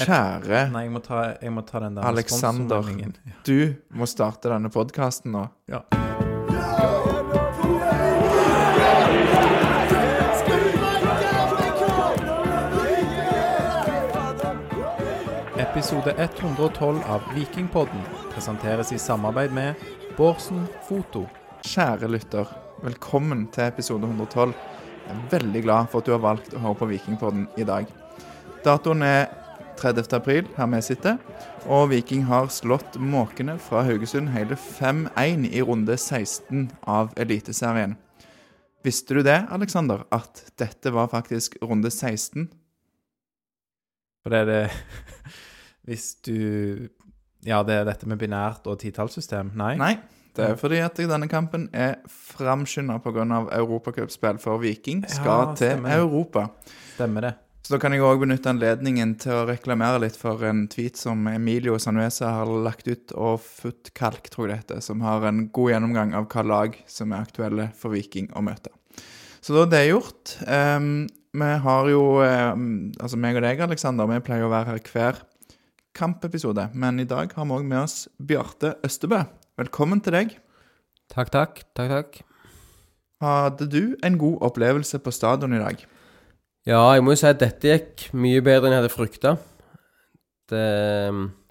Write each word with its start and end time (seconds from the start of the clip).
Kjære 0.00 0.60
Nei, 0.72 0.86
jeg 0.86 0.92
må 0.94 1.00
ta, 1.04 1.22
jeg 1.42 1.52
må 1.52 1.62
ta 1.66 1.80
den 1.82 1.98
der 1.98 2.06
Alexander. 2.08 2.86
Ja. 2.96 3.34
Du 3.44 3.74
må 3.92 4.06
starte 4.08 4.48
denne 4.48 4.70
podkasten 4.72 5.34
nå. 5.34 5.42
Ja. 5.68 5.82
Episode 15.60 16.14
112 16.16 17.02
av 17.04 17.28
Vikingpodden 17.34 18.00
presenteres 18.32 18.94
i 18.96 18.98
samarbeid 18.98 19.52
med 19.52 19.84
Bårdsen 20.16 20.64
Foto. 20.88 21.26
Kjære 21.66 22.08
lytter, 22.08 22.48
velkommen 22.80 23.44
til 23.52 23.68
episode 23.68 24.08
112. 24.08 24.56
Jeg 25.04 25.12
er 25.12 25.28
veldig 25.36 25.62
glad 25.66 25.92
for 25.92 26.00
at 26.00 26.08
du 26.08 26.16
har 26.16 26.24
valgt 26.24 26.56
å 26.56 26.64
høre 26.64 26.80
på 26.80 26.90
Vikingpodden 26.94 27.46
i 27.60 27.68
dag. 27.68 27.92
Datoen 28.64 29.04
er 29.04 29.28
30. 29.80 30.12
april, 30.16 30.46
her 30.56 30.66
vi 30.74 30.80
sitter, 30.84 31.16
og 31.66 31.88
Viking 31.90 32.26
har 32.28 32.50
slått 32.52 32.98
måkene 33.00 33.56
fra 33.60 33.82
Haugesund 33.86 34.28
hele 34.34 34.56
5-1 34.60 35.48
i 35.50 35.62
runde 35.64 35.96
16 35.96 36.68
av 36.84 37.12
Eliteserien. 37.16 37.96
Visste 38.84 39.14
du 39.18 39.22
det, 39.24 39.38
Alexander, 39.52 40.06
at 40.12 40.44
dette 40.60 40.92
var 40.92 41.10
faktisk 41.12 41.56
runde 41.64 41.90
16? 41.92 42.48
For 44.22 44.32
det 44.32 44.40
er 44.44 44.48
det 44.50 44.62
Hvis 45.88 46.14
du 46.24 46.88
Ja, 47.44 47.62
det 47.64 47.74
er 47.80 47.86
dette 47.88 48.08
med 48.08 48.20
binært 48.20 48.66
og 48.68 48.78
titallssystem? 48.82 49.52
Nei? 49.56 49.74
Nei, 49.80 49.94
det 50.36 50.44
er 50.44 50.58
fordi 50.60 50.80
at 50.84 50.98
denne 51.00 51.28
kampen 51.28 51.68
er 51.72 51.94
framskynda 52.08 52.98
pga. 53.00 53.24
europacupspill 53.56 54.38
for 54.38 54.60
Viking 54.60 55.06
skal 55.08 55.46
Ja, 55.48 55.54
til. 55.56 55.86
Europa. 55.88 56.50
Stemmer 56.94 57.20
det. 57.20 57.34
Så 57.60 57.74
da 57.74 57.78
kan 57.82 57.92
jeg 57.94 58.02
òg 58.02 58.22
benytte 58.22 58.50
anledningen 58.50 59.12
til 59.20 59.36
å 59.36 59.46
reklamere 59.48 60.00
litt 60.02 60.16
for 60.18 60.42
en 60.48 60.64
tweet 60.72 60.98
som 60.98 61.26
Emilio 61.30 61.76
Sanuesa 61.78 62.32
har 62.38 62.50
lagt 62.64 62.88
ut, 62.88 63.12
og 63.12 63.38
Footkalk, 63.44 64.30
tror 64.32 64.48
jeg 64.48 64.52
det 64.52 64.60
heter, 64.62 64.82
som 64.84 65.04
har 65.04 65.26
en 65.28 65.44
god 65.52 65.74
gjennomgang 65.74 66.14
av 66.18 66.28
hva 66.32 66.46
lag 66.46 66.78
som 66.90 67.12
er 67.12 67.26
aktuelle 67.28 67.68
for 67.78 67.94
Viking 67.94 68.30
å 68.34 68.42
møte. 68.42 68.72
Så 69.40 69.54
da 69.54 69.64
er 69.64 69.72
det 69.72 69.84
gjort. 69.90 70.36
um, 70.46 71.06
vi 71.30 71.50
har 71.64 71.88
jo 71.88 72.00
um, 72.18 72.64
Altså 72.98 73.18
meg 73.20 73.38
og 73.38 73.44
deg, 73.44 73.60
Aleksander, 73.62 74.08
vi 74.10 74.24
pleier 74.26 74.48
å 74.48 74.50
være 74.52 74.72
her 74.72 74.80
hver 74.90 75.20
kampepisode, 75.96 76.68
men 76.74 76.98
i 77.02 77.08
dag 77.08 77.32
har 77.36 77.46
vi 77.46 77.54
òg 77.54 77.68
med 77.68 77.84
oss 77.84 78.08
Bjarte 78.18 78.74
Østebø. 78.86 79.22
Velkommen 79.60 80.02
til 80.02 80.16
deg. 80.16 80.34
Takk, 81.12 81.30
takk. 81.34 81.62
Takk, 81.76 81.90
takk. 81.92 82.20
Hadde 83.20 83.66
du 83.68 83.96
en 84.06 84.16
god 84.18 84.42
opplevelse 84.48 85.00
på 85.02 85.12
stadion 85.12 85.54
i 85.54 85.60
dag? 85.60 85.82
Ja, 86.68 86.82
jeg 86.92 87.04
må 87.04 87.14
jo 87.14 87.20
si 87.20 87.28
at 87.28 87.40
dette 87.40 87.70
gikk 87.72 88.10
mye 88.12 88.42
bedre 88.44 88.68
enn 88.68 88.76
jeg 88.76 88.82
hadde 88.82 88.92
frykta. 88.92 89.36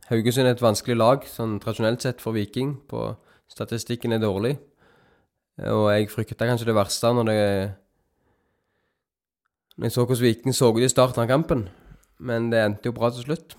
Haugesund 0.10 0.48
er 0.48 0.56
et 0.56 0.62
vanskelig 0.64 0.98
lag, 0.98 1.26
sånn 1.26 1.58
tradisjonelt 1.62 2.06
sett 2.06 2.22
for 2.22 2.38
Viking. 2.38 2.76
På 2.90 3.14
statistikken 3.50 4.14
er 4.14 4.22
dårlig. 4.22 4.56
Og 5.70 5.90
jeg 5.92 6.10
frykta 6.14 6.48
kanskje 6.48 6.70
det 6.70 6.78
verste 6.78 7.12
når 7.14 7.28
det 7.28 7.40
Når 9.80 9.88
jeg 9.88 9.96
så 9.96 10.06
hvordan 10.06 10.24
Viking 10.24 10.56
så 10.56 10.72
ut 10.76 10.84
i 10.84 10.92
starten 10.92 11.24
av 11.24 11.30
kampen. 11.32 11.70
Men 12.20 12.50
det 12.52 12.60
endte 12.60 12.90
jo 12.90 12.96
bra 12.96 13.10
til 13.14 13.24
slutt. 13.24 13.56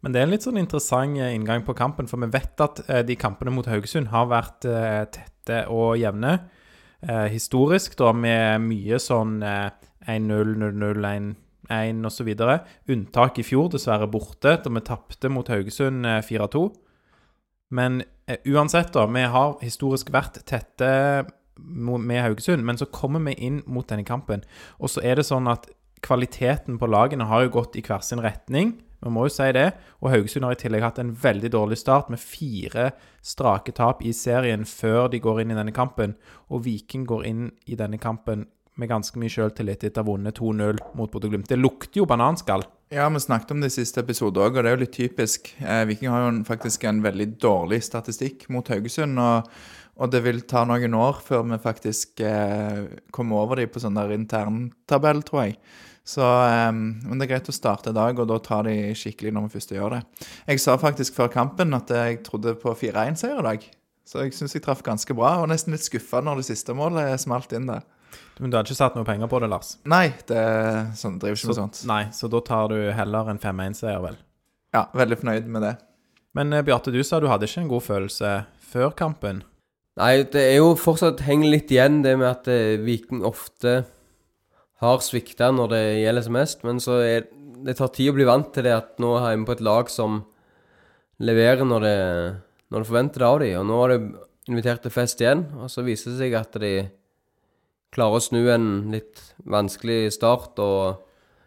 Men 0.00 0.14
det 0.14 0.20
er 0.20 0.28
en 0.28 0.34
litt 0.34 0.44
sånn 0.44 0.60
interessant 0.60 1.18
eh, 1.18 1.32
inngang 1.34 1.64
på 1.66 1.74
kampen, 1.74 2.06
for 2.06 2.20
vi 2.22 2.28
vet 2.30 2.62
at 2.62 2.82
eh, 2.86 3.02
de 3.02 3.16
kampene 3.18 3.50
mot 3.50 3.66
Haugesund 3.66 4.12
har 4.12 4.28
vært 4.30 4.68
eh, 4.70 5.02
tette 5.10 5.64
og 5.72 5.96
jevne. 5.98 6.36
Eh, 7.06 7.26
historisk, 7.30 7.94
da, 8.00 8.10
med 8.10 8.64
mye 8.66 8.98
sånn 8.98 9.38
eh, 9.46 9.68
1-0, 10.10 10.56
0-0, 10.58 11.36
1-1 11.70 12.08
osv. 12.08 12.32
Unntak 12.90 13.38
i 13.38 13.44
fjor, 13.46 13.70
dessverre 13.70 14.08
borte, 14.10 14.56
da 14.62 14.72
vi 14.72 14.82
tapte 14.86 15.30
mot 15.30 15.46
Haugesund 15.52 16.06
eh, 16.06 16.18
4-2. 16.26 16.64
Men 17.78 18.00
eh, 18.26 18.40
uansett, 18.50 18.90
da, 18.96 19.06
vi 19.10 19.22
har 19.22 19.54
historisk 19.62 20.10
vært 20.14 20.42
tette 20.50 20.90
med 21.56 22.20
Haugesund, 22.20 22.66
men 22.66 22.78
så 22.78 22.90
kommer 22.90 23.22
vi 23.30 23.36
inn 23.46 23.62
mot 23.70 23.86
denne 23.88 24.04
kampen, 24.04 24.42
og 24.76 24.90
så 24.92 25.00
er 25.06 25.16
det 25.16 25.28
sånn 25.28 25.46
at 25.48 25.70
kvaliteten 26.04 26.76
på 26.78 26.88
lagene 26.90 27.26
har 27.30 27.46
jo 27.46 27.54
gått 27.54 27.78
i 27.78 27.84
hver 27.86 28.02
sin 28.04 28.20
retning. 28.22 28.74
Vi 29.02 29.12
må 29.12 29.26
jo 29.26 29.32
si 29.32 29.46
det. 29.54 29.68
Og 30.00 30.10
Haugesund 30.12 30.46
har 30.46 30.56
i 30.56 30.60
tillegg 30.60 30.84
hatt 30.86 31.00
en 31.02 31.14
veldig 31.22 31.52
dårlig 31.52 31.78
start 31.80 32.10
med 32.12 32.22
fire 32.22 32.90
strake 33.24 33.74
tap 33.76 34.02
i 34.06 34.14
serien 34.16 34.64
før 34.68 35.10
de 35.12 35.20
går 35.22 35.42
inn 35.42 35.54
i 35.54 35.58
denne 35.58 35.74
kampen. 35.76 36.16
Og 36.50 36.64
Viking 36.66 37.06
går 37.08 37.26
inn 37.28 37.48
i 37.66 37.78
denne 37.78 38.00
kampen 38.02 38.46
med 38.76 38.90
ganske 38.90 39.18
mye 39.20 39.32
selvtillit 39.32 39.84
etter 39.88 40.02
å 40.02 40.04
ha 40.04 40.10
vunnet 40.10 40.36
2-0 40.36 40.80
mot 40.98 41.12
Bodø-Glimt. 41.12 41.48
Det 41.48 41.58
lukter 41.58 42.02
jo 42.02 42.08
bananskall. 42.08 42.66
Ja, 42.92 43.08
vi 43.10 43.20
snakket 43.20 43.50
om 43.54 43.62
det 43.62 43.72
i 43.72 43.78
siste 43.80 44.02
episode 44.04 44.38
òg, 44.38 44.58
og 44.58 44.62
det 44.62 44.70
er 44.70 44.76
jo 44.76 44.82
litt 44.84 44.94
typisk. 44.94 45.48
Eh, 45.58 45.82
Viking 45.88 46.12
har 46.12 46.26
jo 46.26 46.34
faktisk 46.46 46.84
en 46.86 47.00
veldig 47.02 47.32
dårlig 47.42 47.80
statistikk 47.82 48.44
mot 48.52 48.68
Haugesund. 48.70 49.18
Og, 49.18 49.48
og 49.96 50.12
det 50.12 50.20
vil 50.26 50.44
ta 50.46 50.66
noen 50.68 50.94
år 50.94 51.18
før 51.24 51.42
vi 51.48 51.58
faktisk 51.62 52.22
eh, 52.22 52.84
kommer 53.10 53.42
over 53.42 53.62
dem 53.62 53.72
på 53.72 53.82
sånn 53.82 53.96
der 53.98 54.14
interntabell, 54.14 55.24
tror 55.26 55.46
jeg. 55.46 55.58
Så, 56.06 56.22
um, 56.22 56.82
men 57.02 57.18
det 57.18 57.26
er 57.26 57.32
greit 57.34 57.48
å 57.50 57.54
starte 57.54 57.90
i 57.90 57.96
dag, 57.96 58.20
og 58.22 58.28
da 58.30 58.36
tar 58.42 58.68
de 58.68 58.92
skikkelig 58.94 59.32
når 59.34 59.48
vi 59.48 59.56
først 59.56 59.74
gjør 59.74 59.96
det. 59.96 60.28
Jeg 60.52 60.62
sa 60.62 60.76
faktisk 60.78 61.16
før 61.18 61.32
kampen 61.32 61.74
at 61.74 61.90
jeg 61.90 62.20
trodde 62.26 62.54
på 62.62 62.74
4-1-seier 62.78 63.42
i 63.42 63.46
dag. 63.48 63.66
Så 64.06 64.22
jeg 64.22 64.36
syns 64.36 64.54
jeg 64.54 64.62
traff 64.62 64.84
ganske 64.86 65.16
bra, 65.18 65.40
og 65.42 65.50
nesten 65.50 65.74
litt 65.74 65.82
skuffa 65.82 66.22
når 66.22 66.40
det 66.40 66.46
siste 66.52 66.76
målet 66.78 67.18
smalt 67.18 67.50
inn 67.58 67.66
der. 67.66 67.82
Men 68.38 68.52
du 68.52 68.58
hadde 68.58 68.70
ikke 68.70 68.78
satt 68.78 68.94
noe 68.94 69.08
penger 69.08 69.26
på 69.32 69.40
det, 69.42 69.48
Lars? 69.50 69.72
Nei, 69.88 70.04
det 70.28 70.44
sånn, 71.00 71.18
driver 71.18 71.40
ikke 71.40 71.50
med 71.50 71.58
sånt. 71.58 71.82
nei, 71.90 72.02
så 72.14 72.30
da 72.30 72.42
tar 72.44 72.70
du 72.70 72.78
heller 72.94 73.32
en 73.32 73.42
5-1-seier, 73.42 73.98
vel. 74.04 74.20
Ja, 74.76 74.86
veldig 74.94 75.18
fornøyd 75.24 75.50
med 75.50 75.66
det. 75.66 75.74
Men 76.36 76.52
eh, 76.52 76.62
Bjarte, 76.62 76.92
du 76.94 77.00
sa 77.06 77.18
du 77.18 77.26
hadde 77.32 77.48
ikke 77.48 77.64
en 77.64 77.70
god 77.72 77.86
følelse 77.86 78.32
før 78.70 78.94
kampen. 78.94 79.42
Nei, 79.96 80.20
det 80.28 80.42
er 80.52 80.58
jo 80.60 80.74
fortsatt 80.76 81.22
henger 81.24 81.54
litt 81.54 81.72
igjen 81.72 82.02
det 82.04 82.14
med 82.20 82.28
at 82.28 82.50
eh, 82.52 82.76
Viking 82.84 83.24
ofte 83.24 83.78
har 84.82 85.02
svikta 85.04 85.50
når 85.54 85.72
det 85.72 85.84
gjelder 86.02 86.26
som 86.26 86.36
mest, 86.36 86.64
men 86.66 86.80
så 86.82 87.00
er 87.04 87.28
det 87.66 87.76
tar 87.78 87.92
tid 87.94 88.12
å 88.12 88.16
bli 88.18 88.26
vant 88.28 88.50
til 88.54 88.66
det 88.66 88.74
at 88.76 88.98
nå 89.02 89.14
er 89.18 89.36
vi 89.38 89.46
på 89.48 89.56
et 89.56 89.64
lag 89.64 89.88
som 89.90 90.20
leverer 91.24 91.64
når 91.64 91.86
det, 91.86 91.98
når 92.70 92.82
det 92.82 92.90
forventer 92.90 93.22
det 93.22 93.30
av 93.30 93.40
dem. 93.42 93.56
Og 93.62 93.66
nå 93.70 93.80
har 93.80 93.94
de 93.94 93.98
invitert 94.52 94.84
til 94.84 94.94
fest 94.94 95.22
igjen, 95.22 95.46
og 95.56 95.72
så 95.72 95.82
viser 95.86 96.12
det 96.12 96.20
seg 96.20 96.36
at 96.38 96.60
de 96.62 96.74
klarer 97.96 98.20
å 98.20 98.22
snu 98.22 98.42
en 98.52 98.68
litt 98.92 99.22
vanskelig 99.48 100.12
start 100.14 100.60
og 100.62 101.02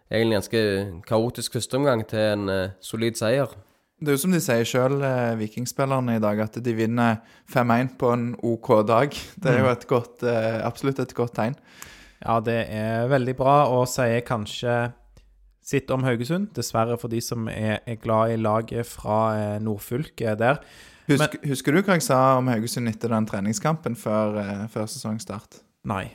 egentlig 0.10 0.40
ganske 0.40 0.62
kaotisk 1.08 1.60
førsteomgang 1.60 2.06
til 2.10 2.24
en 2.34 2.50
uh, 2.50 2.78
solid 2.82 3.20
seier. 3.20 3.52
Det 4.00 4.14
er 4.14 4.16
jo 4.16 4.22
som 4.22 4.34
de 4.34 4.40
sier 4.40 4.64
sjøl, 4.64 5.02
eh, 5.04 5.34
vikingspillerne 5.42 6.14
i 6.16 6.22
dag, 6.24 6.40
at 6.40 6.56
de 6.64 6.72
vinner 6.72 7.18
5-1 7.52 7.98
på 8.00 8.14
en 8.16 8.30
OK 8.48 8.70
dag. 8.88 9.12
Det 9.12 9.52
er 9.52 9.60
jo 9.60 9.68
et 9.74 9.84
godt, 9.90 10.24
eh, 10.24 10.62
absolutt 10.64 11.02
et 11.04 11.12
godt 11.18 11.36
tegn. 11.36 11.58
Ja, 12.20 12.40
det 12.44 12.60
er 12.76 13.08
veldig 13.12 13.36
bra, 13.40 13.56
og 13.72 13.88
sier 13.88 14.24
kanskje 14.28 14.92
sitt 15.70 15.92
om 15.94 16.04
Haugesund. 16.04 16.50
Dessverre 16.58 16.98
for 17.00 17.12
de 17.12 17.22
som 17.24 17.48
er, 17.52 17.80
er 17.88 18.00
glad 18.02 18.34
i 18.34 18.40
laget 18.40 18.88
fra 18.90 19.20
eh, 19.38 19.58
nordfylket 19.64 20.40
der. 20.42 20.62
Husk, 21.10 21.40
husker 21.48 21.74
du 21.74 21.82
hva 21.82 21.98
jeg 21.98 22.06
sa 22.06 22.20
om 22.38 22.50
Haugesund 22.52 22.92
etter 22.92 23.14
den 23.14 23.28
treningskampen 23.30 23.96
før, 23.98 24.40
eh, 24.42 24.66
før 24.74 24.90
sesongstart? 24.92 25.62
Nei. 25.90 26.08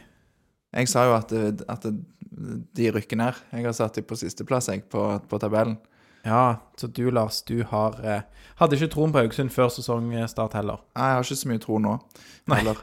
Jeg 0.75 0.91
sa 0.91 1.07
jo 1.07 1.17
at, 1.17 1.33
at 1.71 1.87
de 1.87 2.91
rykker 2.91 3.19
ned. 3.19 3.41
Jeg 3.55 3.67
har 3.69 3.77
satt 3.77 3.99
dem 3.99 4.07
på 4.09 4.19
sisteplass 4.19 4.71
på, 4.91 5.03
på 5.31 5.41
tabellen. 5.43 5.79
Ja, 6.25 6.57
så 6.81 6.89
du, 6.89 7.11
Lars, 7.13 7.43
du 7.45 7.59
har 7.69 7.99
eh, 8.01 8.23
Hadde 8.57 8.79
ikke 8.79 8.93
troen 8.95 9.13
på 9.13 9.19
Haugesund 9.21 9.51
før 9.53 9.69
sesongstart 9.73 10.55
heller. 10.57 10.79
Nei, 10.95 11.09
jeg 11.11 11.19
har 11.19 11.27
ikke 11.27 11.37
så 11.41 11.51
mye 11.51 11.61
tro 11.63 11.79
nå. 11.83 11.95
Heller. 12.55 12.79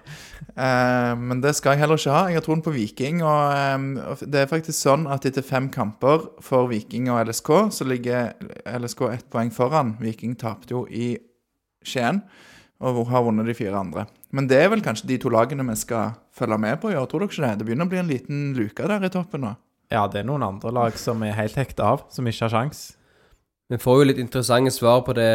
Eh, 0.52 1.14
men 1.16 1.40
det 1.40 1.54
skal 1.56 1.78
jeg 1.78 1.86
heller 1.86 2.02
ikke 2.02 2.12
ha. 2.12 2.24
Jeg 2.28 2.42
har 2.42 2.46
troen 2.46 2.64
på 2.66 2.74
Viking. 2.76 3.22
Og 3.24 3.54
eh, 3.56 4.26
det 4.28 4.42
er 4.42 4.52
faktisk 4.52 4.76
sånn 4.76 5.08
at 5.08 5.26
etter 5.30 5.46
fem 5.48 5.70
kamper 5.72 6.28
for 6.44 6.68
Viking 6.68 7.08
og 7.14 7.22
LSK, 7.30 7.52
så 7.72 7.88
ligger 7.88 8.34
LSK 8.68 9.06
ett 9.14 9.30
poeng 9.32 9.54
foran. 9.56 9.96
Viking 10.04 10.36
tapte 10.36 10.76
jo 10.76 10.84
i 10.92 11.14
Skien 11.88 12.20
og 12.82 13.04
har 13.14 13.24
vunnet 13.24 13.48
de 13.48 13.56
fire 13.56 13.78
andre. 13.78 14.08
Men 14.36 14.48
det 14.50 14.60
er 14.60 14.72
vel 14.74 14.84
kanskje 14.84 15.08
de 15.08 15.20
to 15.22 15.32
lagene 15.32 15.66
vi 15.68 15.76
skal 15.80 16.16
følge 16.36 16.58
med 16.62 16.82
på 16.82 16.92
i 16.92 16.98
år, 16.98 17.08
tror 17.10 17.24
dere 17.24 17.32
ikke 17.32 17.44
det? 17.46 17.52
Det 17.60 17.68
begynner 17.68 17.88
å 17.88 17.92
bli 17.92 18.02
en 18.02 18.10
liten 18.10 18.40
luke 18.58 18.88
der 18.90 19.06
i 19.06 19.12
toppen 19.14 19.46
nå. 19.46 19.54
Ja, 19.92 20.08
det 20.08 20.22
er 20.22 20.28
noen 20.28 20.46
andre 20.46 20.72
lag 20.74 20.98
som 21.00 21.22
er 21.28 21.36
helt 21.38 21.58
hekta 21.60 21.94
av, 21.94 22.08
som 22.12 22.28
ikke 22.28 22.48
har 22.48 22.54
sjans. 22.56 22.84
Vi 23.72 23.78
får 23.80 24.02
jo 24.02 24.08
litt 24.10 24.18
interessante 24.20 24.72
svar 24.76 25.00
på 25.08 25.14
det 25.16 25.32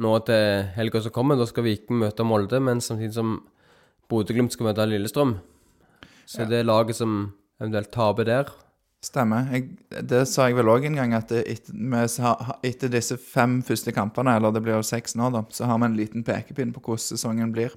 nå 0.00 0.12
til 0.24 0.62
helga 0.78 1.02
som 1.04 1.12
kommer. 1.12 1.36
Da 1.36 1.44
skal 1.44 1.66
Viking 1.66 1.98
møte 2.00 2.24
Molde, 2.24 2.56
men 2.56 2.80
samtidig 2.80 3.18
som 3.18 3.34
Bodø-Glimt 4.08 4.54
skal 4.54 4.70
møte 4.70 4.86
Lillestrøm. 4.88 5.34
Så 6.24 6.40
Ja. 6.40 6.46
det 6.48 6.60
er 6.60 6.64
laget 6.64 6.96
som 6.96 7.34
eventuelt 7.60 7.92
taper 7.92 8.24
der. 8.24 8.48
Stemmer. 9.02 9.52
Jeg, 9.52 9.76
det 10.08 10.26
sa 10.26 10.46
jeg 10.48 10.56
vel 10.56 10.72
òg 10.72 10.86
en 10.86 10.96
gang, 10.96 11.12
at 11.12 11.28
det, 11.28 11.44
etter, 11.46 12.56
etter 12.64 12.88
disse 12.88 13.18
fem 13.18 13.62
første 13.62 13.92
kampene, 13.92 14.36
eller 14.36 14.50
det 14.50 14.62
blir 14.62 14.78
jo 14.78 14.82
seks 14.82 15.14
nå, 15.14 15.30
da, 15.30 15.44
så 15.50 15.66
har 15.66 15.78
vi 15.78 15.84
en 15.84 15.96
liten 15.96 16.24
pekepinn 16.24 16.72
på 16.72 16.80
hvordan 16.80 16.98
sesongen 16.98 17.52
blir. 17.52 17.76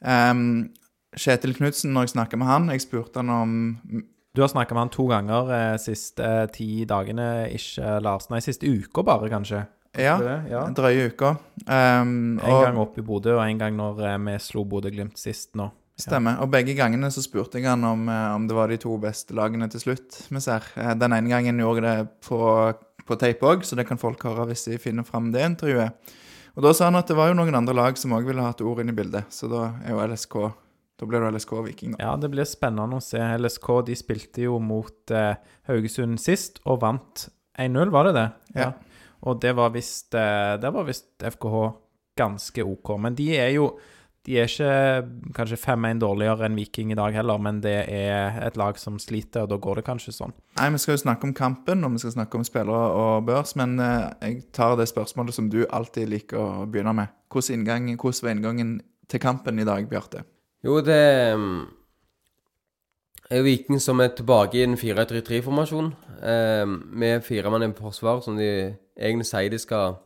Um, 0.00 0.70
Kjetil 1.14 1.54
Knutsen, 1.54 1.92
når 1.92 2.08
jeg 2.08 2.14
snakka 2.16 2.38
med 2.38 2.46
han, 2.46 2.68
jeg 2.72 2.80
spurte 2.80 3.20
han 3.20 3.28
om 3.28 4.06
Du 4.36 4.42
har 4.42 4.48
snakka 4.52 4.74
med 4.76 4.82
han 4.82 4.90
to 4.92 5.06
ganger 5.08 5.48
eh, 5.56 5.78
siste 5.80 6.20
eh, 6.20 6.42
ti 6.52 6.84
dagene, 6.84 7.46
ikke 7.56 7.94
Lars. 8.04 8.26
Nei, 8.28 8.42
siste 8.44 8.68
uka 8.68 9.00
bare, 9.00 9.30
kanskje. 9.32 9.62
Ja, 9.96 10.18
ja. 10.44 10.66
en 10.66 10.74
drøye 10.76 11.06
uka. 11.08 11.30
Um, 11.64 12.36
En 12.36 12.42
og, 12.44 12.58
gang 12.66 12.80
opp 12.82 12.98
i 13.00 13.04
Bodø, 13.06 13.38
og 13.38 13.46
en 13.46 13.62
gang 13.62 13.78
når 13.78 14.02
eh, 14.04 14.18
vi 14.26 14.34
slo 14.44 14.66
Bodø-Glimt 14.68 15.16
sist 15.16 15.56
nå. 15.56 15.70
Stemmer. 15.96 16.36
Og 16.44 16.50
begge 16.52 16.74
gangene 16.76 17.08
så 17.08 17.24
spurte 17.24 17.56
jeg 17.56 17.64
han 17.70 17.84
om, 17.88 18.04
eh, 18.12 18.34
om 18.34 18.44
det 18.44 18.58
var 18.58 18.68
de 18.68 18.76
to 18.82 18.98
beste 19.00 19.32
lagene 19.32 19.70
til 19.72 19.86
slutt 19.86 20.20
vi 20.28 20.44
ser. 20.44 20.68
Eh, 20.76 20.92
Den 21.00 21.16
ene 21.16 21.32
gangen 21.32 21.64
gjorde 21.64 21.88
jeg 21.88 22.04
det 22.04 22.28
på, 22.28 22.42
på 23.08 23.18
tape 23.24 23.48
òg, 23.54 23.64
så 23.64 23.80
det 23.80 23.88
kan 23.88 23.96
folk 23.96 24.20
høre 24.28 24.50
hvis 24.50 24.68
de 24.68 24.76
finner 24.82 25.08
fram 25.08 25.32
det 25.32 25.48
intervjuet. 25.48 26.12
Og 26.60 26.68
da 26.68 26.76
sa 26.76 26.90
han 26.90 27.00
at 27.00 27.08
det 27.08 27.16
var 27.16 27.32
jo 27.32 27.40
noen 27.40 27.56
andre 27.56 27.72
lag 27.76 27.96
som 27.96 28.12
òg 28.12 28.28
ville 28.28 28.44
hatt 28.44 28.60
ord 28.60 28.84
inn 28.84 28.92
i 28.92 28.98
bildet, 29.00 29.32
så 29.32 29.48
da 29.48 29.70
er 29.80 29.96
jo 29.96 30.04
LSK 30.04 30.36
Da 30.96 31.06
blir 31.08 31.20
det 31.20 31.34
LSK-Viking, 31.34 31.96
da. 31.96 32.04
Ja, 32.06 32.12
det 32.20 32.30
blir 32.32 32.46
spennende 32.48 32.96
å 32.96 33.04
se. 33.04 33.20
LSK 33.20 33.66
de 33.90 33.96
spilte 33.98 34.46
jo 34.46 34.56
mot 34.64 35.12
eh, 35.12 35.34
Haugesund 35.68 36.20
sist, 36.22 36.62
og 36.64 36.80
vant 36.84 37.26
1-0, 37.60 37.92
var 37.92 38.08
det 38.08 38.14
det? 38.16 38.28
Ja. 38.56 38.70
Og 39.26 39.40
det 39.42 39.52
var 39.56 39.72
visst 39.74 40.14
eh, 40.14 40.54
Der 40.60 40.72
var 40.72 40.86
visst 40.88 41.08
FKH 41.20 41.68
ganske 42.16 42.64
OK. 42.64 42.96
Men 43.00 43.16
de 43.16 43.30
er 43.36 43.52
jo 43.56 43.70
De 44.26 44.38
er 44.40 44.48
ikke 44.50 45.32
kanskje 45.36 45.58
5-1 45.60 46.00
dårligere 46.02 46.48
enn 46.48 46.56
Viking 46.58 46.90
i 46.90 46.98
dag 46.98 47.14
heller, 47.14 47.38
men 47.38 47.60
det 47.62 47.76
er 47.94 48.40
et 48.42 48.56
lag 48.58 48.74
som 48.80 48.96
sliter, 48.98 49.44
og 49.44 49.52
da 49.52 49.58
går 49.62 49.78
det 49.78 49.84
kanskje 49.86 50.16
sånn. 50.16 50.34
Nei, 50.58 50.66
vi 50.74 50.80
skal 50.82 50.96
jo 50.96 51.04
snakke 51.04 51.28
om 51.28 51.34
kampen, 51.36 51.86
og 51.86 51.94
vi 51.94 52.02
skal 52.02 52.16
snakke 52.16 52.40
om 52.40 52.46
spillere 52.48 52.88
og 52.98 53.28
børs, 53.28 53.54
men 53.54 53.78
eh, 53.78 54.08
jeg 54.24 54.48
tar 54.56 54.74
det 54.80 54.88
spørsmålet 54.90 55.36
som 55.36 55.46
du 55.52 55.60
alltid 55.70 56.10
liker 56.10 56.42
å 56.42 56.66
begynne 56.66 56.96
med. 56.98 57.14
Hvordan, 57.30 57.60
inngang, 57.60 57.92
hvordan 57.94 58.26
var 58.26 58.34
inngangen 58.34 58.72
til 59.06 59.22
kampen 59.22 59.62
i 59.62 59.68
dag, 59.68 59.86
Bjarte? 59.86 60.26
Jo, 60.64 60.80
det 60.80 61.34
mm, 61.36 61.60
er 63.30 63.40
jo 63.40 63.46
Viking 63.46 63.82
som 63.82 64.00
er 64.00 64.14
tilbake 64.16 64.58
i 64.58 64.64
en 64.64 64.78
4-3-3-formasjon. 64.78 65.92
Eh, 66.22 66.64
med 66.66 67.24
fire 67.26 67.50
mann 67.52 67.66
i 67.66 67.72
forsvar, 67.76 68.22
som 68.24 68.38
de 68.38 68.48
egentlig 68.96 69.28
sier 69.28 69.50
de 69.52 69.60
skal 69.60 69.98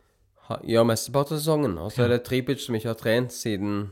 ha, 0.47 0.59
gjøre 0.67 0.89
mesteparten 0.91 1.37
av 1.37 1.41
sesongen. 1.41 1.77
Og 1.79 1.91
så 1.93 2.05
er 2.05 2.15
det 2.15 2.23
Tripic 2.27 2.65
som 2.65 2.75
ikke 2.75 2.91
har 2.91 2.99
trent 2.99 3.35
siden 3.35 3.91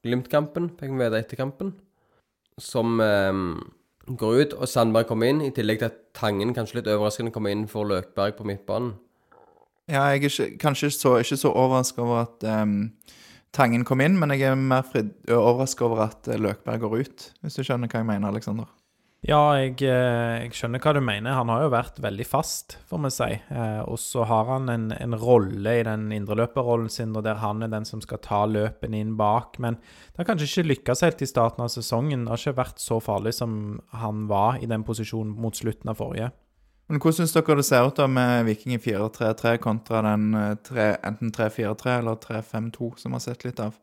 Glimt-kampen, 0.00 0.70
fikk 0.80 0.94
vi 0.94 1.04
vite 1.04 1.20
etter 1.20 1.36
kampen. 1.36 1.74
Som 2.60 3.00
eh, 3.04 3.32
går 4.16 4.40
ut, 4.40 4.56
og 4.58 4.68
Sandberg 4.68 5.06
kommer 5.08 5.30
inn, 5.30 5.44
i 5.44 5.52
tillegg 5.54 5.82
til 5.82 5.90
at 5.90 6.02
Tangen 6.16 6.54
kanskje 6.56 6.80
litt 6.80 6.90
overraskende 6.90 7.32
kommer 7.32 7.54
inn 7.54 7.68
for 7.70 7.86
Løkberg 7.86 8.34
på 8.38 8.46
midtbanen. 8.48 8.94
Ja, 9.90 10.04
jeg 10.10 10.22
er 10.22 10.28
ikke, 10.28 10.58
kanskje 10.60 10.90
så, 10.94 11.16
ikke 11.18 11.36
så 11.36 11.50
overraska 11.50 12.02
over 12.02 12.20
at 12.22 12.44
ehm, 12.46 12.92
Tangen 13.56 13.82
kom 13.86 14.02
inn, 14.04 14.18
men 14.18 14.30
jeg 14.34 14.46
er 14.46 14.58
mer 14.58 14.86
overraska 15.34 15.86
over 15.86 16.04
at 16.06 16.28
eh, 16.30 16.38
Løkberg 16.38 16.84
går 16.84 17.00
ut, 17.00 17.30
hvis 17.42 17.58
du 17.58 17.64
skjønner 17.66 17.90
hva 17.90 18.04
jeg 18.04 18.06
mener, 18.12 18.30
Aleksander. 18.30 18.68
Ja, 19.26 19.40
jeg, 19.58 19.74
eh, 19.84 20.46
jeg 20.46 20.54
skjønner 20.56 20.80
hva 20.80 20.94
du 20.96 21.00
mener. 21.04 21.34
Han 21.36 21.50
har 21.52 21.66
jo 21.66 21.72
vært 21.74 21.98
veldig 22.00 22.24
fast, 22.24 22.78
får 22.88 23.02
vi 23.04 23.10
si. 23.12 23.28
Eh, 23.52 23.80
og 23.82 23.98
så 24.00 24.24
har 24.30 24.46
han 24.48 24.70
en, 24.72 24.86
en 24.96 25.16
rolle 25.20 25.74
i 25.76 25.82
den 25.84 26.06
indreløperrollen 26.16 26.88
sin, 26.92 27.12
og 27.12 27.26
der 27.26 27.42
han 27.42 27.60
er 27.66 27.72
den 27.74 27.84
som 27.88 28.00
skal 28.00 28.22
ta 28.24 28.44
løpene 28.48 29.02
inn 29.02 29.16
bak. 29.20 29.58
Men 29.60 29.76
det 29.82 30.22
har 30.22 30.30
kanskje 30.30 30.48
ikke 30.48 30.70
lykkes 30.70 31.04
helt 31.04 31.26
i 31.26 31.28
starten 31.28 31.66
av 31.66 31.74
sesongen. 31.74 32.24
Det 32.24 32.32
har 32.32 32.40
ikke 32.40 32.62
vært 32.62 32.80
så 32.80 33.00
farlig 33.04 33.34
som 33.36 33.58
han 33.92 34.24
var 34.30 34.62
i 34.62 34.70
den 34.70 34.86
posisjonen 34.88 35.34
mot 35.36 35.58
slutten 35.58 35.92
av 35.92 36.00
forrige. 36.00 36.30
Men 36.90 36.98
hvordan 36.98 37.20
syns 37.20 37.32
dere 37.36 37.54
det 37.60 37.64
ser 37.68 37.86
ut 37.86 37.98
da 38.00 38.08
med 38.10 38.48
Viking 38.48 38.74
i 38.74 38.80
4-3-3 38.82 39.52
kontra 39.62 40.00
den 40.08 40.32
3, 40.66 40.86
enten 41.06 41.30
3-4-3 41.30 41.92
eller 42.00 42.18
3-5-2 42.18 42.88
som 42.98 43.12
vi 43.12 43.18
har 43.20 43.22
sett 43.22 43.44
litt 43.46 43.62
av? 43.62 43.76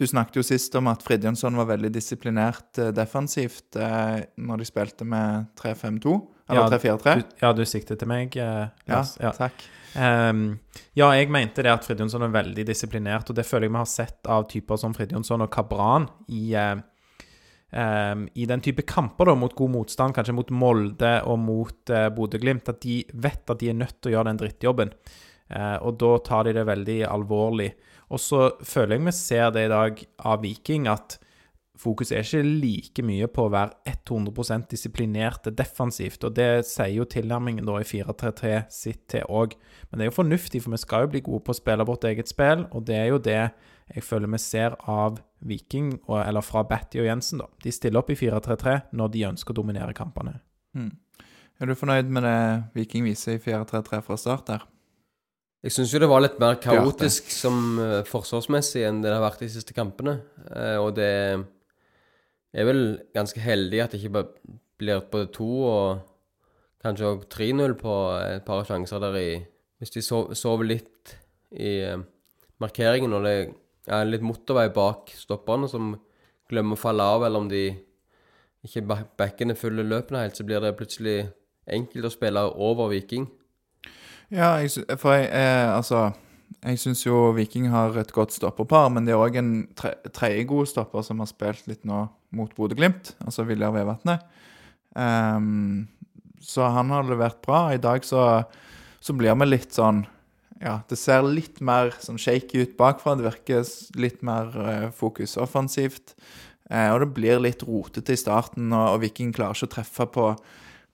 Du 0.00 0.06
snakket 0.08 0.40
jo 0.40 0.46
sist 0.48 0.74
om 0.80 0.88
at 0.88 1.04
Fridjonsson 1.04 1.58
var 1.60 1.68
veldig 1.68 1.92
disiplinert 1.92 2.80
eh, 2.80 2.88
defensivt 2.96 3.76
eh, 3.76 4.24
når 4.40 4.62
de 4.62 4.68
spilte 4.70 5.04
med 5.04 5.50
3-5-2, 5.60 6.14
eller 6.48 6.78
3-4-3. 6.78 7.14
Ja, 7.18 7.28
ja, 7.44 7.52
du 7.52 7.64
siktet 7.68 8.00
til 8.00 8.08
meg, 8.10 8.36
eh, 8.40 8.66
Ja, 8.88 9.04
Ja. 9.20 9.32
takk. 9.36 9.66
Um, 9.94 10.58
ja, 10.98 11.12
jeg 11.14 11.28
mente 11.30 11.62
det 11.62 11.70
at 11.70 11.84
Fridjonsson 11.86 12.24
er 12.26 12.32
veldig 12.34 12.64
disiplinert, 12.66 13.28
og 13.30 13.36
det 13.38 13.44
føler 13.46 13.68
jeg 13.68 13.74
vi 13.76 13.78
har 13.78 13.92
sett 13.92 14.26
av 14.26 14.48
typer 14.50 14.80
som 14.80 14.94
Fridjonsson 14.96 15.44
og 15.44 15.52
Kabran 15.54 16.08
i, 16.26 16.54
eh, 16.58 16.80
ehm, 17.72 18.26
i 18.34 18.46
den 18.50 18.62
type 18.64 18.84
kamper 18.88 19.30
da, 19.30 19.36
mot 19.38 19.54
god 19.56 19.72
motstand, 19.76 20.16
kanskje 20.16 20.36
mot 20.36 20.52
Molde 20.52 21.14
og 21.30 21.38
mot 21.40 21.94
uh, 21.94 22.08
Bodø-Glimt, 22.14 22.68
at 22.68 22.82
de 22.84 23.00
vet 23.14 23.50
at 23.50 23.60
de 23.62 23.70
er 23.72 23.78
nødt 23.78 24.00
til 24.00 24.12
å 24.12 24.16
gjøre 24.18 24.30
den 24.32 24.42
drittjobben. 24.42 24.94
Uh, 25.54 25.76
og 25.84 25.98
da 26.00 26.14
tar 26.24 26.48
de 26.48 26.56
det 26.56 26.68
veldig 26.68 27.00
alvorlig. 27.08 27.72
Og 28.12 28.20
så 28.20 28.46
føler 28.64 28.98
jeg 28.98 29.06
vi 29.08 29.16
ser 29.16 29.52
det 29.54 29.66
i 29.66 29.72
dag 29.72 30.02
av 30.28 30.42
Viking, 30.44 30.88
at 30.90 31.18
fokus 31.80 32.12
er 32.14 32.22
ikke 32.22 32.42
like 32.44 33.04
mye 33.06 33.28
på 33.30 33.46
å 33.46 33.52
være 33.52 33.94
100% 34.06 34.68
disiplinerte 34.70 35.52
defensivt, 35.56 36.22
og 36.26 36.36
det 36.38 36.64
sier 36.68 36.94
jo 37.00 37.08
tilnærmingen 37.10 37.66
da 37.66 37.80
i 37.80 37.88
4-3-3 37.88 38.54
sitt 38.72 39.04
til 39.10 39.26
òg. 39.26 39.56
Men 39.88 39.98
det 39.98 40.06
er 40.06 40.12
jo 40.12 40.20
fornuftig, 40.20 40.62
for 40.62 40.74
vi 40.74 40.82
skal 40.82 41.06
jo 41.06 41.14
bli 41.14 41.24
gode 41.26 41.44
på 41.46 41.54
å 41.54 41.58
spille 41.58 41.88
vårt 41.88 42.06
eget 42.10 42.30
spill, 42.30 42.66
og 42.70 42.86
det 42.88 43.00
er 43.00 43.10
jo 43.10 43.22
det 43.22 43.42
jeg 43.92 44.02
føler 44.06 44.30
vi 44.32 44.38
ser 44.40 44.76
av 44.88 45.18
Viking, 45.44 45.90
og, 46.08 46.22
eller 46.24 46.40
fra 46.40 46.62
Batty 46.64 47.02
og 47.02 47.08
Jensen, 47.10 47.42
da. 47.42 47.48
De 47.62 47.72
stiller 47.74 48.00
opp 48.00 48.10
i 48.14 48.16
4-3-3 48.16 48.78
når 48.96 49.10
de 49.12 49.24
ønsker 49.28 49.52
å 49.52 49.58
dominere 49.60 49.92
kampene. 49.96 50.38
Mm. 50.72 50.92
Er 51.60 51.68
du 51.70 51.74
fornøyd 51.78 52.08
med 52.10 52.24
det 52.24 52.38
Viking 52.78 53.04
viser 53.06 53.36
i 53.36 53.42
4-3-3 53.44 54.00
fra 54.06 54.16
start 54.18 54.46
der? 54.48 54.64
Jeg 55.64 55.72
syns 55.72 55.92
jo 55.94 56.00
det 56.02 56.08
var 56.10 56.20
litt 56.24 56.40
mer 56.42 56.56
kaotisk 56.60 57.28
som 57.32 57.78
eh, 57.80 58.00
forsvarsmessig 58.08 58.82
enn 58.84 58.98
det 59.00 59.08
det 59.08 59.14
har 59.16 59.22
vært 59.24 59.44
de 59.44 59.48
siste 59.52 59.72
kampene. 59.76 60.18
Eh, 60.50 60.76
og 60.80 60.90
det 60.98 61.10
er 62.54 62.66
vel 62.68 62.82
ganske 63.16 63.40
heldig 63.40 63.80
at 63.84 63.94
det 63.94 64.02
ikke 64.02 64.16
bare 64.18 64.58
blir 64.80 65.04
både 65.12 65.30
to 65.32 65.48
og 65.68 66.02
kanskje 66.84 67.08
òg 67.14 67.24
3-0 67.32 67.76
på 67.80 67.94
et 68.20 68.44
par 68.44 68.64
sjanser 68.68 69.00
der 69.06 69.16
i 69.20 69.28
Hvis 69.80 69.90
de 69.94 70.02
sov- 70.06 70.34
sover 70.38 70.64
litt 70.68 71.14
i 71.52 71.78
eh, 71.84 72.02
markeringen, 72.62 73.12
og 73.16 73.24
det 73.26 73.34
er 73.86 74.08
litt 74.08 74.24
motorvei 74.24 74.68
bak 74.72 75.12
stopperne 75.16 75.68
som 75.68 75.94
glemmer 76.50 76.76
å 76.76 76.80
falle 76.80 77.04
av, 77.04 77.24
eller 77.26 77.44
om 77.44 77.48
de 77.50 77.64
ikke 78.64 78.84
ba- 78.88 79.04
backene 79.18 79.56
følger 79.56 79.84
løpene 79.84 80.22
helt, 80.24 80.36
så 80.36 80.44
blir 80.46 80.62
det 80.64 80.76
plutselig 80.78 81.16
enkelt 81.68 82.08
å 82.08 82.12
spille 82.12 82.44
over 82.60 82.88
Viking. 82.92 83.26
Ja, 84.32 84.54
jeg, 84.60 84.72
for 84.98 85.12
jeg, 85.14 85.28
eh, 85.32 85.68
altså 85.68 86.12
Jeg 86.64 86.78
syns 86.80 87.02
jo 87.04 87.32
Viking 87.36 87.66
har 87.68 87.96
et 88.00 88.12
godt 88.12 88.32
stopperpar, 88.32 88.88
men 88.88 89.04
det 89.04 89.12
er 89.12 89.20
òg 89.20 89.36
en 89.36 89.50
tre, 89.76 89.90
tredje 90.14 90.46
god 90.48 90.68
stopper 90.70 91.02
som 91.04 91.18
har 91.20 91.28
spilt 91.28 91.66
litt 91.68 91.82
nå 91.84 92.06
mot 92.32 92.54
Bodø-Glimt, 92.56 93.10
altså 93.20 93.44
Viljar 93.44 93.74
Vevatnet. 93.74 94.22
Um, 94.96 95.88
så 96.40 96.70
han 96.72 96.92
har 96.94 97.04
levert 97.04 97.42
bra. 97.44 97.66
I 97.74 97.80
dag 97.82 98.04
så, 98.06 98.44
så 99.00 99.12
blir 99.12 99.36
vi 99.36 99.48
litt 99.50 99.76
sånn 99.76 100.06
Ja, 100.64 100.78
det 100.88 100.96
ser 100.96 101.26
litt 101.28 101.60
mer 101.60 101.92
sånn 102.00 102.18
shaky 102.20 102.62
ut 102.64 102.76
bakfra. 102.78 103.18
Det 103.18 103.26
virker 103.26 103.66
litt 104.00 104.22
mer 104.24 104.54
eh, 104.64 104.86
fokus 104.96 105.36
offensivt. 105.40 106.14
Eh, 106.70 106.88
og 106.88 107.02
det 107.02 107.10
blir 107.18 107.42
litt 107.44 107.66
rotete 107.68 108.14
i 108.14 108.20
starten, 108.20 108.72
og, 108.72 108.94
og 108.94 109.02
Viking 109.02 109.34
klarer 109.36 109.58
ikke 109.58 109.68
å 109.68 109.74
treffe 109.74 110.08
på, 110.14 110.30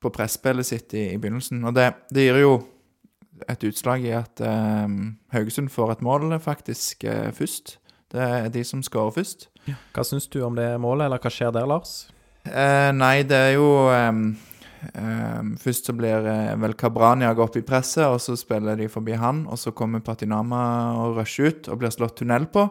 på 0.02 0.12
presspillet 0.16 0.66
sitt 0.66 0.96
i, 0.98 1.12
i 1.14 1.20
begynnelsen. 1.22 1.62
Og 1.70 1.76
det, 1.78 1.92
det 2.10 2.26
gir 2.26 2.42
jo 2.42 2.54
et 3.48 3.62
utslag 3.64 4.02
i 4.04 4.12
at 4.18 4.42
eh, 4.42 4.96
Haugesund 5.36 5.70
får 5.72 5.94
et 5.94 6.04
mål 6.04 6.34
faktisk 6.42 7.06
eh, 7.06 7.30
først. 7.36 7.78
Det 8.10 8.26
er 8.26 8.50
de 8.50 8.66
som 8.66 8.82
skårer 8.82 9.14
først. 9.20 9.46
Hva 9.94 10.02
syns 10.02 10.26
du 10.26 10.40
om 10.42 10.56
det 10.58 10.66
målet, 10.82 11.06
eller 11.06 11.22
hva 11.22 11.30
skjer 11.30 11.54
der, 11.54 11.68
Lars? 11.70 12.08
Eh, 12.42 12.90
nei, 12.96 13.20
det 13.28 13.38
er 13.38 13.52
jo 13.54 13.68
ehm, 14.94 15.56
Først 15.60 15.90
så 15.90 15.94
blir 15.96 16.26
eh, 16.26 16.54
vel 16.60 16.76
Kabrania 16.78 17.32
gå 17.34 17.44
opp 17.44 17.56
i 17.60 17.64
presset, 17.66 18.06
og 18.06 18.20
så 18.22 18.36
spiller 18.38 18.78
de 18.80 18.88
forbi 18.90 19.16
han. 19.18 19.46
Og 19.50 19.58
så 19.60 19.72
kommer 19.76 20.04
Patinama 20.04 20.60
og 21.00 21.18
rusher 21.20 21.50
ut 21.50 21.68
og 21.68 21.82
blir 21.82 21.92
slått 21.94 22.20
tunnel 22.22 22.48
på. 22.52 22.68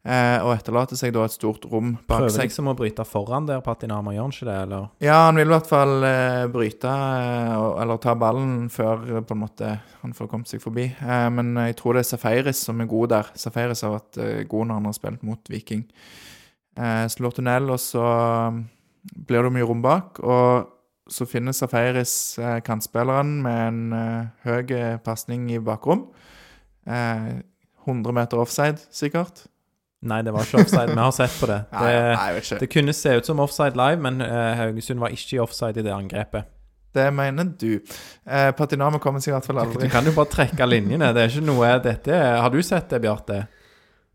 Eh, 0.00 0.38
og 0.40 0.54
etterlater 0.54 0.96
seg 0.96 1.12
da 1.12 1.26
et 1.26 1.34
stort 1.34 1.66
rom 1.68 1.90
bak 2.08 2.22
Prøver 2.22 2.32
seg. 2.32 2.46
liksom 2.46 2.70
å 2.72 2.74
bryte 2.78 3.04
foran 3.04 3.44
der, 3.44 3.60
Patinama, 3.60 4.14
gjør 4.16 4.24
han 4.24 4.32
ikke 4.32 4.46
det, 4.48 4.54
eller? 4.64 4.86
Ja, 5.04 5.18
han 5.26 5.36
vil 5.36 5.50
i 5.50 5.52
hvert 5.52 5.68
fall 5.68 6.06
eh, 6.08 6.46
bryte, 6.54 6.94
eh, 7.20 7.66
eller 7.82 8.00
ta 8.00 8.14
ballen 8.16 8.70
før 8.72 9.04
på 9.20 9.36
en 9.36 9.42
måte 9.42 9.74
han 10.00 10.16
får 10.16 10.30
kommet 10.32 10.48
seg 10.48 10.64
forbi. 10.64 10.86
Eh, 10.88 11.28
men 11.36 11.52
jeg 11.66 11.76
tror 11.82 11.98
det 11.98 12.06
er 12.06 12.10
Safaris 12.14 12.64
som 12.64 12.80
er 12.80 12.88
god 12.88 13.12
der. 13.12 13.30
Safaris 13.36 13.84
har 13.84 13.98
vært 13.98 14.22
god 14.48 14.70
når 14.70 14.80
han 14.80 14.88
har 14.88 14.96
spilt 14.96 15.28
mot 15.28 15.52
Viking. 15.52 15.84
Eh, 16.80 17.06
slår 17.12 17.36
tunnel, 17.36 17.68
og 17.74 17.80
så 17.82 18.00
mm, 18.54 18.60
blir 19.28 19.44
det 19.44 19.52
mye 19.52 19.68
rom 19.68 19.82
bak. 19.84 20.20
Og 20.22 20.70
så 21.10 21.26
finner 21.26 21.52
Safaris 21.56 22.12
eh, 22.38 22.58
kantspilleren 22.66 23.40
med 23.42 23.60
en 23.68 23.80
eh, 23.96 24.26
høy 24.46 24.74
pasning 25.04 25.48
i 25.52 25.58
bakrom. 25.58 26.06
Eh, 26.86 27.40
100 27.86 28.12
meter 28.14 28.38
offside, 28.42 28.78
sikkert. 28.94 29.46
Nei, 30.06 30.22
det 30.24 30.32
var 30.32 30.46
ikke 30.46 30.62
offside. 30.62 30.94
Vi 30.94 31.00
har 31.00 31.12
sett 31.12 31.34
på 31.40 31.48
det. 31.50 31.58
Det, 31.72 31.90
nei, 32.16 32.26
jeg 32.30 32.34
vet 32.38 32.46
ikke. 32.46 32.58
det 32.62 32.70
kunne 32.72 32.94
se 32.96 33.12
ut 33.18 33.26
som 33.28 33.40
offside 33.44 33.76
live, 33.76 34.00
men 34.00 34.22
eh, 34.24 34.54
Haugesund 34.62 35.00
var 35.02 35.12
ikke 35.12 35.36
i 35.36 35.42
offside 35.44 35.80
i 35.82 35.84
det 35.84 35.92
angrepet. 35.92 36.48
Det 36.94 37.04
mener 37.14 37.46
du. 37.60 37.76
Eh, 38.26 38.50
Patinama 38.58 38.98
kommer 38.98 39.22
seg 39.22 39.30
i 39.30 39.34
hvert 39.36 39.46
fall 39.46 39.60
aldri. 39.62 39.84
Du 39.86 39.92
kan 39.92 40.06
jo 40.08 40.14
bare 40.16 40.30
trekke 40.32 40.66
linjene. 40.66 41.12
Det 41.14 41.22
er 41.22 41.30
ikke 41.30 41.44
noe 41.46 41.68
Dette 41.84 42.16
Har 42.42 42.50
du 42.50 42.58
sett 42.66 42.88
det, 42.90 42.98
Bjarte? 43.04 43.44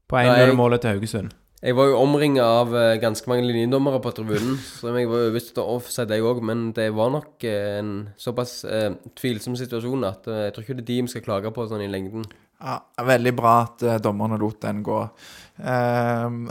På 0.09 0.17
Nei, 0.19 0.25
jeg- 0.27 0.49
1-0-målet 0.51 0.81
til 0.83 0.95
Haugesund? 0.97 1.31
Jeg 1.65 1.73
var 1.73 1.87
jo 1.89 1.97
omringa 1.97 2.43
av 2.45 2.75
eh, 2.77 2.95
ganske 3.01 3.25
mange 3.25 3.47
linjedommere 3.47 3.97
på 4.03 4.11
tribunen, 4.13 4.59
så 4.61 4.91
jeg 4.93 5.07
var 5.09 5.23
overbevist 5.23 5.55
om 5.57 5.79
offside, 5.79 6.13
jeg 6.13 6.21
òg, 6.21 6.43
men 6.45 6.67
det 6.77 6.91
var 6.93 7.09
nok 7.15 7.41
eh, 7.41 7.79
en 7.79 7.93
såpass 8.21 8.59
eh, 8.69 8.91
tvilsom 9.17 9.55
situasjon 9.57 10.05
at 10.05 10.27
eh, 10.29 10.43
jeg 10.43 10.53
tror 10.53 10.65
ikke 10.65 10.75
det 10.77 10.83
er 10.83 10.89
de 10.91 10.97
vi 11.07 11.13
skal 11.15 11.23
klage 11.25 11.51
på 11.55 11.65
sånn 11.65 11.81
i 11.81 11.89
lengden. 11.89 12.27
Ja, 12.61 12.75
veldig 13.07 13.33
bra 13.35 13.53
at 13.63 13.81
dommerne 14.05 14.37
lot 14.41 14.61
den 14.61 14.85
gå. 14.85 15.01
Um, 15.55 16.49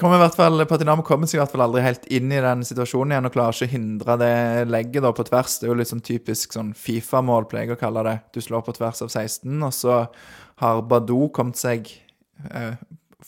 kommer 0.00 0.16
i 0.16 0.22
hvert 0.24 0.34
fall, 0.34 0.64
Patinamo 0.66 1.04
kommer 1.06 1.30
seg 1.30 1.38
i 1.38 1.40
hvert 1.44 1.52
fall 1.52 1.62
aldri 1.62 1.84
helt 1.84 2.08
inn 2.10 2.32
i 2.34 2.40
den 2.42 2.64
situasjonen 2.66 3.12
igjen 3.14 3.28
og 3.28 3.36
klarer 3.36 3.54
ikke 3.54 3.68
å 3.68 3.70
hindre 3.70 4.16
det 4.18 4.32
legget 4.66 5.04
da 5.06 5.12
på 5.14 5.22
tvers. 5.28 5.60
Det 5.60 5.68
er 5.68 5.70
jo 5.70 5.76
litt 5.78 5.92
sånn 5.92 6.02
typisk 6.02 6.56
sånn 6.58 6.72
Fifa-mål, 6.74 7.46
pleier 7.46 7.70
jeg 7.70 7.78
å 7.78 7.80
kalle 7.84 8.02
det. 8.08 8.16
Du 8.34 8.42
slår 8.42 8.66
på 8.66 8.74
tvers 8.80 9.04
av 9.06 9.12
16, 9.14 9.54
og 9.62 9.70
så 9.78 10.00
har 10.64 10.82
Badou 10.90 11.28
kommet 11.30 11.62
seg 11.62 11.86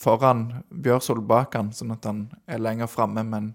foran 0.00 0.46
Bjørsol 0.70 1.20
bak 1.28 1.56
han, 1.58 1.74
sånn 1.76 1.94
at 1.96 2.06
han 2.08 2.28
er 2.48 2.62
lenger 2.62 2.90
framme, 2.90 3.24
men 3.26 3.52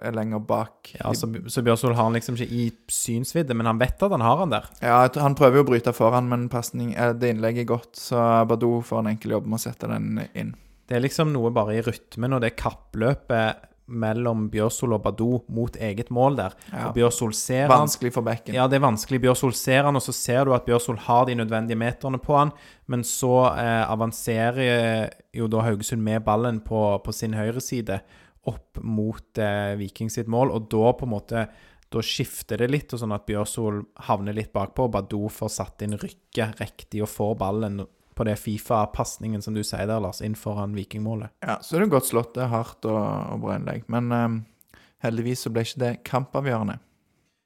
er 0.00 0.14
lenger 0.16 0.40
bak. 0.48 0.94
Ja, 0.96 1.12
så, 1.16 1.28
så 1.52 1.62
Bjørsol 1.64 1.96
har 1.96 2.06
han 2.06 2.16
liksom 2.16 2.38
ikke 2.38 2.48
i 2.48 2.68
synsvidde, 2.92 3.56
men 3.58 3.68
han 3.68 3.80
vet 3.80 4.02
at 4.02 4.14
han 4.14 4.24
har 4.24 4.38
han 4.40 4.54
der. 4.54 4.68
Ja, 4.80 5.02
han 5.20 5.36
prøver 5.38 5.60
jo 5.60 5.66
å 5.66 5.70
bryte 5.72 5.92
foran, 5.96 6.30
men 6.30 6.48
pasning, 6.52 6.94
eh, 6.94 7.12
det 7.18 7.34
innlegget 7.34 7.66
er 7.66 7.72
godt, 7.74 7.92
så 8.00 8.22
Badou 8.48 8.78
får 8.86 9.02
en 9.02 9.12
enkel 9.12 9.36
jobb 9.36 9.50
med 9.50 9.60
å 9.60 9.64
sette 9.66 9.90
den 9.90 10.22
inn. 10.32 10.54
Det 10.88 10.96
er 10.96 11.04
liksom 11.04 11.32
noe 11.34 11.52
bare 11.54 11.76
i 11.76 11.84
rytmen, 11.84 12.36
og 12.36 12.42
det 12.44 12.54
kappløpet 12.60 13.68
mellom 13.92 14.46
Bjørsol 14.52 14.94
og 14.96 15.02
Badou 15.04 15.40
mot 15.52 15.74
eget 15.76 16.08
mål 16.14 16.38
der. 16.38 16.54
Ja. 16.70 16.86
Og 16.88 16.96
Bjørsol 16.96 17.34
ser 17.36 17.66
han. 17.66 17.82
Vanskelig 17.82 18.12
for 18.14 18.24
bekken. 18.24 18.54
Ja, 18.56 18.68
det 18.70 18.78
er 18.78 18.86
vanskelig. 18.86 19.20
Bjørsol 19.24 19.52
ser 19.58 19.88
han, 19.88 19.98
og 19.98 20.04
så 20.04 20.14
ser 20.16 20.46
du 20.46 20.54
at 20.56 20.64
Bjørsol 20.68 21.00
har 21.08 21.26
de 21.28 21.36
nødvendige 21.36 21.80
meterne 21.80 22.20
på 22.22 22.38
han, 22.38 22.54
men 22.92 23.04
så 23.06 23.34
eh, 23.50 23.82
avanserer 23.90 25.10
jo 25.32 25.48
da 25.50 25.64
Haugesund 25.66 26.02
med 26.04 26.24
ballen 26.26 26.60
på, 26.64 26.80
på 27.04 27.14
sin 27.16 27.36
høyre 27.36 27.62
side 27.64 28.00
opp 28.48 28.80
mot 28.82 29.38
eh, 29.38 29.74
Viking 29.78 30.10
sitt 30.10 30.30
mål, 30.30 30.52
og 30.52 30.68
da 30.72 30.92
på 30.98 31.06
en 31.06 31.14
måte 31.14 31.46
da 31.92 32.02
skifter 32.04 32.62
det 32.62 32.70
litt, 32.72 32.92
og 32.94 33.02
sånn 33.02 33.14
at 33.14 33.26
Bjørsol 33.28 33.82
havner 34.08 34.36
litt 34.36 34.52
bakpå, 34.54 34.86
og 34.88 34.94
Badou 34.94 35.26
får 35.32 35.50
satt 35.52 35.84
inn 35.84 35.98
rykket 36.00 36.60
riktig 36.62 37.02
og 37.04 37.10
får 37.12 37.34
ballen 37.42 37.82
på 38.16 38.24
det 38.28 38.38
Fifa-pasningen 38.40 39.44
som 39.44 39.56
du 39.56 39.62
sier 39.64 39.88
der, 39.88 40.00
Lars, 40.02 40.22
inn 40.24 40.36
foran 40.36 40.76
Vikingmålet. 40.76 41.32
Ja, 41.44 41.58
så 41.64 41.76
er 41.76 41.84
det 41.84 41.92
godt 41.94 42.08
slått. 42.08 42.32
Det 42.36 42.44
er 42.44 42.52
hardt 42.52 42.88
og, 42.88 42.96
og 43.00 43.44
bra 43.44 43.58
innlegg. 43.58 43.84
Men 43.92 44.08
eh, 44.16 44.80
heldigvis 45.04 45.46
så 45.46 45.52
ble 45.52 45.64
ikke 45.66 45.84
det 45.84 45.92
kampavgjørende. 46.08 46.78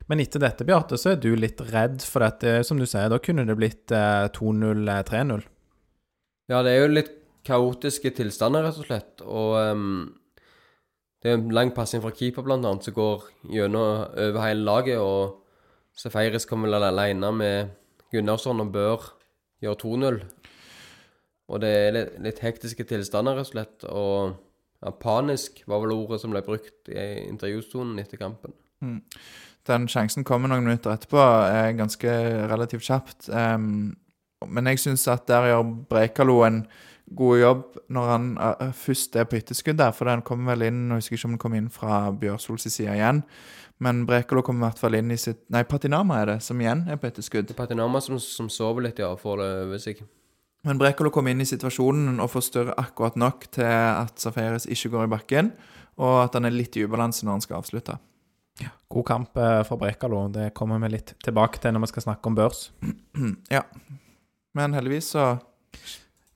Men 0.07 0.23
etter 0.23 0.43
dette, 0.43 0.67
Bjarte, 0.67 0.99
så 0.99 1.15
er 1.15 1.21
du 1.23 1.33
litt 1.39 1.61
redd 1.73 2.03
for 2.07 2.23
dette, 2.23 2.61
som 2.67 2.79
du 2.79 2.87
sier, 2.87 3.11
da 3.11 3.19
kunne 3.23 3.47
det 3.47 3.59
blitt 3.59 3.95
eh, 3.95 4.27
2-0, 4.35 4.83
eh, 4.95 5.05
3-0. 5.11 5.47
Ja, 6.53 6.63
det 6.63 6.75
er 6.75 6.85
jo 6.85 6.91
litt 6.95 7.15
kaotiske 7.47 8.13
tilstander, 8.17 8.67
rett 8.67 8.81
og 8.83 8.89
slett. 8.89 9.25
Og 9.25 9.57
um, 9.73 10.15
det 11.23 11.33
er 11.33 11.39
en 11.39 11.53
lang 11.55 11.73
passing 11.75 12.03
fra 12.05 12.13
keeper, 12.15 12.45
blant 12.47 12.67
annet, 12.67 12.87
som 12.87 12.97
går 12.97 13.27
gjennom 13.55 14.07
over 14.27 14.43
hele 14.45 14.67
laget. 14.67 14.99
Og 15.03 15.43
Seferis 15.97 16.49
kommer 16.49 16.71
vel 16.71 16.89
alene 16.91 17.33
med 17.33 17.77
Gunnarsson 18.13 18.61
og 18.63 18.73
bør 18.75 19.09
gjøre 19.65 19.81
2-0. 19.83 20.21
Og 21.47 21.63
det 21.63 21.71
er 21.71 21.95
litt, 21.95 22.15
litt 22.27 22.43
hektiske 22.43 22.85
tilstander, 22.91 23.39
rett 23.39 23.49
og 23.49 23.55
slett. 23.55 23.89
Og 23.89 24.37
ja, 24.83 24.93
panisk 24.93 25.63
var 25.71 25.83
vel 25.85 25.95
ordet 25.97 26.21
som 26.23 26.35
ble 26.35 26.43
brukt 26.47 26.91
i 26.93 27.07
intervjusonen 27.27 27.99
etter 28.03 28.21
kampen. 28.21 28.55
Den 29.67 29.87
sjansen 29.91 30.27
kommer 30.27 30.51
noen 30.51 30.67
minutter 30.67 30.93
etterpå, 30.95 31.23
er 31.51 31.79
ganske 31.79 32.11
relativt 32.51 32.87
kjapt. 32.87 33.31
Um, 33.33 33.97
men 34.47 34.69
jeg 34.71 34.83
syns 34.85 35.07
at 35.11 35.25
der 35.31 35.49
gjør 35.51 35.65
Brekalo 35.91 36.43
en 36.47 36.61
god 37.15 37.39
jobb 37.39 37.79
når 37.95 38.09
han 38.11 38.25
uh, 38.41 38.73
først 38.75 39.17
er 39.17 39.29
på 39.31 39.39
etterskudd 39.39 39.79
der, 39.79 39.93
for 39.95 40.11
den 40.11 40.25
kommer 40.27 40.55
vel 40.55 40.67
inn 40.67 40.89
Jeg 40.91 41.05
husker 41.05 41.19
ikke 41.19 41.29
om 41.29 41.37
den 41.37 41.43
kom 41.45 41.55
inn 41.59 41.71
fra 41.73 42.01
Bjørsols 42.11 42.67
side 42.67 42.97
igjen, 42.97 43.23
men 43.79 44.03
Brekalo 44.09 44.43
kommer 44.43 44.67
i 44.67 44.71
hvert 44.71 44.83
fall 44.83 44.99
inn 44.99 45.13
i 45.15 45.21
sitt 45.21 45.45
Nei, 45.53 45.63
Patinama 45.69 46.23
er 46.23 46.33
det, 46.33 46.39
som 46.47 46.61
igjen 46.61 46.87
er 46.91 46.99
på 47.01 47.11
etterskudd. 47.11 47.47
Det 47.47 47.55
er 47.55 47.61
Patinama 47.61 48.03
som, 48.03 48.19
som 48.23 48.51
sover 48.53 48.89
litt, 48.89 49.03
ja, 49.03 49.13
og 49.13 49.23
får 49.23 49.43
det 49.43 49.49
over 49.67 49.83
seg. 49.83 50.03
Men 50.67 50.81
Brekalo 50.81 51.13
kommer 51.15 51.35
inn 51.35 51.45
i 51.45 51.49
situasjonen 51.49 52.19
og 52.19 52.33
forstyrrer 52.33 52.75
akkurat 52.81 53.19
nok 53.21 53.47
til 53.55 53.69
at 53.69 54.19
Safaris 54.19 54.67
ikke 54.67 54.91
går 54.97 55.07
i 55.07 55.15
bakken, 55.15 55.55
og 56.03 56.25
at 56.25 56.35
han 56.37 56.49
er 56.49 56.57
litt 56.57 56.77
i 56.77 56.85
ubalanse 56.89 57.27
når 57.27 57.39
han 57.39 57.45
skal 57.45 57.61
avslutte. 57.61 57.99
God 58.89 59.05
kamp 59.07 59.37
eh, 59.37 59.63
for 59.69 59.77
Brekalo. 59.77 60.29
Det 60.33 60.55
kommer 60.57 60.81
vi 60.83 60.95
litt 60.95 61.13
tilbake 61.25 61.61
til 61.61 61.75
når 61.75 61.85
vi 61.85 61.91
skal 61.93 62.07
snakke 62.09 62.31
om 62.31 62.39
børs. 62.39 62.71
Ja. 63.53 63.63
Men 64.57 64.73
heldigvis 64.73 65.11
så 65.13 65.35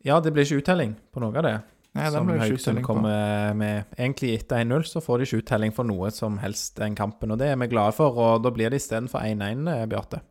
Ja, 0.07 0.21
det 0.25 0.33
blir 0.33 0.47
ikke 0.47 0.63
uttelling 0.63 0.97
på 1.13 1.21
noe 1.23 1.37
av 1.37 1.45
det. 1.45 1.59
Nei, 1.99 2.07
som 2.15 2.29
ikke 2.31 2.45
Haugesund 2.45 2.61
uttelling 2.61 2.85
på. 2.85 2.89
kommer 2.93 3.55
med. 3.59 3.89
Egentlig 3.99 4.33
etter 4.39 4.63
1-0 4.63 4.87
så 4.87 5.03
får 5.03 5.19
de 5.19 5.27
ikke 5.27 5.41
uttelling 5.43 5.75
for 5.75 5.89
noe 5.89 6.11
som 6.15 6.39
helst 6.41 6.79
den 6.79 6.95
kampen, 6.99 7.35
og 7.35 7.41
det 7.41 7.51
er 7.51 7.59
vi 7.61 7.71
glade 7.73 7.97
for. 7.97 8.15
Og 8.15 8.45
da 8.45 8.53
blir 8.55 8.71
det 8.71 8.79
istedenfor 8.81 9.25
1-1, 9.27 9.67
eh, 9.75 9.87
Bjarte. 9.91 10.23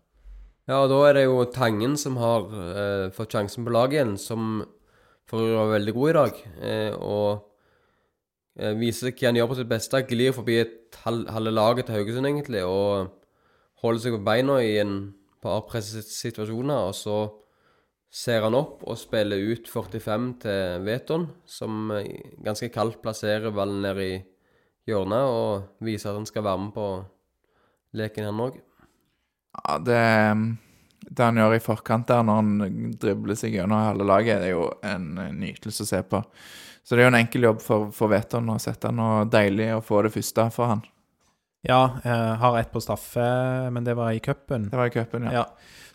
Ja, 0.69 0.83
og 0.83 0.89
da 0.91 0.99
er 1.09 1.17
det 1.17 1.25
jo 1.25 1.43
Tangen 1.49 1.97
som 1.97 2.17
har 2.21 2.47
eh, 2.53 3.05
fått 3.13 3.33
sjansen 3.35 3.65
på 3.65 3.73
laget 3.73 3.99
igjen, 3.99 4.17
som 4.21 4.63
for 5.29 5.43
å 5.43 5.63
være 5.65 5.75
veldig 5.77 5.95
god 5.97 6.09
i 6.09 6.17
dag. 6.17 6.41
Eh, 6.61 6.93
og 6.95 7.41
eh, 8.59 8.75
viser 8.79 9.11
hva 9.11 9.29
han 9.29 9.39
gjør 9.39 9.51
på 9.51 9.59
sitt 9.59 9.71
beste. 9.71 10.03
Glir 10.09 10.35
forbi 10.37 10.59
hal 11.03 11.23
halve 11.33 11.53
laget 11.53 11.89
til 11.89 11.99
Haugesund, 11.99 12.29
egentlig, 12.29 12.63
og 12.65 13.11
holder 13.83 14.05
seg 14.05 14.15
på 14.17 14.23
beina 14.25 14.59
i 14.63 14.77
en 14.81 14.95
par 15.43 15.65
pressede 15.69 16.05
situasjoner. 16.07 16.87
Og 16.89 16.95
så 16.97 17.19
ser 18.09 18.41
han 18.41 18.57
opp 18.57 18.81
og 18.89 18.97
spiller 18.97 19.41
ut 19.51 19.69
45 19.69 20.29
til 20.43 20.85
Veton, 20.85 21.27
som 21.45 21.91
eh, 21.93 22.33
ganske 22.45 22.71
kaldt 22.73 23.01
plasserer 23.03 23.53
ballen 23.53 23.83
ned 23.85 24.01
i 24.03 24.13
hjørnet 24.89 25.29
og 25.29 25.85
viser 25.85 26.11
at 26.11 26.17
han 26.17 26.29
skal 26.29 26.45
være 26.47 26.63
med 26.63 26.73
på 26.73 26.87
leken, 27.99 28.31
han 28.31 28.41
òg. 28.47 28.57
Ja, 29.59 29.77
det, 29.81 30.01
det 31.05 31.25
han 31.25 31.41
gjør 31.41 31.57
i 31.57 31.63
forkant 31.63 32.09
der, 32.09 32.25
når 32.25 32.41
han 32.41 32.95
dribler 33.01 33.37
seg 33.37 33.57
gjennom 33.57 33.85
hele 33.85 34.07
laget, 34.09 34.41
det 34.41 34.51
er 34.51 34.57
jo 34.57 34.69
en 34.85 35.11
nytelse 35.37 35.85
å 35.85 35.91
se 35.91 36.01
på. 36.05 36.23
Så 36.83 36.95
det 36.95 37.03
er 37.03 37.09
jo 37.09 37.13
en 37.13 37.21
enkel 37.21 37.45
jobb 37.45 37.61
for, 37.61 37.89
for 37.93 38.09
Veton 38.09 38.49
å 38.49 38.57
sette 38.61 38.89
han, 38.89 39.01
og 39.03 39.29
deilig 39.33 39.75
å 39.75 39.83
få 39.85 40.01
det 40.05 40.13
første 40.15 40.49
for 40.55 40.73
han. 40.73 40.85
Ja, 41.67 41.99
jeg 42.05 42.35
har 42.39 42.57
ett 42.59 42.71
på 42.71 42.79
straffe, 42.79 43.23
men 43.73 43.83
det 43.83 43.97
var 43.99 44.13
i 44.15 44.21
cupen. 44.23 44.69
Det 44.71 44.79
var 44.79 44.87
i 44.87 44.93
cupen, 44.93 45.27
ja. 45.27 45.41
Ja. 45.41 45.45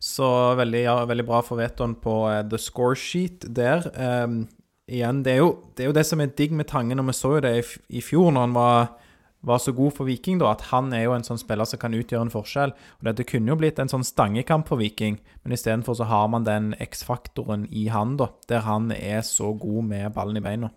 Så 0.04 0.26
veldig, 0.58 0.82
ja, 0.84 0.98
veldig 1.08 1.24
bra 1.24 1.40
for 1.44 1.56
Veton 1.56 1.94
på 1.96 2.18
uh, 2.28 2.42
the 2.44 2.60
score 2.60 2.96
sheet 2.96 3.46
der. 3.56 3.86
Um, 3.96 4.42
igjen, 4.90 5.22
det 5.24 5.32
er, 5.32 5.40
jo, 5.40 5.54
det 5.72 5.86
er 5.86 5.88
jo 5.88 5.96
det 5.96 6.04
som 6.04 6.20
er 6.20 6.34
digg 6.36 6.52
med 6.52 6.68
Tangen, 6.68 7.00
og 7.00 7.08
vi 7.08 7.16
så 7.16 7.38
jo 7.38 7.46
det 7.46 7.54
i, 7.56 7.64
i 7.96 8.04
fjor 8.04 8.28
når 8.34 8.44
han 8.44 8.58
var, 8.58 8.92
var 9.48 9.64
så 9.64 9.72
god 9.72 9.96
for 9.96 10.08
Viking, 10.10 10.42
da, 10.42 10.52
at 10.52 10.66
han 10.68 10.92
er 10.92 11.06
jo 11.06 11.16
en 11.16 11.24
sånn 11.24 11.40
spiller 11.40 11.68
som 11.68 11.80
kan 11.80 11.96
utgjøre 11.96 12.28
en 12.28 12.34
forskjell. 12.34 12.76
Og 13.00 13.08
Dette 13.08 13.24
kunne 13.28 13.54
jo 13.54 13.56
blitt 13.60 13.80
en 13.80 13.92
sånn 13.92 14.04
stangekamp 14.04 14.68
for 14.68 14.84
Viking, 14.84 15.16
men 15.44 15.56
istedenfor 15.56 15.96
så 15.96 16.10
har 16.12 16.28
man 16.32 16.44
den 16.44 16.74
X-faktoren 16.76 17.64
i 17.72 17.88
han, 17.94 18.18
da, 18.20 18.28
der 18.52 18.68
han 18.68 18.92
er 18.92 19.24
så 19.24 19.54
god 19.56 19.88
med 19.88 20.12
ballen 20.12 20.42
i 20.42 20.44
beina. 20.44 20.74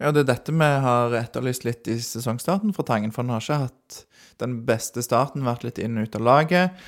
Ja, 0.00 0.08
det 0.16 0.22
er 0.22 0.30
dette 0.30 0.52
vi 0.56 0.66
har 0.80 1.12
etterlyst 1.18 1.66
litt 1.66 1.88
i 1.92 1.98
sesongstarten 2.00 2.72
for 2.72 2.88
Tangen, 2.88 3.12
for 3.12 3.20
han 3.20 3.34
har 3.34 3.42
ikke 3.44 3.64
hatt 3.66 3.98
den 4.40 4.62
beste 4.64 5.02
starten, 5.04 5.44
vært 5.44 5.66
litt 5.66 5.80
inn 5.82 5.98
og 6.00 6.08
ut 6.08 6.16
av 6.16 6.24
laget. 6.24 6.84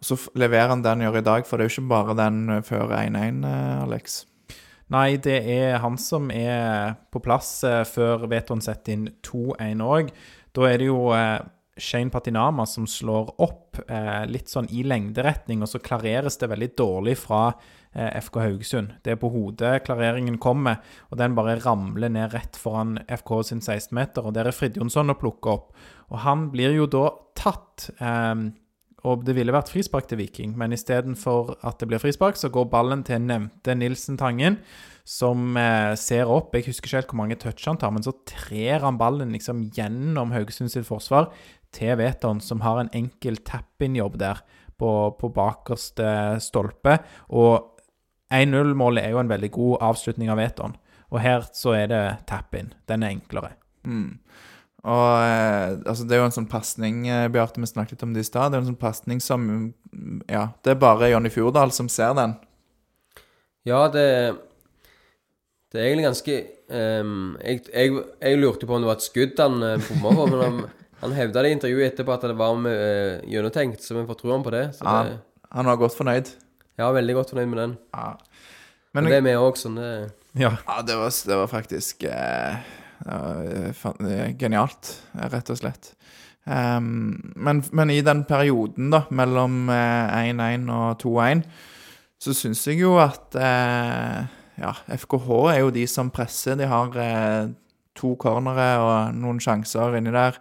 Og 0.00 0.06
så 0.08 0.16
leverer 0.40 0.72
han 0.72 0.84
den 0.84 1.02
han 1.02 1.04
gjør 1.04 1.18
i 1.20 1.26
dag, 1.26 1.44
for 1.44 1.60
det 1.60 1.66
er 1.66 1.68
jo 1.68 1.74
ikke 1.74 1.92
bare 1.92 2.16
den 2.16 2.38
eh, 2.54 2.62
før 2.64 2.94
1-1, 2.96 3.44
eh, 3.50 3.82
Alex. 3.84 4.16
Nei, 4.94 5.08
det 5.20 5.36
er 5.52 5.76
han 5.82 5.98
som 6.00 6.30
er 6.32 6.96
på 7.12 7.20
plass 7.24 7.52
eh, 7.68 7.82
før 7.88 8.24
Veton 8.32 8.64
setter 8.64 8.96
inn 8.96 9.06
2-1 9.24 9.84
òg. 9.84 10.10
Da 10.56 10.66
er 10.70 10.80
det 10.80 10.88
jo 10.88 10.98
Shane 11.76 12.10
Patinama 12.10 12.66
som 12.66 12.86
slår 12.86 13.32
opp 13.42 13.80
eh, 13.88 14.24
litt 14.30 14.50
sånn 14.52 14.68
i 14.70 14.84
lengderetning, 14.86 15.64
og 15.64 15.70
så 15.70 15.82
klareres 15.82 16.38
det 16.38 16.50
veldig 16.52 16.70
dårlig 16.78 17.16
fra 17.18 17.48
eh, 17.50 18.20
FK 18.22 18.38
Haugesund. 18.44 18.92
Det 19.02 19.14
er 19.14 19.20
på 19.20 19.32
hodet 19.34 19.80
klareringen 19.86 20.38
kommer, 20.42 20.78
og 21.10 21.18
den 21.18 21.34
bare 21.34 21.58
ramler 21.64 22.12
ned 22.14 22.34
rett 22.36 22.58
foran 22.60 23.00
FK 23.08 23.34
sin 23.50 23.64
16-meter, 23.64 24.22
og 24.22 24.36
der 24.38 24.50
er 24.50 24.54
Fridjonsson 24.54 25.10
å 25.10 25.18
plukke 25.18 25.56
opp. 25.56 25.72
Og 26.12 26.22
han 26.22 26.48
blir 26.54 26.76
jo 26.78 26.86
da 26.90 27.08
tatt. 27.38 27.90
Eh, 27.98 28.50
og 29.04 29.26
det 29.26 29.34
ville 29.36 29.52
vært 29.52 29.68
frispark 29.68 30.06
til 30.08 30.22
Viking, 30.22 30.54
men 30.56 30.72
istedenfor 30.72 31.58
at 31.66 31.76
det 31.80 31.90
blir 31.90 32.00
frispark, 32.00 32.38
så 32.40 32.48
går 32.52 32.70
ballen 32.72 33.02
til 33.04 33.20
nevnte 33.26 33.74
Nilsen 33.76 34.16
Tangen, 34.20 34.56
som 35.04 35.58
eh, 35.60 35.92
ser 36.00 36.30
opp. 36.32 36.54
Jeg 36.56 36.70
husker 36.70 36.88
ikke 36.88 37.02
helt 37.02 37.10
hvor 37.12 37.20
mange 37.20 37.36
touch 37.42 37.66
han 37.68 37.82
tar, 37.82 37.92
men 37.92 38.06
så 38.06 38.14
trer 38.30 38.80
han 38.86 38.96
ballen 39.00 39.34
liksom 39.34 39.66
gjennom 39.76 40.32
Haugesund 40.32 40.72
sitt 40.72 40.88
forsvar 40.88 41.28
til 41.74 41.96
Veton, 42.00 42.40
som 42.40 42.62
har 42.64 42.80
en 42.80 42.92
enkel 42.96 43.38
tap-in-jobb 43.46 44.18
der 44.22 44.40
på, 44.80 44.90
på 45.18 45.30
bakerste 45.34 46.40
stolpe. 46.42 46.98
Og 47.34 47.74
1-0-målet 48.34 49.04
er 49.04 49.14
jo 49.14 49.22
en 49.22 49.30
veldig 49.30 49.52
god 49.54 49.86
avslutning 49.90 50.32
av 50.32 50.40
Veton. 50.40 50.74
Og 51.12 51.20
her 51.22 51.46
så 51.54 51.76
er 51.78 51.90
det 51.92 52.02
tap-in. 52.30 52.72
Den 52.90 53.04
er 53.06 53.14
enklere. 53.14 53.54
Mm. 53.86 54.18
Og 54.84 55.12
eh, 55.24 55.76
altså, 55.88 56.04
det 56.04 56.16
er 56.16 56.20
jo 56.20 56.28
en 56.28 56.34
sånn 56.34 56.50
pasning, 56.50 57.04
eh, 57.08 57.28
Bjarte, 57.32 57.60
vi 57.62 57.68
snakket 57.70 57.96
litt 57.96 58.02
om 58.04 58.16
det 58.16 58.24
i 58.24 58.28
stad. 58.28 58.52
Det 58.52 58.58
er 58.58 58.64
en 58.64 58.72
sånn 58.72 58.80
pasning 58.80 59.22
som 59.24 59.46
mm, 59.48 60.24
Ja, 60.28 60.48
det 60.64 60.74
er 60.74 60.82
bare 60.82 61.08
Jonny 61.12 61.32
Fjordal 61.32 61.72
som 61.72 61.88
ser 61.92 62.12
den. 62.18 62.36
Ja, 63.64 63.86
det 63.88 64.08
Det 65.72 65.80
er 65.80 65.88
egentlig 65.88 66.04
ganske 66.06 66.34
ehm, 66.70 67.32
jeg, 67.42 67.64
jeg, 67.72 67.94
jeg 68.20 68.38
lurte 68.38 68.66
på 68.68 68.76
om 68.76 68.84
det 68.84 68.90
var 68.92 69.00
et 69.00 69.06
skudd 69.08 69.40
han 69.42 69.56
uh, 69.58 69.88
bomma 69.88 70.12
på, 70.14 70.26
men 70.30 70.42
han, 70.44 70.60
han 71.04 71.14
hevda 71.16 71.42
det 71.44 71.50
i 71.52 71.56
intervjuet 71.58 71.92
etterpå 71.92 72.14
at 72.16 72.24
det 72.28 72.36
var 72.38 72.56
med, 72.58 72.74
uh, 72.74 73.28
gjennomtenkt, 73.30 73.84
så 73.84 73.96
vi 73.98 74.06
får 74.08 74.18
tro 74.22 74.32
ham 74.34 74.44
på 74.46 74.52
det. 74.54 74.64
Så 74.78 74.84
Ja, 74.88 74.96
det, 75.10 75.18
han 75.54 75.68
var 75.70 75.76
godt 75.80 75.96
fornøyd. 75.98 76.30
jeg 76.78 76.86
er 76.86 76.96
veldig 76.96 77.14
godt 77.20 77.30
fornøyd 77.34 77.50
med 77.52 77.58
den. 77.62 77.76
Ja. 77.94 78.14
Men 78.94 79.04
Men 79.04 79.10
det 79.12 79.18
er 79.18 79.26
vi 79.26 79.34
òg, 79.38 79.56
sånn 79.58 79.76
det 79.78 79.90
Ja. 80.38 80.50
ja, 80.66 80.82
det, 80.82 80.96
var, 80.98 81.10
det 81.10 81.36
var 81.38 81.46
faktisk 81.50 82.04
eh, 82.06 82.56
det 83.04 83.10
var, 83.10 83.42
eh, 83.44 84.10
eh, 84.10 84.34
genialt, 84.38 84.90
eh, 85.18 85.28
rett 85.30 85.50
og 85.50 85.58
slett. 85.58 85.94
Um, 86.46 87.32
men, 87.36 87.62
men 87.72 87.90
i 87.90 88.00
den 88.04 88.24
perioden 88.28 88.90
da, 88.92 89.04
mellom 89.10 89.68
eh, 89.72 90.30
1-1 90.34 90.66
og 90.70 90.98
2-1, 91.00 91.42
så 92.20 92.34
syns 92.36 92.66
jeg 92.68 92.82
jo 92.82 92.96
at 93.00 93.34
eh, 93.34 94.26
ja, 94.60 94.72
FKH 94.94 95.30
er 95.54 95.58
jo 95.62 95.70
de 95.74 95.86
som 95.90 96.10
presser. 96.14 96.58
De 96.60 96.68
har 96.68 96.94
eh, 97.00 97.48
to 97.96 98.14
cornere 98.20 98.68
og 98.82 99.16
noen 99.18 99.40
sjanser 99.42 99.96
inni 99.98 100.12
der. 100.14 100.36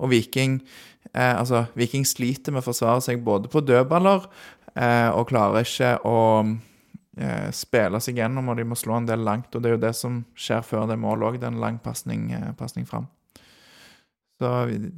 Og 0.00 0.10
Viking 0.12 0.58
eh, 1.12 1.34
altså, 1.34 1.66
Viking 1.78 2.06
sliter 2.08 2.54
med 2.54 2.64
å 2.64 2.68
forsvare 2.70 3.04
seg 3.04 3.22
både 3.24 3.50
på 3.52 3.62
dødballer 3.64 4.26
eh, 4.74 5.08
og 5.12 5.28
klarer 5.30 5.66
ikke 5.66 5.94
å 6.08 6.18
eh, 6.46 7.48
spille 7.54 8.00
seg 8.02 8.20
gjennom, 8.22 8.50
og 8.50 8.60
de 8.60 8.66
må 8.68 8.78
slå 8.78 8.98
en 8.98 9.08
del 9.08 9.24
langt. 9.26 9.52
Og 9.54 9.62
det 9.62 9.70
er 9.70 9.78
jo 9.78 9.86
det 9.86 9.94
som 9.98 10.20
skjer 10.34 10.66
før 10.66 10.90
det 10.90 11.00
målet 11.00 11.28
òg. 11.28 11.40
Det 11.40 11.48
er 11.48 11.54
en 11.54 11.64
lang 11.64 11.80
pasning 11.84 12.30
eh, 12.36 12.84
fram. 12.88 13.08
Så 14.40 14.50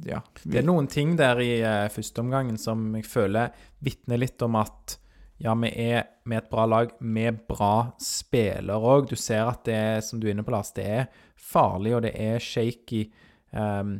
ja. 0.07 0.21
Det 0.43 0.61
er 0.61 0.63
noen 0.63 0.87
ting 0.87 1.17
der 1.19 1.39
i 1.43 1.57
uh, 1.59 1.89
førsteomgangen 1.91 2.55
som 2.55 2.85
jeg 2.95 3.03
føler 3.11 3.51
vitner 3.83 4.21
litt 4.21 4.39
om 4.45 4.55
at 4.55 4.95
ja, 5.43 5.51
vi 5.59 5.67
er 5.83 6.05
med 6.31 6.45
et 6.45 6.47
bra 6.47 6.63
lag 6.69 6.93
med 7.03 7.41
bra 7.49 7.91
spillere 7.99 8.79
òg. 8.79 9.09
Du 9.11 9.19
ser 9.19 9.49
at 9.49 9.65
det 9.67 9.75
er, 9.75 9.99
som 10.05 10.21
du 10.21 10.29
er 10.29 10.37
inne 10.37 10.45
på, 10.47 10.53
Lars, 10.55 10.71
det 10.77 10.85
er 10.87 11.09
farlig 11.35 11.91
og 11.97 12.05
det 12.05 12.13
er 12.15 12.39
shaky. 12.39 13.09
Um, 13.51 13.97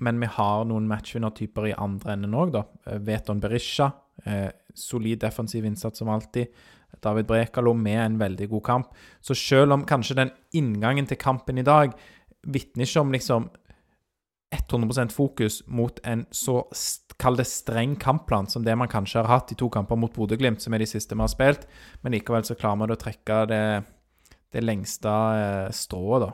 men 0.00 0.20
vi 0.20 0.28
har 0.34 0.66
noen 0.68 0.88
matchvinnertyper 0.90 1.70
i 1.70 1.76
andre 1.78 2.16
enden 2.16 2.36
òg, 2.36 2.54
da. 2.56 2.64
Eh, 2.86 3.00
Veton 3.06 3.40
Berisha. 3.42 3.90
Eh, 4.24 4.48
solid 4.74 5.20
defensiv 5.22 5.64
innsats 5.64 5.98
som 5.98 6.08
alltid. 6.12 6.52
David 7.00 7.26
Brekalo 7.26 7.72
med 7.74 8.00
en 8.02 8.18
veldig 8.18 8.48
god 8.50 8.64
kamp. 8.64 8.94
Så 9.20 9.34
selv 9.34 9.72
om 9.72 9.86
kanskje 9.86 10.18
den 10.18 10.32
inngangen 10.56 11.06
til 11.08 11.20
kampen 11.20 11.58
i 11.58 11.66
dag 11.66 11.94
vitner 12.42 12.88
ikke 12.88 13.00
om 13.00 13.12
liksom 13.12 13.48
100% 14.50 15.12
fokus 15.14 15.62
mot 15.66 16.00
en 16.04 16.24
så 16.34 16.64
kall 17.20 17.36
det 17.38 17.46
streng 17.46 17.94
kampplan 18.00 18.48
som 18.50 18.64
det 18.64 18.74
man 18.78 18.90
kanskje 18.90 19.20
har 19.20 19.28
hatt 19.30 19.52
i 19.52 19.58
to 19.58 19.68
kamper 19.70 19.98
mot 20.00 20.12
Bodø-Glimt, 20.14 20.62
som 20.62 20.74
er 20.74 20.82
de 20.82 20.88
siste 20.90 21.14
vi 21.14 21.22
har 21.22 21.30
spilt, 21.30 21.66
men 22.02 22.16
likevel 22.16 22.46
så 22.46 22.56
klarer 22.58 22.80
vi 22.80 22.96
å 22.96 23.00
trekke 23.00 23.40
det, 23.50 23.64
det 24.56 24.64
lengste 24.64 25.12
eh, 25.36 25.68
strået, 25.76 26.26
da. 26.26 26.32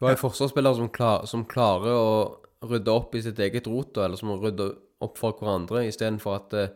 Du 0.00 0.06
har 0.06 0.14
jo 0.14 0.22
forsvarsspillere 0.22 0.78
som, 0.78 0.88
klar, 0.88 1.26
som 1.28 1.44
klarer 1.44 1.92
å 1.92 2.68
rydde 2.70 2.92
opp 2.92 3.14
i 3.16 3.20
sitt 3.24 3.40
eget 3.40 3.66
rot, 3.68 3.98
eller 4.00 4.16
som 4.16 4.30
må 4.32 4.38
rydde 4.40 4.70
opp 5.04 5.18
for 5.20 5.36
hverandre, 5.36 5.82
istedenfor 5.88 6.38
at 6.38 6.56
eh, 6.56 6.70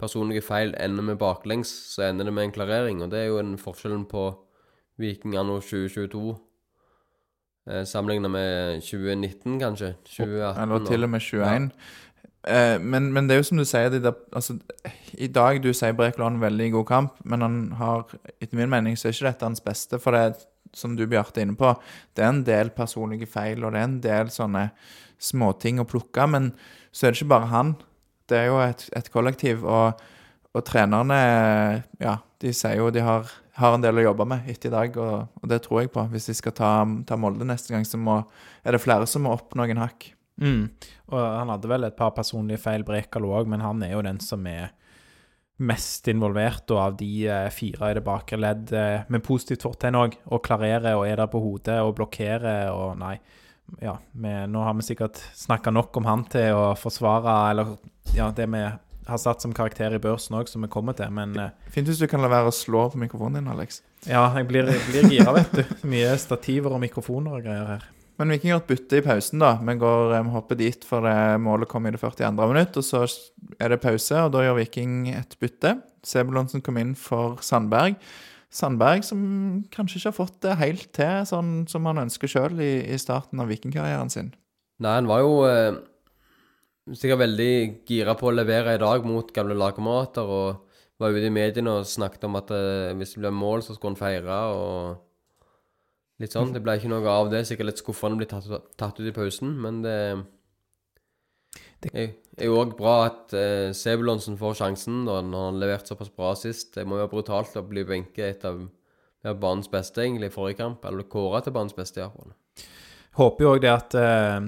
personlige 0.00 0.44
feil 0.46 0.74
ender 0.78 1.06
med 1.06 1.18
baklengs, 1.18 1.70
så 1.94 2.06
ender 2.08 2.30
det 2.30 2.34
med 2.34 2.48
en 2.48 2.54
klarering. 2.54 3.02
Og 3.02 3.10
det 3.10 3.24
er 3.24 3.26
jo 3.30 3.40
den 3.42 3.56
forskjellen 3.58 4.04
på 4.10 4.28
Viking 5.00 5.34
anno 5.40 5.58
2022 5.64 6.22
eh, 7.70 7.82
sammenlignet 7.90 8.30
med 8.30 8.86
2019, 8.86 9.58
kanskje. 9.62 9.94
2018. 10.06 10.62
Eller 10.62 10.86
til 10.86 11.08
og 11.08 11.10
med 11.10 11.26
21. 11.26 11.68
Eh, 12.48 12.76
men, 12.80 13.12
men 13.12 13.26
det 13.28 13.34
er 13.34 13.42
jo 13.42 13.48
som 13.50 13.60
du 13.60 13.66
sier, 13.68 13.90
de 13.92 14.02
der, 14.06 14.14
altså, 14.32 14.56
i 15.18 15.26
dag 15.26 15.58
du 15.62 15.72
sier 15.74 15.96
Brekalo 15.98 16.28
har 16.28 16.34
en 16.36 16.42
veldig 16.46 16.70
god 16.78 16.86
kamp, 16.88 17.18
men 17.24 17.42
han 17.44 17.58
har, 17.82 18.06
etter 18.38 18.56
min 18.56 18.70
mening, 18.72 18.98
så 18.98 19.08
er 19.08 19.18
ikke 19.18 19.28
dette 19.28 19.50
hans 19.50 19.64
beste. 19.64 19.98
For 20.00 20.16
det 20.16 20.22
er, 20.28 20.46
som 20.76 20.96
du 20.96 21.06
Bjarte 21.10 21.40
er 21.40 21.48
inne 21.48 21.58
på, 21.58 21.72
det 22.14 22.24
er 22.24 22.32
en 22.32 22.42
del 22.46 22.72
personlige 22.74 23.28
feil, 23.30 23.64
og 23.64 23.74
det 23.74 23.80
er 23.80 23.88
en 23.88 24.00
del 24.04 24.32
sånne 24.34 24.68
småting 25.20 25.82
å 25.82 25.88
plukke. 25.88 26.26
Men 26.30 26.50
så 26.90 27.06
er 27.06 27.12
det 27.12 27.20
ikke 27.20 27.34
bare 27.34 27.50
han. 27.52 27.74
Det 28.30 28.38
er 28.38 28.50
jo 28.50 28.60
et, 28.62 28.86
et 28.96 29.10
kollektiv, 29.12 29.66
og, 29.66 30.00
og 30.54 30.66
trenerne 30.66 31.20
Ja, 32.00 32.18
de 32.40 32.54
sier 32.56 32.78
jo 32.80 32.90
de 32.94 33.02
har, 33.04 33.28
har 33.58 33.76
en 33.76 33.84
del 33.84 34.00
å 34.00 34.06
jobbe 34.10 34.28
med 34.30 34.48
etter 34.50 34.70
i 34.70 34.76
dag, 34.76 34.96
og, 35.02 35.42
og 35.42 35.50
det 35.50 35.60
tror 35.66 35.82
jeg 35.82 35.92
på. 35.94 36.06
Hvis 36.14 36.30
de 36.30 36.38
skal 36.38 36.56
ta, 36.56 36.72
ta 37.06 37.18
Molde 37.20 37.46
neste 37.48 37.74
gang, 37.74 37.84
så 37.86 38.00
må, 38.00 38.22
er 38.64 38.76
det 38.76 38.82
flere 38.82 39.08
som 39.10 39.26
må 39.26 39.34
opp 39.36 39.56
noen 39.58 39.82
hakk. 39.82 40.12
Mm. 40.40 40.70
Og 41.12 41.20
han 41.20 41.50
hadde 41.52 41.68
vel 41.68 41.84
et 41.84 41.98
par 41.98 42.14
personlige 42.16 42.62
feil, 42.62 42.86
Brekalo 42.86 43.34
òg, 43.36 43.50
men 43.50 43.64
han 43.64 43.82
er 43.84 43.92
jo 43.96 44.04
den 44.06 44.22
som 44.24 44.46
er 44.48 44.70
mest 45.60 46.08
involvert, 46.08 46.64
og 46.72 46.80
av 46.80 46.96
de 47.00 47.10
eh, 47.28 47.48
fire 47.52 47.90
i 47.90 47.96
det 47.98 48.04
bakre 48.06 48.38
ledd 48.40 48.72
eh, 48.76 49.06
med 49.12 49.24
positivt 49.26 49.66
fortegn 49.66 49.98
òg, 50.00 50.16
og 50.32 50.42
klarerer 50.46 50.96
og 50.96 51.06
er 51.08 51.20
der 51.20 51.30
på 51.30 51.42
hodet 51.42 51.80
og 51.84 51.94
blokkerer 52.00 52.72
og 52.72 52.96
Nei. 53.00 53.18
Ja, 53.78 53.94
vi, 54.12 54.30
nå 54.50 54.64
har 54.66 54.74
vi 54.74 54.82
sikkert 54.82 55.20
snakka 55.38 55.70
nok 55.70 55.94
om 56.00 56.08
han 56.08 56.24
til 56.26 56.56
å 56.58 56.72
forsvare 56.74 57.36
Eller 57.52 57.68
ja, 58.16 58.24
det 58.34 58.48
vi 58.50 58.64
har 59.10 59.20
satt 59.22 59.44
som 59.44 59.52
karakter 59.54 59.94
i 59.94 60.00
børsen 60.02 60.34
òg, 60.40 60.50
som 60.50 60.64
vi 60.64 60.70
kommer 60.72 60.96
til, 60.98 61.12
men 61.14 61.36
eh, 61.38 61.54
Fint 61.70 61.86
hvis 61.86 62.00
du 62.02 62.08
kan 62.10 62.22
la 62.24 62.30
være 62.32 62.50
å 62.50 62.56
slå 62.56 62.88
på 62.90 62.98
mikrofonen 63.00 63.40
din, 63.40 63.52
Alex. 63.52 63.82
ja, 64.08 64.24
jeg 64.38 64.48
blir, 64.50 64.70
jeg 64.70 64.82
blir 64.88 65.08
gira, 65.12 65.34
vet 65.38 65.54
du. 65.60 65.64
Mye 65.92 66.16
stativer 66.18 66.74
og 66.74 66.82
mikrofoner 66.82 67.38
og 67.38 67.46
greier 67.46 67.74
her. 67.76 67.88
Men 68.20 68.34
Viking 68.34 68.52
har 68.52 68.60
et 68.60 68.68
bytte 68.68 68.98
i 69.00 69.04
pausen, 69.04 69.40
da. 69.40 69.54
Vi 69.64 69.74
går, 69.80 70.10
eh, 70.12 70.22
vi 70.26 70.34
hopper 70.34 70.58
dit, 70.60 70.82
for 70.84 71.00
det 71.00 71.40
målet 71.40 71.68
kom 71.68 71.86
i 71.86 71.90
det 71.94 72.00
42. 72.02 72.48
minutt. 72.52 72.76
Og 72.76 72.84
så 72.84 73.06
er 73.58 73.72
det 73.72 73.80
pause, 73.80 74.12
og 74.12 74.32
da 74.32 74.44
gjør 74.44 74.58
Viking 74.60 75.08
et 75.08 75.36
bytte. 75.40 75.78
Sebulonsen 76.04 76.60
kom 76.60 76.76
inn 76.76 76.94
for 76.94 77.40
Sandberg. 77.40 77.96
Sandberg 78.50 79.04
som 79.06 79.64
kanskje 79.72 79.96
ikke 79.96 80.10
har 80.10 80.18
fått 80.18 80.40
det 80.42 80.58
helt 80.58 80.92
til 80.92 81.24
sånn 81.24 81.66
som 81.70 81.86
han 81.86 82.02
ønsker 82.02 82.28
sjøl 82.28 82.60
i, 82.60 82.72
i 82.92 82.98
starten 82.98 83.40
av 83.40 83.48
vikingkarrieren 83.48 84.10
sin. 84.10 84.32
Nei, 84.82 84.96
han 84.98 85.08
var 85.08 85.20
jo 85.22 85.44
eh, 85.46 85.78
sikkert 86.92 87.22
veldig 87.22 87.52
gira 87.88 88.16
på 88.18 88.28
å 88.28 88.34
levere 88.34 88.74
i 88.74 88.82
dag 88.82 89.06
mot 89.06 89.32
gamle 89.32 89.56
lagkamerater, 89.56 90.26
og 90.26 90.66
var 91.00 91.14
ute 91.14 91.30
i 91.30 91.32
mediene 91.32 91.78
og 91.78 91.88
snakket 91.88 92.26
om 92.28 92.36
at 92.40 92.50
eh, 92.52 92.90
hvis 92.98 93.14
det 93.14 93.22
ble 93.22 93.32
mål, 93.32 93.62
så 93.64 93.76
skulle 93.76 93.94
han 93.94 94.02
feire, 94.02 94.40
og 94.52 94.98
litt 96.20 96.34
sånn. 96.36 96.52
Det 96.52 96.60
ble 96.62 96.76
ikke 96.78 96.90
noe 96.92 97.08
av 97.08 97.30
det. 97.32 97.44
Sikkert 97.48 97.70
litt 97.70 97.80
skuffende 97.80 98.18
å 98.18 98.20
bli 98.20 98.28
tatt, 98.30 98.46
tatt 98.80 99.00
ut 99.00 99.08
i 99.08 99.14
pausen, 99.16 99.54
men 99.60 99.80
det, 99.82 99.96
Det- 101.80 102.16
er 102.38 102.46
jo 102.46 102.58
òg 102.60 102.76
bra 102.76 103.06
at 103.06 103.32
eh, 103.34 103.72
Sebulonsen 103.76 104.36
får 104.38 104.54
sjansen 104.60 105.04
når 105.06 105.14
han 105.22 105.32
har 105.32 105.52
levert 105.52 105.86
såpass 105.88 106.10
bra 106.14 106.34
sist. 106.36 106.74
Det 106.74 106.84
må 106.86 106.96
jo 106.98 107.06
være 107.06 107.14
brutalt 107.14 107.56
å 107.56 107.64
bli 107.66 107.84
benket 107.88 108.24
et 108.36 108.44
av 108.44 108.60
ja, 109.24 109.32
banens 109.34 109.68
beste, 109.72 110.00
egentlig, 110.04 110.30
i 110.30 110.34
forrige 110.34 110.60
kamp. 110.60 110.84
Eller 110.84 111.08
kåra 111.08 111.42
til 111.44 111.52
banens 111.56 111.76
beste, 111.76 112.00
iallfall. 112.00 112.32
Håper 113.18 113.44
jo 113.44 113.54
òg 113.54 113.60
det 113.64 113.72
at 113.72 113.96
eh, 113.98 114.40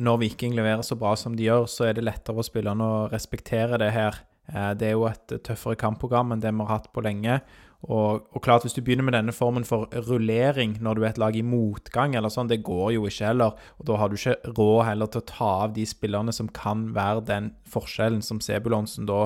når 0.00 0.18
Viking 0.24 0.56
leverer 0.56 0.82
så 0.82 0.96
bra 0.98 1.14
som 1.16 1.36
de 1.36 1.44
gjør, 1.46 1.68
så 1.68 1.88
er 1.88 1.96
det 1.96 2.04
lettere 2.04 2.34
for 2.36 2.48
spillerne 2.48 2.80
å 2.84 3.08
respektere 3.12 3.78
det 3.80 3.92
her. 3.94 4.16
Eh, 4.48 4.72
det 4.80 4.88
er 4.90 4.96
jo 4.96 5.06
et 5.08 5.36
tøffere 5.46 5.76
kampprogram 5.80 6.32
enn 6.32 6.40
det 6.42 6.52
vi 6.52 6.64
har 6.64 6.78
hatt 6.78 6.90
på 6.92 7.04
lenge. 7.04 7.40
Og, 7.88 8.26
og 8.36 8.42
klart, 8.44 8.66
hvis 8.66 8.74
du 8.76 8.82
begynner 8.84 9.06
med 9.06 9.14
denne 9.16 9.32
formen 9.32 9.64
for 9.64 9.88
rullering 10.08 10.74
når 10.84 10.98
du 10.98 11.04
er 11.04 11.10
et 11.14 11.20
lag 11.22 11.36
i 11.36 11.44
motgang, 11.46 12.12
eller 12.18 12.32
sånn, 12.32 12.50
det 12.50 12.60
går 12.66 12.92
jo 12.98 13.06
ikke 13.08 13.30
heller. 13.30 13.56
Og 13.80 13.88
da 13.88 13.96
har 14.00 14.10
du 14.10 14.18
ikke 14.18 14.36
råd 14.58 14.82
heller 14.90 15.08
til 15.08 15.22
å 15.22 15.28
ta 15.30 15.50
av 15.64 15.74
de 15.78 15.86
spillerne 15.88 16.34
som 16.36 16.50
kan 16.52 16.90
være 16.96 17.24
den 17.30 17.52
forskjellen 17.72 18.20
som 18.24 18.42
Sebulonsen 18.44 19.08
da 19.08 19.22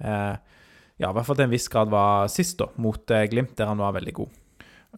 eh, 0.00 0.38
ja, 0.98 1.10
i 1.10 1.14
hvert 1.14 1.28
fall 1.28 1.38
til 1.38 1.46
en 1.46 1.52
viss 1.52 1.68
grad 1.70 1.92
var 1.92 2.30
sist, 2.32 2.56
da, 2.58 2.72
mot 2.82 3.12
eh, 3.14 3.28
Glimt, 3.30 3.54
der 3.58 3.70
han 3.70 3.82
var 3.82 3.94
veldig 3.98 4.14
god. 4.16 4.38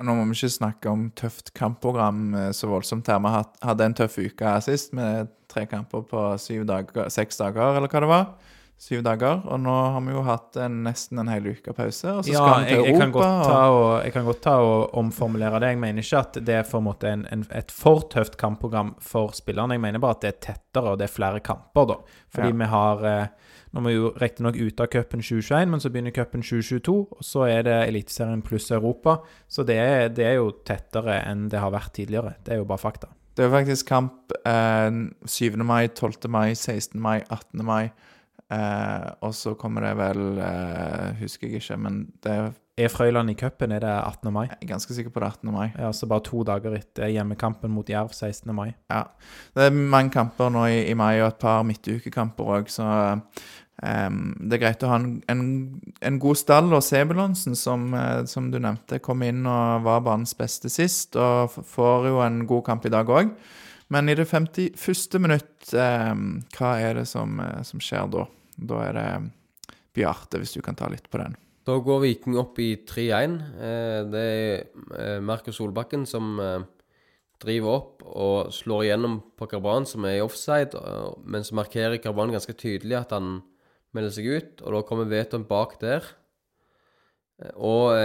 Nå 0.00 0.14
må 0.14 0.22
vi 0.30 0.36
ikke 0.38 0.52
snakke 0.54 0.92
om 0.92 1.08
tøft 1.18 1.50
kampprogram 1.56 2.22
eh, 2.38 2.48
så 2.56 2.70
voldsomt 2.70 3.10
her. 3.10 3.20
Vi 3.20 3.34
hadde 3.66 3.90
en 3.90 3.98
tøff 3.98 4.16
uke 4.22 4.54
sist 4.64 4.94
med 4.96 5.34
tre 5.50 5.66
kamper 5.68 6.06
på 6.08 6.24
syv 6.40 6.64
dager, 6.70 7.10
seks 7.12 7.42
dager, 7.42 7.74
eller 7.74 7.90
hva 7.90 8.04
det 8.04 8.10
var. 8.14 8.56
Syv 8.80 9.02
dager. 9.04 9.42
Og 9.52 9.58
nå 9.60 9.72
har 9.92 10.00
vi 10.06 10.14
jo 10.14 10.22
hatt 10.24 10.56
en, 10.64 10.78
nesten 10.86 11.18
en 11.20 11.28
hel 11.28 11.50
uke 11.52 11.74
pause, 11.76 12.14
og 12.16 12.24
så 12.24 12.32
Ja, 12.32 12.40
skal 12.40 12.62
vi 12.64 12.70
jeg, 12.70 12.78
til 12.78 12.86
jeg, 12.88 12.94
kan 12.96 13.10
Europa. 13.10 13.18
godt 13.20 13.50
ta 13.50 13.58
og, 13.68 13.88
jeg 14.06 14.12
kan 14.14 14.24
godt 14.24 14.40
ta 14.46 14.54
og 14.64 14.94
omformulere 15.02 15.60
det. 15.60 15.68
Jeg 15.74 15.78
mener 15.82 16.00
ikke 16.06 16.18
at 16.24 16.38
det 16.46 16.54
er 16.56 16.62
for 16.64 17.04
en 17.04 17.26
en, 17.30 17.44
et 17.52 17.70
for 17.70 18.00
tøft 18.08 18.38
kampprogram 18.40 18.94
for 19.04 19.32
spillerne. 19.36 19.76
Jeg 19.76 19.80
mener 19.84 19.98
bare 20.00 20.16
at 20.16 20.22
det 20.22 20.28
er 20.32 20.40
tettere, 20.54 20.94
og 20.94 20.98
det 20.98 21.04
er 21.10 21.12
flere 21.12 21.40
kamper, 21.40 21.84
da. 21.92 21.94
Fordi 22.32 22.48
Ja. 22.48 22.54
vi 22.56 22.64
har 22.72 23.04
eh, 23.04 23.26
Nå 23.72 23.78
er 23.80 23.84
vi 23.86 23.92
jo 23.94 24.08
riktignok 24.18 24.56
ute 24.56 24.82
av 24.82 24.88
cupen 24.90 25.20
2021, 25.22 25.68
men 25.70 25.78
så 25.80 25.90
begynner 25.94 26.10
cupen 26.10 26.42
2022, 26.42 27.06
og 27.12 27.22
så 27.22 27.44
er 27.46 27.62
det 27.62 27.76
Eliteserien 27.88 28.42
pluss 28.42 28.70
Europa. 28.72 29.18
Så 29.48 29.62
det 29.64 29.76
er, 29.78 30.08
det 30.08 30.24
er 30.26 30.34
jo 30.40 30.50
tettere 30.66 31.20
enn 31.30 31.48
det 31.48 31.60
har 31.60 31.70
vært 31.70 31.92
tidligere. 31.94 32.34
Det 32.42 32.54
er 32.54 32.56
jo 32.58 32.64
bare 32.64 32.78
fakta. 32.82 33.06
Det 33.36 33.44
er 33.44 33.48
jo 33.48 33.54
faktisk 33.54 33.86
kamp 33.86 34.32
eh, 34.44 34.90
7. 35.24 35.56
mai, 35.62 35.86
12. 35.86 36.26
mai, 36.28 36.54
16. 36.54 36.98
mai, 37.00 37.20
18. 37.30 37.62
mai. 37.64 37.92
Eh, 38.50 39.06
og 39.22 39.34
så 39.36 39.54
kommer 39.54 39.84
det 39.86 39.92
vel 40.00 40.40
eh, 40.42 41.20
Husker 41.20 41.46
jeg 41.46 41.60
ikke, 41.62 41.76
men 41.78 42.00
det 42.24 42.32
er, 42.34 42.50
Er 42.80 42.90
Frøyland 42.90 43.30
i 43.30 43.36
cupen, 43.38 43.72
er 43.76 43.84
det 43.84 43.92
18. 43.92 44.32
mai? 44.32 44.46
jeg 44.48 44.58
er 44.62 44.72
ganske 44.72 44.96
sikker 44.96 45.12
på 45.14 45.20
det 45.20 45.28
er 45.28 45.36
18. 45.38 45.52
mai. 45.54 45.66
Ja, 45.78 45.92
så 45.92 46.08
bare 46.10 46.24
to 46.26 46.42
dager 46.48 46.74
etter 46.74 47.12
hjemmekampen 47.12 47.70
mot 47.70 47.88
Jerv 47.88 48.10
16. 48.16 48.54
mai. 48.56 48.72
Ja. 48.90 49.04
Det 49.54 49.68
er 49.68 49.74
mange 49.76 50.10
kamper 50.10 50.50
nå 50.50 50.66
i, 50.66 50.84
i 50.90 50.94
mai, 50.94 51.20
og 51.20 51.28
et 51.28 51.42
par 51.42 51.62
midtukekamper 51.68 52.54
òg, 52.58 52.72
så 52.72 52.88
Ehm, 53.82 54.34
det 54.44 54.58
er 54.58 54.62
greit 54.64 54.82
å 54.84 54.90
ha 54.90 54.98
en, 55.00 55.08
en, 55.30 55.44
en 56.04 56.18
god 56.20 56.38
stall, 56.38 56.68
og 56.76 56.84
Sebulonsen, 56.84 57.56
som, 57.56 57.88
eh, 57.96 58.24
som 58.28 58.50
du 58.52 58.58
nevnte, 58.60 59.00
kom 59.04 59.24
inn 59.24 59.46
og 59.48 59.86
var 59.86 60.04
banens 60.04 60.36
beste 60.36 60.70
sist, 60.72 61.16
og 61.16 61.54
får 61.54 62.10
jo 62.10 62.20
en 62.24 62.42
god 62.50 62.66
kamp 62.68 62.86
i 62.86 62.92
dag 62.92 63.08
òg. 63.08 63.32
Men 63.90 64.10
i 64.10 64.14
det 64.18 64.28
51. 64.30 65.18
minutt, 65.18 65.72
ehm, 65.72 66.42
hva 66.56 66.76
er 66.78 67.00
det 67.00 67.08
som, 67.08 67.40
eh, 67.40 67.62
som 67.66 67.80
skjer 67.80 68.10
da? 68.12 68.26
Da 68.60 68.82
er 68.84 68.96
det 68.96 69.06
Bjarte, 69.96 70.38
hvis 70.40 70.54
du 70.54 70.60
kan 70.64 70.76
ta 70.78 70.88
litt 70.92 71.08
på 71.10 71.20
den. 71.20 71.36
Da 71.66 71.76
går 71.84 72.02
Viking 72.04 72.38
opp 72.40 72.58
i 72.62 72.72
3-1. 72.88 73.34
Eh, 73.60 73.98
det 74.10 74.22
er 74.26 74.62
eh, 74.96 75.18
Markus 75.24 75.58
Solbakken 75.60 76.06
som 76.08 76.38
eh, 76.40 76.62
driver 77.40 77.76
opp 77.76 78.06
og 78.06 78.52
slår 78.54 78.86
igjennom 78.86 79.18
på 79.38 79.48
Karban, 79.50 79.86
som 79.88 80.06
er 80.08 80.18
i 80.18 80.24
offside, 80.24 80.76
men 81.24 81.44
så 81.46 81.56
markerer 81.56 82.00
Karban 82.02 82.32
ganske 82.34 82.52
tydelig 82.58 82.98
at 82.98 83.14
han 83.16 83.38
melder 83.96 84.12
seg 84.12 84.28
ut, 84.28 84.60
og 84.60 84.74
da 84.76 84.82
kommer 84.86 85.08
Veton 85.08 85.46
bak 85.48 85.78
der. 85.80 86.04
Og 87.56 87.96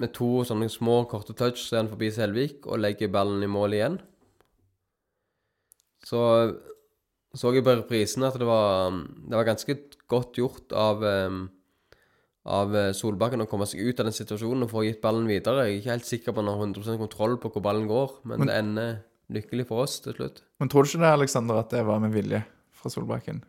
med 0.00 0.14
to 0.16 0.30
sånne 0.48 0.70
små, 0.72 1.02
korte 1.10 1.36
touch 1.36 1.60
så 1.60 1.76
er 1.76 1.82
han 1.82 1.90
forbi 1.92 2.08
Selvik 2.16 2.64
og 2.64 2.80
legger 2.80 3.12
ballen 3.12 3.44
i 3.44 3.50
mål 3.52 3.76
igjen. 3.76 3.98
Så 6.08 6.22
så 7.36 7.52
jeg 7.54 7.64
på 7.64 7.74
reprisen 7.78 8.26
at 8.28 8.36
det 8.38 8.46
var, 8.48 8.92
det 8.92 9.36
var 9.38 9.48
ganske 9.48 9.76
godt 10.10 10.40
gjort 10.40 10.74
av 10.76 11.04
eh, 11.08 11.42
av 12.42 12.74
eh, 12.74 12.90
Solbakken 12.96 13.44
å 13.44 13.48
komme 13.50 13.68
seg 13.70 13.84
ut 13.86 14.00
av 14.02 14.08
den 14.08 14.16
situasjonen 14.16 14.66
og 14.66 14.72
få 14.72 14.84
gitt 14.86 15.02
ballen 15.04 15.28
videre. 15.30 15.68
Jeg 15.68 15.76
er 15.76 15.80
ikke 15.80 15.94
helt 15.94 16.10
sikker 16.10 16.34
på 16.34 16.42
om 16.42 16.50
han 16.50 16.56
har 16.56 16.66
100 16.66 16.98
kontroll 17.00 17.38
på 17.42 17.52
hvor 17.54 17.64
ballen 17.64 17.88
går, 17.90 18.18
men, 18.24 18.42
Men- 18.42 18.50
det 18.50 18.58
ender 18.58 18.92
lykkelig 19.32 19.68
for 19.68 19.86
oss 19.86 20.00
til 20.04 20.16
slutt. 20.18 20.42
Men 20.60 20.68
tror 20.68 20.84
du 20.84 20.90
ikke 20.90 21.04
det, 21.04 21.14
Alexander, 21.20 21.62
at 21.62 21.70
det 21.70 21.86
var 21.86 22.02
med 22.02 22.12
vilje 22.12 22.42
fra 22.76 22.90
Solbakken? 22.90 23.42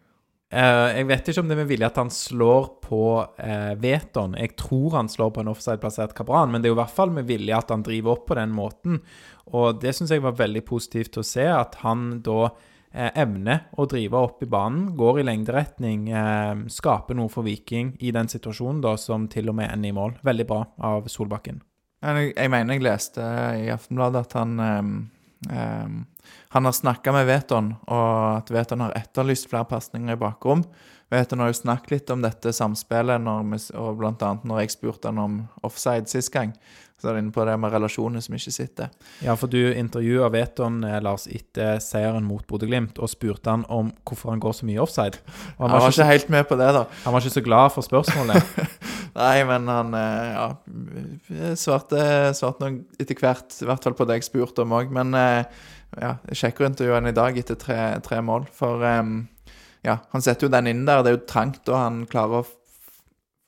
Uh, 0.53 0.93
jeg 0.93 1.07
vet 1.09 1.29
ikke 1.31 1.41
om 1.41 1.47
det 1.49 1.55
er 1.55 1.63
med 1.63 1.69
vilje 1.71 1.87
at 1.87 1.95
han 1.97 2.11
slår 2.13 2.67
på 2.85 3.03
uh, 3.25 3.73
Veton. 3.81 4.35
Jeg 4.37 4.53
tror 4.55 4.93
han 4.99 5.09
slår 5.09 5.31
på 5.33 5.41
en 5.41 5.49
offside-plassert 5.49 6.13
Kabran, 6.13 6.51
men 6.53 6.61
det 6.61 6.69
er 6.69 6.75
jo 6.75 6.77
i 6.77 6.83
hvert 6.83 6.93
fall 6.93 7.09
med 7.09 7.25
vilje 7.25 7.57
at 7.57 7.73
han 7.73 7.81
driver 7.81 8.13
opp 8.13 8.27
på 8.29 8.37
den 8.37 8.53
måten. 8.53 9.01
Og 9.49 9.81
det 9.81 9.95
syns 9.97 10.13
jeg 10.13 10.21
var 10.21 10.37
veldig 10.37 10.61
positivt 10.69 11.17
å 11.17 11.25
se, 11.25 11.47
at 11.49 11.79
han 11.81 12.21
da 12.21 12.51
evner 12.93 13.65
å 13.77 13.87
drive 13.89 14.19
opp 14.19 14.43
i 14.45 14.49
banen, 14.49 14.91
går 14.97 15.19
i 15.19 15.25
lengderetning, 15.25 16.07
eh, 16.13 16.55
skaper 16.69 17.17
noe 17.17 17.31
for 17.33 17.43
Viking 17.43 17.95
i 17.99 18.11
den 18.13 18.29
situasjonen 18.29 18.81
da, 18.81 18.95
som 18.97 19.27
til 19.27 19.49
og 19.49 19.57
med 19.57 19.71
ender 19.71 19.89
i 19.89 19.97
mål. 19.97 20.17
Veldig 20.23 20.47
bra 20.47 20.63
av 20.79 21.09
Solbakken. 21.09 21.61
Jeg, 22.03 22.33
jeg 22.35 22.51
mener 22.51 22.75
jeg 22.75 22.83
leste 22.83 23.25
i 23.63 23.69
Aftenbladet 23.71 24.25
at 24.25 24.33
han 24.35 24.59
ehm, 24.59 24.95
Han 26.53 26.65
har 26.65 26.71
snakka 26.71 27.11
med 27.11 27.25
Veton, 27.27 27.73
og 27.91 28.37
at 28.37 28.51
Veton 28.53 28.79
har 28.79 28.93
etterlyst 28.95 29.49
flere 29.51 29.67
pasninger 29.67 30.15
i 30.15 30.19
bakrom. 30.19 30.61
Veton 31.11 31.41
har 31.43 31.49
jo 31.51 31.57
snakket 31.57 31.91
litt 31.91 32.13
om 32.13 32.21
dette 32.23 32.53
samspillet, 32.55 33.19
når 33.21 33.43
vi, 33.49 33.59
og 33.75 34.05
annet 34.07 34.45
når 34.47 34.61
jeg 34.63 34.73
spurte 34.77 35.11
han 35.11 35.19
om 35.19 35.35
offside 35.67 36.07
sist 36.07 36.31
gang. 36.31 36.53
Så 37.03 37.09
er 37.11 37.17
det 37.17 37.25
inne 37.25 37.33
på 37.35 37.43
det 37.43 37.57
med 37.59 37.73
relasjoner 37.73 38.21
som 38.23 38.35
ikke 38.37 38.51
sitter. 38.55 38.91
Ja, 39.19 39.33
for 39.35 39.51
du 39.51 39.59
intervjua 39.59 40.29
Veton, 40.31 40.77
eh, 40.87 41.01
Lars, 41.03 41.25
etter 41.27 41.81
seieren 41.83 42.23
mot 42.23 42.45
Bodø-Glimt, 42.47 42.95
og 42.95 43.09
spurte 43.11 43.51
han 43.51 43.65
om 43.67 43.89
hvorfor 44.07 44.31
han 44.31 44.39
går 44.39 44.53
så 44.55 44.67
mye 44.69 44.79
offside. 44.79 45.17
Og 45.57 45.65
Han 45.67 45.81
var 45.81 45.89
ikke 45.91 46.05
helt 46.07 46.29
med 46.31 46.45
på 46.47 46.55
det, 46.55 46.69
da. 46.71 46.85
han 47.03 47.11
var 47.11 47.19
ikke 47.19 47.33
så 47.33 47.43
glad 47.43 47.73
for 47.75 47.83
spørsmålet. 47.83 48.61
Nei, 49.19 49.43
men 49.49 49.67
han 49.67 49.97
eh, 49.99 50.29
ja, 50.31 50.45
svarte, 51.59 52.05
svarte 52.39 52.63
nok 52.63 53.01
etter 53.03 53.19
hvert, 53.19 53.51
i 53.51 53.67
hvert 53.67 53.83
fall 53.83 53.97
på 53.99 54.07
det 54.07 54.21
jeg 54.21 54.27
spurte 54.29 54.63
om 54.63 54.75
òg. 54.79 54.93
Men 54.95 55.11
eh, 55.19 55.43
ja, 55.99 56.13
jeg 56.31 56.39
sjekker 56.39 56.69
intervjuet 56.69 57.01
han 57.01 57.09
i 57.11 57.17
dag 57.17 57.39
etter 57.41 57.59
tre, 57.59 57.81
tre 58.05 58.21
mål. 58.23 58.45
For 58.55 58.79
ja, 59.83 59.97
han 60.15 60.23
setter 60.23 60.47
jo 60.47 60.53
den 60.55 60.71
inn 60.71 60.87
der. 60.87 61.03
Det 61.03 61.11
er 61.11 61.19
jo 61.19 61.27
trangt, 61.27 61.67
og 61.67 61.75
han 61.75 61.99
klarer 62.07 62.45
å 62.45 62.47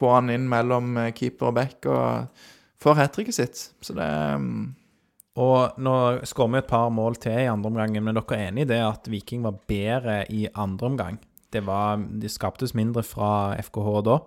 få 0.03 0.11
han 0.17 0.35
inn 0.35 0.51
mellom 0.51 0.99
keeper 1.15 1.53
og 1.53 1.55
back, 1.61 1.87
og 1.87 2.51
får 2.81 2.99
hat 2.99 3.13
tricket 3.15 3.37
sitt. 3.37 3.61
Så 3.81 3.95
det 3.97 4.05
em, 4.05 4.75
Og 5.35 5.75
nå 5.83 5.95
skårer 6.23 6.51
vi 6.53 6.59
et 6.61 6.69
par 6.69 6.91
mål 6.95 7.17
til 7.19 7.41
i 7.41 7.49
andre 7.51 7.67
omgang, 7.67 7.97
men 7.99 8.15
dere 8.15 8.37
er 8.37 8.51
enig 8.51 8.63
i 8.63 8.69
det 8.69 8.79
at 8.79 9.09
Viking 9.11 9.43
var 9.43 9.57
bedre 9.67 10.21
i 10.31 10.45
andre 10.55 10.87
omgang? 10.87 11.19
Det, 11.51 11.63
var, 11.67 11.99
det 11.99 12.31
skaptes 12.31 12.73
mindre 12.75 13.03
fra 13.03 13.55
FKH 13.59 13.89
da? 14.07 14.19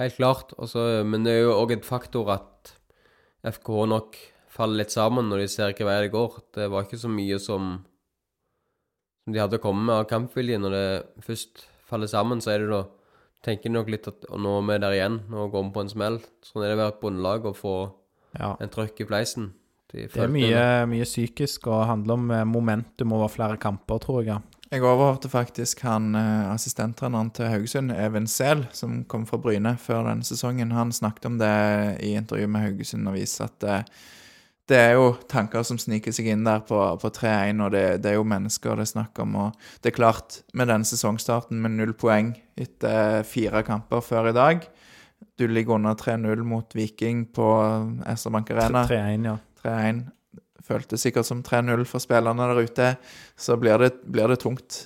Helt 0.00 0.16
klart. 0.16 0.54
Også, 0.56 1.04
men 1.04 1.24
det 1.26 1.34
er 1.34 1.42
jo 1.44 1.58
òg 1.58 1.74
et 1.76 1.84
faktor 1.84 2.32
at 2.32 2.72
FKH 3.44 3.84
nok 3.92 4.16
faller 4.50 4.80
litt 4.82 4.92
sammen 4.94 5.28
når 5.30 5.44
de 5.44 5.50
ser 5.52 5.70
hvilken 5.70 5.88
vei 5.88 5.98
det 6.06 6.14
går. 6.14 6.40
Det 6.56 6.70
var 6.72 6.86
ikke 6.86 7.00
så 7.00 7.10
mye 7.12 7.38
som, 7.40 7.74
som 9.24 9.36
de 9.36 9.42
hadde 9.42 9.60
å 9.60 9.62
komme 9.62 9.84
med 9.84 10.02
av 10.02 10.08
kampvilje. 10.10 10.60
Når 10.60 10.76
det 10.76 10.88
først 11.26 11.66
faller 11.88 12.10
sammen, 12.10 12.40
så 12.40 12.54
er 12.54 12.64
det 12.64 12.72
da 12.72 12.82
tenker 13.46 13.72
nok 13.72 13.88
litt 13.92 14.06
at 14.10 14.26
nå 14.36 14.58
er 14.58 14.66
vi 14.68 14.78
der 14.84 14.96
igjen, 14.98 15.20
nå 15.32 15.46
går 15.52 15.64
vi 15.64 15.72
på 15.76 15.84
en 15.86 15.92
smell. 15.92 16.20
Sånn 16.44 16.64
er 16.64 16.72
det 16.72 16.76
å 16.78 16.82
være 16.84 16.94
et 16.96 17.00
bondelag 17.00 17.46
og 17.50 17.56
få 17.56 17.74
Ja. 18.38 18.56
en 18.60 18.68
trøkk 18.68 19.00
i 19.00 19.06
fleisen. 19.08 19.52
De 19.92 20.06
Det 20.06 20.16
er 20.22 20.28
mye, 20.30 20.86
mye 20.86 21.04
psykisk 21.08 21.66
og 21.66 21.86
handler 21.88 22.14
om 22.14 22.30
eh, 22.30 22.44
momentum 22.44 23.12
over 23.16 23.28
flere 23.28 23.56
kamper, 23.58 23.98
tror 23.98 24.22
jeg. 24.24 24.42
Jeg 24.70 24.82
overhørte 24.86 25.28
faktisk 25.28 25.80
han 25.82 26.14
eh, 26.14 26.52
assistenttreneren 26.52 27.32
til 27.34 27.48
Haugesund, 27.50 27.90
Even 27.90 28.28
Sehl, 28.30 28.68
som 28.70 29.00
kom 29.04 29.24
fra 29.26 29.36
Bryne 29.42 29.72
før 29.82 30.04
denne 30.06 30.22
sesongen. 30.22 30.70
Han 30.76 30.92
snakket 30.92 31.26
om 31.26 31.38
det 31.40 31.50
i 32.06 32.12
intervju 32.14 32.46
med 32.46 32.62
Haugesund 32.68 33.08
Avis, 33.10 33.40
at 33.42 33.56
det, 33.64 33.80
det 34.70 34.76
er 34.78 34.92
jo 34.94 35.16
tanker 35.26 35.64
som 35.66 35.76
sniker 35.82 36.12
seg 36.14 36.28
inn 36.30 36.44
der 36.46 36.60
på, 36.62 36.78
på 37.02 37.10
3-1, 37.10 37.58
og 37.66 37.72
det, 37.74 37.84
det 38.04 38.12
er 38.12 38.14
jo 38.20 38.22
mennesker 38.30 38.76
det 38.78 38.86
er 38.86 38.92
snakk 38.92 39.18
om. 39.18 39.34
Og 39.34 39.58
det 39.82 39.90
er 39.90 39.96
klart, 39.98 40.44
med 40.54 40.70
denne 40.70 40.86
sesongstarten 40.86 41.58
med 41.60 41.74
null 41.80 41.96
poeng 41.98 42.36
etter 42.60 43.24
fire 43.28 43.62
kamper 43.66 44.02
før 44.04 44.30
i 44.30 44.36
dag 44.36 44.64
Du 45.38 45.46
ligger 45.48 45.78
under 45.78 45.96
3-0 45.98 46.44
mot 46.46 46.76
Viking 46.76 47.26
på 47.32 47.46
SR 48.04 48.32
Bank 48.34 48.50
Arena. 48.52 48.84
3-1, 48.88 49.28
ja. 49.28 49.36
3-1. 49.64 50.02
Føltes 50.64 51.04
sikkert 51.04 51.28
som 51.28 51.42
3-0 51.44 51.84
for 51.88 52.02
spillerne 52.02 52.46
der 52.50 52.60
ute. 52.60 52.90
Så 53.36 53.56
blir 53.60 53.80
det, 53.80 53.94
blir 54.04 54.28
det 54.32 54.40
tungt. 54.44 54.84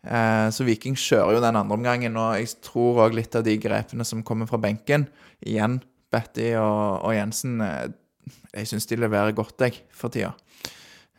Eh, 0.00 0.48
så 0.48 0.64
Viking 0.64 0.96
kjører 0.96 1.36
jo 1.36 1.42
den 1.44 1.58
andre 1.60 1.76
omgangen, 1.76 2.16
og 2.16 2.38
jeg 2.40 2.54
tror 2.64 3.02
òg 3.04 3.16
litt 3.18 3.36
av 3.36 3.44
de 3.44 3.58
grepene 3.60 4.06
som 4.08 4.24
kommer 4.24 4.48
fra 4.48 4.60
benken 4.60 5.04
Igjen, 5.44 5.82
Betty 6.10 6.54
og, 6.56 7.04
og 7.04 7.12
Jensen 7.12 7.60
eh, 7.64 7.90
Jeg 8.54 8.70
syns 8.70 8.88
de 8.88 8.96
leverer 9.00 9.36
godt, 9.36 9.60
jeg, 9.60 9.82
for 9.92 10.12
tida. 10.12 10.32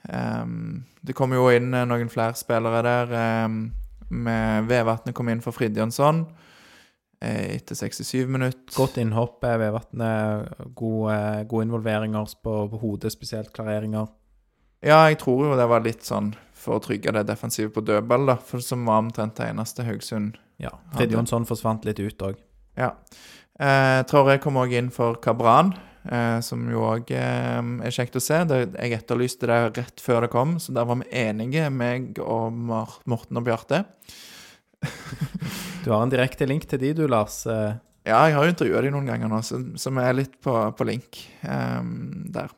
Um, 0.10 0.82
det 1.06 1.14
kommer 1.18 1.38
jo 1.38 1.52
inn 1.54 1.70
eh, 1.78 1.86
noen 1.86 2.10
flere 2.10 2.38
spillere 2.40 2.82
der. 2.86 3.14
Um, 3.46 3.60
med 4.12 4.68
Vevatnet 4.70 5.16
kom 5.16 5.30
inn 5.32 5.42
for 5.44 5.56
Fridtjonsson 5.56 6.26
eh, 7.22 7.58
etter 7.58 7.78
67 7.80 8.28
minutter. 8.28 8.76
Godt 8.76 9.00
innhopp 9.02 9.44
eh, 9.48 9.58
ved. 9.62 9.80
Gode, 10.76 11.18
gode 11.48 11.68
involveringer 11.68 12.36
på, 12.44 12.56
på 12.72 12.82
hodet, 12.84 13.14
spesielt 13.14 13.54
klareringer. 13.56 14.10
Ja, 14.82 15.04
jeg 15.10 15.20
tror 15.22 15.46
jo 15.46 15.58
det 15.58 15.68
var 15.70 15.84
litt 15.86 16.06
sånn 16.06 16.32
for 16.62 16.78
å 16.78 16.84
trygge 16.84 17.14
det 17.14 17.26
defensive 17.30 17.72
på 17.74 17.84
dødball, 17.86 18.26
da. 18.30 18.38
For 18.46 18.64
som 18.66 18.86
var 18.90 19.04
omtrent 19.04 19.38
det 19.40 19.52
eneste 19.52 19.86
Haugesund 19.88 20.40
Ja. 20.62 20.74
Fridjonsson 20.94 21.48
forsvant 21.50 21.86
litt 21.88 22.00
ut 22.02 22.26
òg. 22.26 22.36
Ja. 22.78 22.92
Eh, 23.62 24.02
Traoré 24.10 24.38
kom 24.42 24.60
òg 24.62 24.74
inn 24.78 24.92
for 24.94 25.18
Kabran, 25.22 25.74
som 26.42 26.64
jo 26.72 26.82
òg 26.88 27.12
eh, 27.14 27.60
er 27.86 27.94
kjekt 27.94 28.18
å 28.18 28.24
se. 28.24 28.40
Det, 28.50 28.62
jeg 28.74 28.98
etterlyste 28.98 29.50
det 29.50 29.60
rett 29.78 30.02
før 30.02 30.26
det 30.26 30.32
kom, 30.34 30.58
så 30.62 30.74
der 30.74 30.88
var 30.90 30.98
vi 31.04 31.10
enige, 31.22 31.68
meg 31.70 32.18
og 32.24 32.56
Morten 32.58 33.42
og 33.42 33.46
Bjarte. 33.46 33.84
Du 35.84 35.92
har 35.92 36.02
en 36.02 36.12
direkte 36.14 36.48
link 36.50 36.66
til 36.70 36.82
de, 36.82 36.94
du, 36.98 37.08
Lars. 37.10 37.44
Eh, 37.50 37.78
Ja, 38.02 38.24
jeg 38.26 38.34
har 38.34 38.48
jo 38.48 38.52
intervjua 38.56 38.80
de 38.82 38.90
noen 38.90 39.06
ganger 39.06 39.30
nå, 39.30 39.44
så, 39.46 39.60
vi 39.94 40.02
er 40.02 40.16
litt 40.18 40.40
på, 40.42 40.56
på 40.74 40.86
link 40.90 41.20
eh, 41.46 41.84
der. 42.34 42.50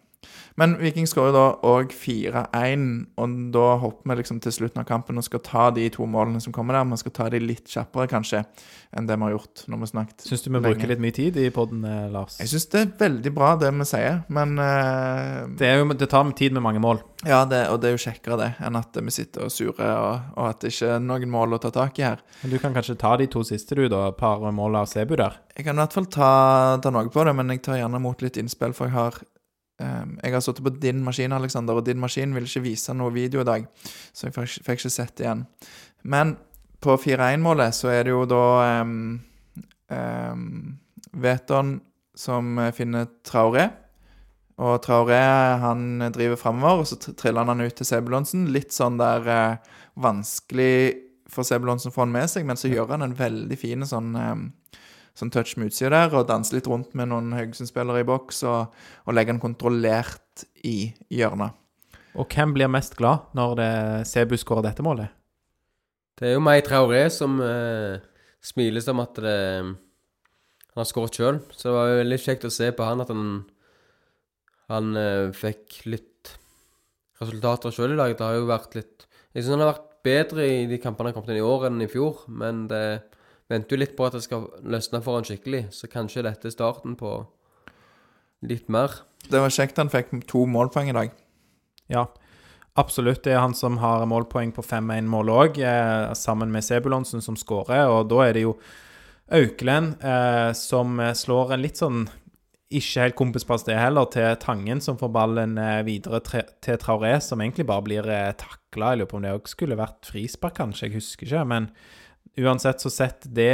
Men 0.59 0.75
Viking 0.77 1.07
skårer 1.09 1.33
da 1.33 1.45
òg 1.65 1.93
4-1, 1.97 2.83
og 3.17 3.37
da 3.55 3.65
hopper 3.81 4.11
vi 4.11 4.17
liksom 4.19 4.41
til 4.43 4.53
slutten 4.53 4.83
av 4.83 4.87
kampen 4.89 5.17
og 5.17 5.25
skal 5.25 5.41
ta 5.45 5.69
de 5.73 5.87
to 5.93 6.05
målene 6.09 6.41
som 6.43 6.53
kommer 6.53 6.77
der. 6.77 6.85
Vi 6.91 6.99
skal 7.01 7.15
ta 7.17 7.29
de 7.33 7.41
litt 7.41 7.71
kjappere, 7.71 8.05
kanskje, 8.11 8.43
enn 8.93 9.09
det 9.09 9.17
vi 9.17 9.25
har 9.25 9.33
gjort 9.33 9.63
når 9.65 9.79
vi 9.79 9.87
har 9.87 9.91
snakket. 9.93 10.27
Syns 10.27 10.45
du 10.45 10.51
vi 10.51 10.61
bruker 10.61 10.91
litt 10.93 11.01
mye 11.01 11.15
tid 11.15 11.39
i 11.41 11.47
podden, 11.53 11.81
eh, 11.89 12.05
Lars? 12.13 12.37
Jeg 12.41 12.53
syns 12.53 12.69
det 12.69 12.83
er 12.83 12.93
veldig 13.01 13.33
bra, 13.33 13.55
det 13.63 13.73
vi 13.73 13.89
sier, 13.89 14.21
men 14.33 14.53
uh, 14.61 15.49
Det, 15.57 15.73
jo, 15.73 15.89
det 15.97 16.09
tar 16.11 16.29
tid 16.37 16.53
med 16.53 16.65
mange 16.65 16.83
mål. 16.83 17.01
Ja, 17.25 17.43
det, 17.49 17.65
og 17.71 17.79
det 17.81 17.89
er 17.89 17.97
jo 17.97 18.03
kjekkere 18.03 18.37
det 18.41 18.49
enn 18.67 18.77
at 18.77 18.97
vi 18.99 19.13
sitter 19.15 19.47
og 19.47 19.53
surer, 19.55 19.89
og, 19.89 20.31
og 20.37 20.51
at 20.51 20.61
det 20.61 20.73
ikke 20.75 20.93
er 20.97 21.03
noen 21.03 21.33
mål 21.33 21.57
å 21.57 21.63
ta 21.63 21.73
tak 21.73 21.97
i 21.97 22.05
her. 22.05 22.21
Men 22.43 22.53
Du 22.53 22.59
kan 22.61 22.75
kanskje 22.75 22.99
ta 22.99 23.15
de 23.17 23.29
to 23.31 23.41
siste, 23.47 23.73
du, 23.79 23.87
da. 23.89 24.05
Par 24.13 24.43
mål 24.53 24.83
av 24.83 24.89
Sebu 24.91 25.15
der. 25.17 25.39
Jeg 25.57 25.65
kan 25.65 25.77
i 25.77 25.81
hvert 25.81 25.97
fall 25.97 26.09
ta, 26.13 26.31
ta 26.83 26.93
noe 26.93 27.09
på 27.13 27.25
det, 27.25 27.33
men 27.37 27.49
jeg 27.55 27.65
tar 27.65 27.79
gjerne 27.81 28.01
imot 28.01 28.21
litt 28.21 28.37
innspill, 28.41 28.75
for 28.77 28.91
jeg 28.91 28.97
har 28.99 29.23
Jeg 29.83 30.33
har 30.33 30.43
sittet 30.43 30.63
på 30.65 30.73
din 30.81 31.03
maskin, 31.05 31.35
Alexander, 31.35 31.77
og 31.77 31.85
din 31.87 32.01
maskin 32.01 32.33
vil 32.35 32.47
ikke 32.47 32.65
vise 32.65 32.95
noe 32.95 33.13
video 33.13 33.43
i 33.43 33.47
dag, 33.47 33.67
så 34.13 34.29
jeg 34.29 34.35
fikk, 34.37 34.73
ikke 34.77 34.93
sett 34.93 35.15
det 35.19 35.27
igjen. 35.27 35.45
Men 36.03 36.35
på 36.83 36.97
4-1-målet 36.99 37.75
så 37.75 37.91
er 37.93 38.07
det 38.07 38.13
jo 38.13 38.25
da 38.27 38.43
um, 38.83 39.19
Veton 41.23 41.77
som 42.15 42.59
finner 42.75 43.07
Traoré. 43.25 43.69
Og 44.63 44.75
Traoré 44.85 45.21
han 45.63 46.03
driver 46.13 46.37
framover, 46.39 46.83
og 46.83 46.89
så 46.89 47.15
triller 47.17 47.47
han 47.47 47.63
ut 47.63 47.75
til 47.79 47.87
Sebulonsen. 47.87 48.49
Litt 48.53 48.75
sånn 48.75 48.99
der 49.01 49.29
uh, 49.29 49.73
vanskelig 49.99 50.75
for 51.31 51.47
Sebulonsen 51.47 51.91
å 51.91 51.95
få 51.95 52.05
han 52.05 52.13
med 52.13 52.29
seg, 52.31 52.45
men 52.47 52.59
så 52.59 52.71
gjør 52.71 52.95
han 52.95 53.05
en 53.05 53.17
veldig 53.17 53.57
fin 53.59 53.85
sånn, 53.87 54.13
eh, 54.19 54.79
sånn 55.17 55.31
touch 55.33 55.55
med 55.57 55.69
utsida 55.69 55.91
der, 55.93 56.15
og 56.17 56.27
danse 56.29 56.55
litt 56.55 56.67
rundt 56.69 56.95
med 56.97 57.11
noen 57.11 57.33
Haugesund-spillere 57.37 58.01
i 58.01 58.07
boks, 58.07 58.43
og, 58.49 58.73
og 59.05 59.15
legge 59.15 59.33
den 59.33 59.43
kontrollert 59.43 60.45
i 60.65 60.93
hjørnet. 61.13 61.53
Og 62.17 62.29
hvem 62.29 62.53
blir 62.53 62.69
mest 62.69 62.97
glad 62.97 63.29
når 63.37 63.55
det 63.57 63.73
Sebu 64.09 64.35
skårer 64.37 64.67
dette 64.67 64.85
målet? 64.85 65.13
Det 66.17 66.29
er 66.29 66.35
jo 66.35 66.43
May 66.45 66.61
Traoré 66.65 67.07
som 67.13 67.39
eh, 67.41 67.97
smiler 68.43 68.83
som 68.85 69.01
at 69.01 69.17
det, 69.21 69.37
han 70.73 70.81
har 70.81 70.89
skåret 70.89 71.17
sjøl. 71.17 71.39
Så 71.53 71.69
det 71.69 71.73
var 71.77 71.89
jo 71.89 72.01
veldig 72.03 72.19
kjekt 72.21 72.45
å 72.49 72.53
se 72.53 72.69
på 72.73 72.85
han 72.85 73.01
at 73.01 73.09
han, 73.13 73.31
han 74.73 74.99
eh, 74.99 75.33
fikk 75.37 75.81
litt 75.89 76.35
resultater 77.21 77.73
sjøl 77.73 77.95
i 77.95 77.99
dag. 77.99 78.13
Det 78.17 78.27
har 78.27 78.37
jo 78.37 78.49
vært 78.49 78.77
litt 78.77 79.07
Jeg 79.33 79.41
syns 79.41 79.55
han 79.55 79.65
har 79.65 79.73
vært 79.73 79.89
bedre 80.05 80.45
i 80.45 80.63
de 80.69 80.77
kampene 80.81 81.09
han 81.09 81.13
har 81.13 81.17
kommet 81.17 81.33
inn 81.33 81.41
i 81.41 81.47
år 81.49 81.67
enn 81.69 81.81
i 81.81 81.89
fjor. 81.89 82.25
Men 82.29 82.67
det 82.69 82.85
venter 83.53 83.75
jo 83.75 83.81
litt 83.83 83.95
på 83.97 84.07
at 84.07 84.17
det 84.17 84.23
skal 84.25 84.49
løsne 84.65 85.01
for 85.05 85.19
han 85.19 85.27
skikkelig. 85.27 85.67
Så 85.75 85.89
kanskje 85.91 86.25
dette 86.25 86.49
er 86.49 86.55
starten 86.55 86.97
på 86.99 87.15
litt 88.43 88.67
mer. 88.73 89.01
Det 89.29 89.39
var 89.39 89.53
kjekt 89.53 89.79
han 89.79 89.91
fikk 89.93 90.11
to 90.29 90.43
målpoeng 90.49 90.91
i 90.91 90.97
dag. 90.97 91.13
Ja, 91.91 92.07
absolutt. 92.79 93.23
Det 93.23 93.35
er 93.35 93.43
han 93.43 93.55
som 93.57 93.79
har 93.83 94.03
målpoeng 94.09 94.51
på 94.55 94.65
5-1-mål 94.65 95.31
òg, 95.31 95.61
eh, 95.63 96.09
sammen 96.17 96.51
med 96.51 96.65
Sebulonsen 96.65 97.23
som 97.23 97.39
skårer. 97.39 97.87
Og 97.87 98.09
da 98.11 98.25
er 98.27 98.35
det 98.35 98.47
jo 98.47 98.57
Auklend 99.33 100.03
eh, 100.03 100.51
som 100.57 100.99
slår 101.15 101.55
en 101.55 101.63
litt 101.63 101.79
sånn 101.79 102.03
ikke 102.73 103.05
helt 103.05 103.17
kompispass 103.17 103.65
det 103.67 103.77
heller, 103.77 104.07
til 104.11 104.35
Tangen, 104.41 104.81
som 104.81 104.97
får 104.97 105.11
ballen 105.13 105.57
eh, 105.61 105.81
videre 105.85 106.21
tre, 106.25 106.43
til 106.63 106.79
Traoré, 106.81 107.15
som 107.21 107.41
egentlig 107.41 107.67
bare 107.69 107.85
blir 107.85 108.09
eh, 108.09 108.31
takla. 108.39 108.93
Jeg 108.93 109.03
lurer 109.03 109.11
på 109.11 109.19
om 109.19 109.25
det 109.25 109.33
òg 109.37 109.51
skulle 109.51 109.79
vært 109.79 110.09
frispark, 110.09 110.57
kanskje, 110.57 110.89
jeg 110.89 110.97
husker 110.97 111.29
ikke. 111.29 111.43
Men 111.51 111.69
uansett 112.37 112.81
så 112.81 112.89
setter 112.89 113.29
det 113.29 113.51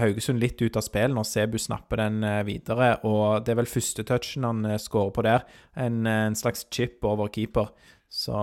Haugesund 0.00 0.40
litt 0.40 0.62
ut 0.62 0.76
av 0.78 0.84
spill 0.86 1.12
når 1.14 1.26
Sebu 1.28 1.58
snapper 1.60 2.00
den 2.00 2.22
eh, 2.24 2.40
videre. 2.48 2.94
Og 3.08 3.44
det 3.44 3.54
er 3.54 3.60
vel 3.62 3.70
første 3.70 4.04
touchen 4.08 4.46
han 4.48 4.64
eh, 4.68 4.80
skårer 4.80 5.12
på 5.16 5.26
der. 5.26 5.44
En, 5.76 6.04
eh, 6.06 6.26
en 6.30 6.38
slags 6.38 6.66
chip 6.72 7.04
over 7.08 7.32
keeper. 7.32 7.70
Så 8.12 8.36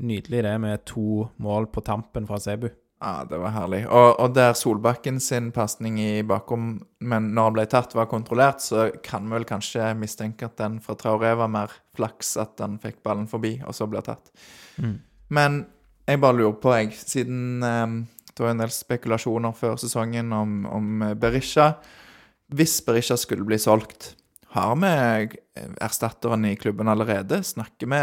nydelig 0.00 0.44
det 0.46 0.54
med 0.60 0.84
to 0.88 1.26
mål 1.40 1.68
på 1.72 1.84
tampen 1.84 2.28
fra 2.28 2.40
Sebu. 2.40 2.70
Ja, 3.00 3.24
det 3.24 3.38
var 3.40 3.54
herlig. 3.54 3.86
Og, 3.88 4.10
og 4.20 4.34
der 4.36 4.52
Solbakken 4.56 5.22
sin 5.24 5.48
pasning 5.56 5.96
i 6.00 6.20
bakom, 6.20 6.74
men 7.00 7.30
når 7.32 7.46
han 7.46 7.54
ble 7.56 7.64
tatt, 7.72 7.94
var 7.96 8.10
kontrollert, 8.10 8.60
så 8.60 8.90
kan 9.04 9.24
vi 9.24 9.38
vel 9.38 9.46
kanskje 9.48 9.86
mistenke 9.96 10.50
at 10.50 10.58
den 10.60 10.76
fra 10.84 10.98
Traoré 11.00 11.32
var 11.40 11.48
mer 11.48 11.72
flaks 11.96 12.34
at 12.40 12.60
han 12.60 12.76
fikk 12.82 13.00
ballen 13.06 13.24
forbi, 13.28 13.54
og 13.64 13.76
så 13.76 13.88
ble 13.88 14.04
tatt. 14.04 14.28
Mm. 14.76 14.98
Men 15.32 15.62
jeg 16.04 16.20
bare 16.20 16.36
lurer 16.42 16.58
på, 16.60 16.74
jeg, 16.76 16.92
siden 17.00 17.64
eh, 17.64 17.96
det 18.36 18.44
var 18.44 18.50
en 18.54 18.62
del 18.62 18.72
spekulasjoner 18.74 19.52
før 19.56 19.74
sesongen 19.80 20.32
om, 20.32 20.66
om 20.70 20.86
Berisha 21.20 21.72
Hvis 22.54 22.80
Berisha 22.86 23.16
skulle 23.20 23.46
bli 23.46 23.58
solgt, 23.62 24.00
har 24.50 24.74
vi 24.82 24.90
erstatteren 25.78 26.42
i 26.48 26.56
klubben 26.58 26.90
allerede? 26.90 27.38
Snakker 27.46 27.86
vi 27.86 28.00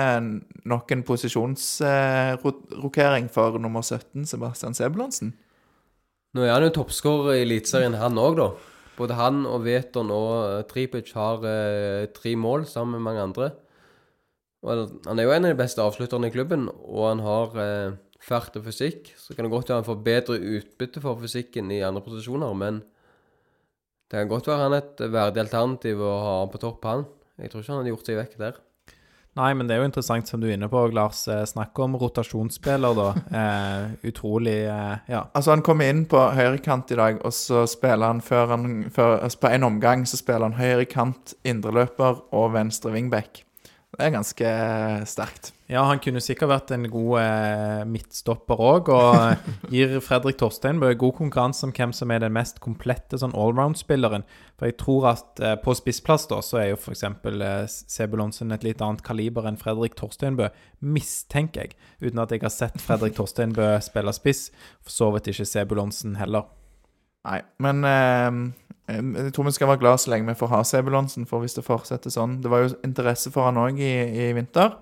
nok 0.64 0.88
en 0.92 1.04
posisjonsrokering 1.04 3.28
for 3.34 3.58
nummer 3.60 3.82
17, 3.84 4.26
Sebastian 4.30 4.74
Sebulonsen? 4.78 5.34
Nå 6.36 6.42
er 6.46 6.54
han 6.54 6.64
jo 6.68 6.76
toppskårer 6.78 7.34
i 7.36 7.44
Eliteserien, 7.44 7.96
han 8.00 8.22
òg, 8.22 8.34
da. 8.40 8.48
Både 8.98 9.14
han 9.20 9.46
og 9.46 9.66
Veton 9.66 10.12
og 10.14 10.48
uh, 10.48 10.64
Tripic 10.70 11.14
har 11.18 11.38
eh, 11.46 12.06
tre 12.16 12.36
mål 12.40 12.66
sammen 12.66 12.94
med 12.96 13.06
mange 13.06 13.22
andre. 13.28 13.48
Og 14.66 14.70
han 15.06 15.20
er 15.20 15.24
jo 15.28 15.34
en 15.36 15.46
av 15.46 15.52
de 15.54 15.60
beste 15.60 15.82
avslutterne 15.84 16.28
i 16.30 16.34
klubben, 16.34 16.62
og 16.72 17.04
han 17.12 17.20
har 17.26 17.48
eh, 17.62 17.96
fart 18.24 18.56
og 18.60 18.66
fysikk. 18.68 19.12
Så 19.20 19.36
kan 19.36 19.46
det 19.46 19.52
godt 19.54 19.70
være 19.70 19.82
han 19.82 19.88
får 19.90 20.04
bedre 20.06 20.38
utbytte 20.58 21.04
for 21.04 21.20
fysikken 21.22 21.72
i 21.72 21.82
andre 21.86 22.02
posisjoner, 22.06 22.54
men 22.58 22.82
det 24.08 24.22
kan 24.22 24.32
godt 24.32 24.48
være 24.48 24.64
han 24.64 24.78
et 24.78 25.04
verdig 25.12 25.44
alternativ 25.44 26.00
å 26.02 26.14
ha 26.24 26.38
på 26.52 26.62
topp, 26.64 26.86
han. 26.88 27.06
Jeg 27.38 27.52
tror 27.52 27.62
ikke 27.62 27.74
han 27.74 27.82
hadde 27.84 27.94
gjort 27.94 28.10
seg 28.10 28.18
vekk 28.22 28.40
der. 28.40 28.56
Nei, 29.38 29.52
men 29.54 29.68
det 29.70 29.76
er 29.76 29.84
jo 29.84 29.88
interessant, 29.92 30.26
som 30.26 30.42
du 30.42 30.48
er 30.48 30.56
inne 30.56 30.66
på, 30.72 30.80
Lars. 30.98 31.20
eh, 31.30 31.44
Snakk 31.46 31.78
om 31.84 31.94
rotasjonsspiller, 32.02 32.96
da. 32.98 33.10
Eh, 33.38 33.92
utrolig 34.10 34.56
eh, 34.66 34.96
Ja. 35.12 35.28
Altså, 35.38 35.52
han 35.54 35.62
kommer 35.62 35.92
inn 35.92 36.08
på 36.10 36.18
høyrekant 36.34 36.90
i 36.96 36.98
dag, 36.98 37.20
og 37.22 37.36
så 37.36 37.68
spiller 37.70 38.10
han 38.10 38.22
før 38.26 38.56
han 38.56 38.88
før, 38.90 39.20
altså 39.28 39.44
På 39.44 39.52
en 39.54 39.68
omgang 39.68 40.08
så 40.10 40.18
spiller 40.18 40.48
han 40.50 40.58
høyrekant, 40.58 41.36
indreløper 41.46 42.24
og 42.34 42.54
venstre 42.56 42.96
wingback. 42.96 43.44
Det 43.96 44.04
er 44.04 44.12
ganske 44.12 44.50
sterkt. 45.08 45.54
Ja, 45.72 45.86
han 45.88 46.02
kunne 46.04 46.20
sikkert 46.24 46.52
vært 46.52 46.72
en 46.76 46.90
god 46.92 47.14
eh, 47.22 47.86
midtstopper 47.88 48.60
òg, 48.60 48.92
og 48.92 49.16
eh, 49.16 49.48
gir 49.74 49.96
Fredrik 50.04 50.36
Torsteinbø 50.42 50.90
god 51.00 51.16
konkurranse 51.22 51.64
om 51.64 51.72
hvem 51.76 51.94
som 51.96 52.12
er 52.12 52.20
den 52.24 52.36
mest 52.36 52.60
komplette 52.64 53.20
sånn 53.20 53.36
allround-spilleren. 53.36 54.28
For 54.60 54.68
jeg 54.68 54.78
tror 54.84 55.08
at 55.14 55.40
eh, 55.40 55.56
på 55.64 55.76
spissplass 55.80 56.28
da, 56.28 56.42
så 56.44 56.60
er 56.62 56.70
jo 56.74 56.82
f.eks. 56.82 57.06
Eh, 57.08 57.56
Sebulonsen 57.96 58.52
et 58.56 58.68
litt 58.68 58.84
annet 58.84 59.04
kaliber 59.08 59.48
enn 59.48 59.60
Fredrik 59.60 59.96
Torsteinbø, 60.00 60.52
mistenker 60.84 61.70
jeg. 61.70 61.80
Uten 62.04 62.24
at 62.24 62.36
jeg 62.36 62.44
har 62.44 62.54
sett 62.54 62.84
Fredrik 62.84 63.16
Torsteinbø 63.16 63.72
spille 63.88 64.16
spiss. 64.16 64.50
For 64.84 65.00
så 65.00 65.12
vidt 65.16 65.32
ikke 65.32 65.48
Sebulonsen 65.48 66.20
heller. 66.20 66.52
Nei, 67.28 67.42
men 67.60 67.84
eh, 67.84 68.40
jeg 68.96 69.34
tror 69.36 69.50
vi 69.50 69.56
skal 69.58 69.68
være 69.74 69.82
glad 69.84 70.00
så 70.00 70.14
lenge 70.14 70.30
vi 70.32 70.40
får 70.40 70.52
ha 70.54 70.64
Sebulonsen, 70.64 71.28
for 71.28 71.44
hvis 71.44 71.58
det 71.58 71.66
fortsetter 71.68 72.14
sånn 72.14 72.38
Det 72.40 72.52
var 72.52 72.64
jo 72.64 72.70
interesse 72.88 73.32
for 73.34 73.50
han 73.50 73.60
òg 73.60 73.82
i, 73.84 73.94
i 74.28 74.30
vinter, 74.38 74.78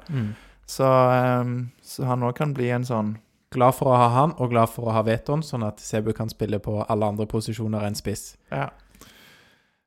så, 0.69 0.89
eh, 1.15 1.53
så 1.81 2.05
han 2.05 2.25
òg 2.27 2.35
kan 2.37 2.53
bli 2.53 2.69
en 2.75 2.85
sånn 2.85 3.15
Glad 3.55 3.75
for 3.77 3.87
å 3.93 3.95
ha 3.95 4.07
han, 4.11 4.33
og 4.41 4.49
glad 4.51 4.67
for 4.67 4.89
å 4.89 4.93
ha 4.97 5.01
Veton, 5.05 5.39
sånn 5.45 5.63
at 5.63 5.79
Sebu 5.79 6.11
kan 6.13 6.27
spille 6.27 6.57
på 6.59 6.81
alle 6.83 7.07
andre 7.07 7.27
posisjoner 7.29 7.85
enn 7.87 7.95
spiss. 7.95 8.33
Ja. 8.51 8.65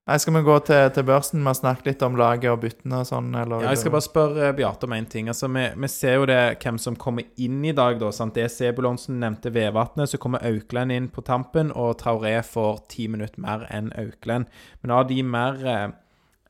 Nei, 0.08 0.16
skal 0.16 0.38
vi 0.38 0.40
gå 0.40 0.54
til, 0.64 0.86
til 0.96 1.04
børsen? 1.04 1.42
Vi 1.42 1.50
har 1.50 1.56
snakket 1.58 1.88
litt 1.90 2.02
om 2.06 2.14
laget 2.16 2.48
og 2.48 2.62
byttene 2.62 3.02
og 3.02 3.08
sånn, 3.10 3.26
eller? 3.36 3.60
Ja, 3.60 3.74
jeg 3.74 3.82
skal 3.82 3.92
bare 3.92 4.06
spørre 4.06 4.46
eh, 4.46 4.54
Beate 4.56 4.88
om 4.88 4.94
en 4.96 5.08
ting. 5.12 5.28
Altså, 5.28 5.50
vi, 5.52 5.66
vi 5.84 5.90
ser 5.92 6.16
jo 6.16 6.28
det 6.30 6.38
hvem 6.62 6.78
som 6.80 6.96
kommer 6.96 7.28
inn 7.36 7.58
i 7.60 7.74
dag, 7.76 7.98
da. 8.00 8.08
Sant? 8.16 8.32
Det 8.38 8.46
er 8.46 8.54
Sebulonsen 8.54 9.20
nevnte 9.20 9.52
Vevatnet, 9.52 10.08
så 10.08 10.22
kommer 10.22 10.46
Aukland 10.48 10.96
inn 10.96 11.10
på 11.12 11.26
tampen, 11.28 11.74
og 11.76 11.98
Traoré 12.00 12.38
får 12.40 12.80
ti 12.88 13.04
minutter 13.12 13.44
mer 13.44 13.68
enn 13.68 13.92
Aukland. 14.00 14.48
Men 14.80 14.96
av 14.96 15.04
de 15.12 15.20
mer 15.28 15.60
eh, 15.68 15.86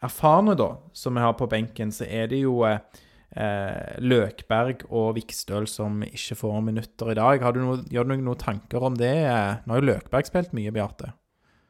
erfarne, 0.07 0.55
da, 0.55 0.77
som 0.95 1.19
vi 1.19 1.27
har 1.27 1.35
på 1.35 1.51
benken, 1.51 1.91
så 1.91 2.07
er 2.07 2.31
det 2.31 2.45
jo 2.45 2.61
eh, 2.69 2.79
eh, 3.35 3.99
Løkberg 3.99 4.87
og 4.87 5.17
Vikstøl 5.19 5.67
som 5.67 6.05
ikke 6.07 6.39
får 6.45 6.61
minutter 6.71 7.11
i 7.11 7.19
dag. 7.19 7.43
Har 7.43 7.59
du 7.59 7.65
noe, 7.67 7.83
gjør 7.91 8.07
du 8.07 8.21
noen, 8.21 8.37
tanker 8.39 8.87
om 8.87 9.03
det? 9.03 9.17
Nå 9.67 9.75
har 9.75 9.83
jo 9.83 9.97
Løkberg 9.97 10.31
spilt 10.31 10.55
mye, 10.55 10.71
Beate. 10.71 11.18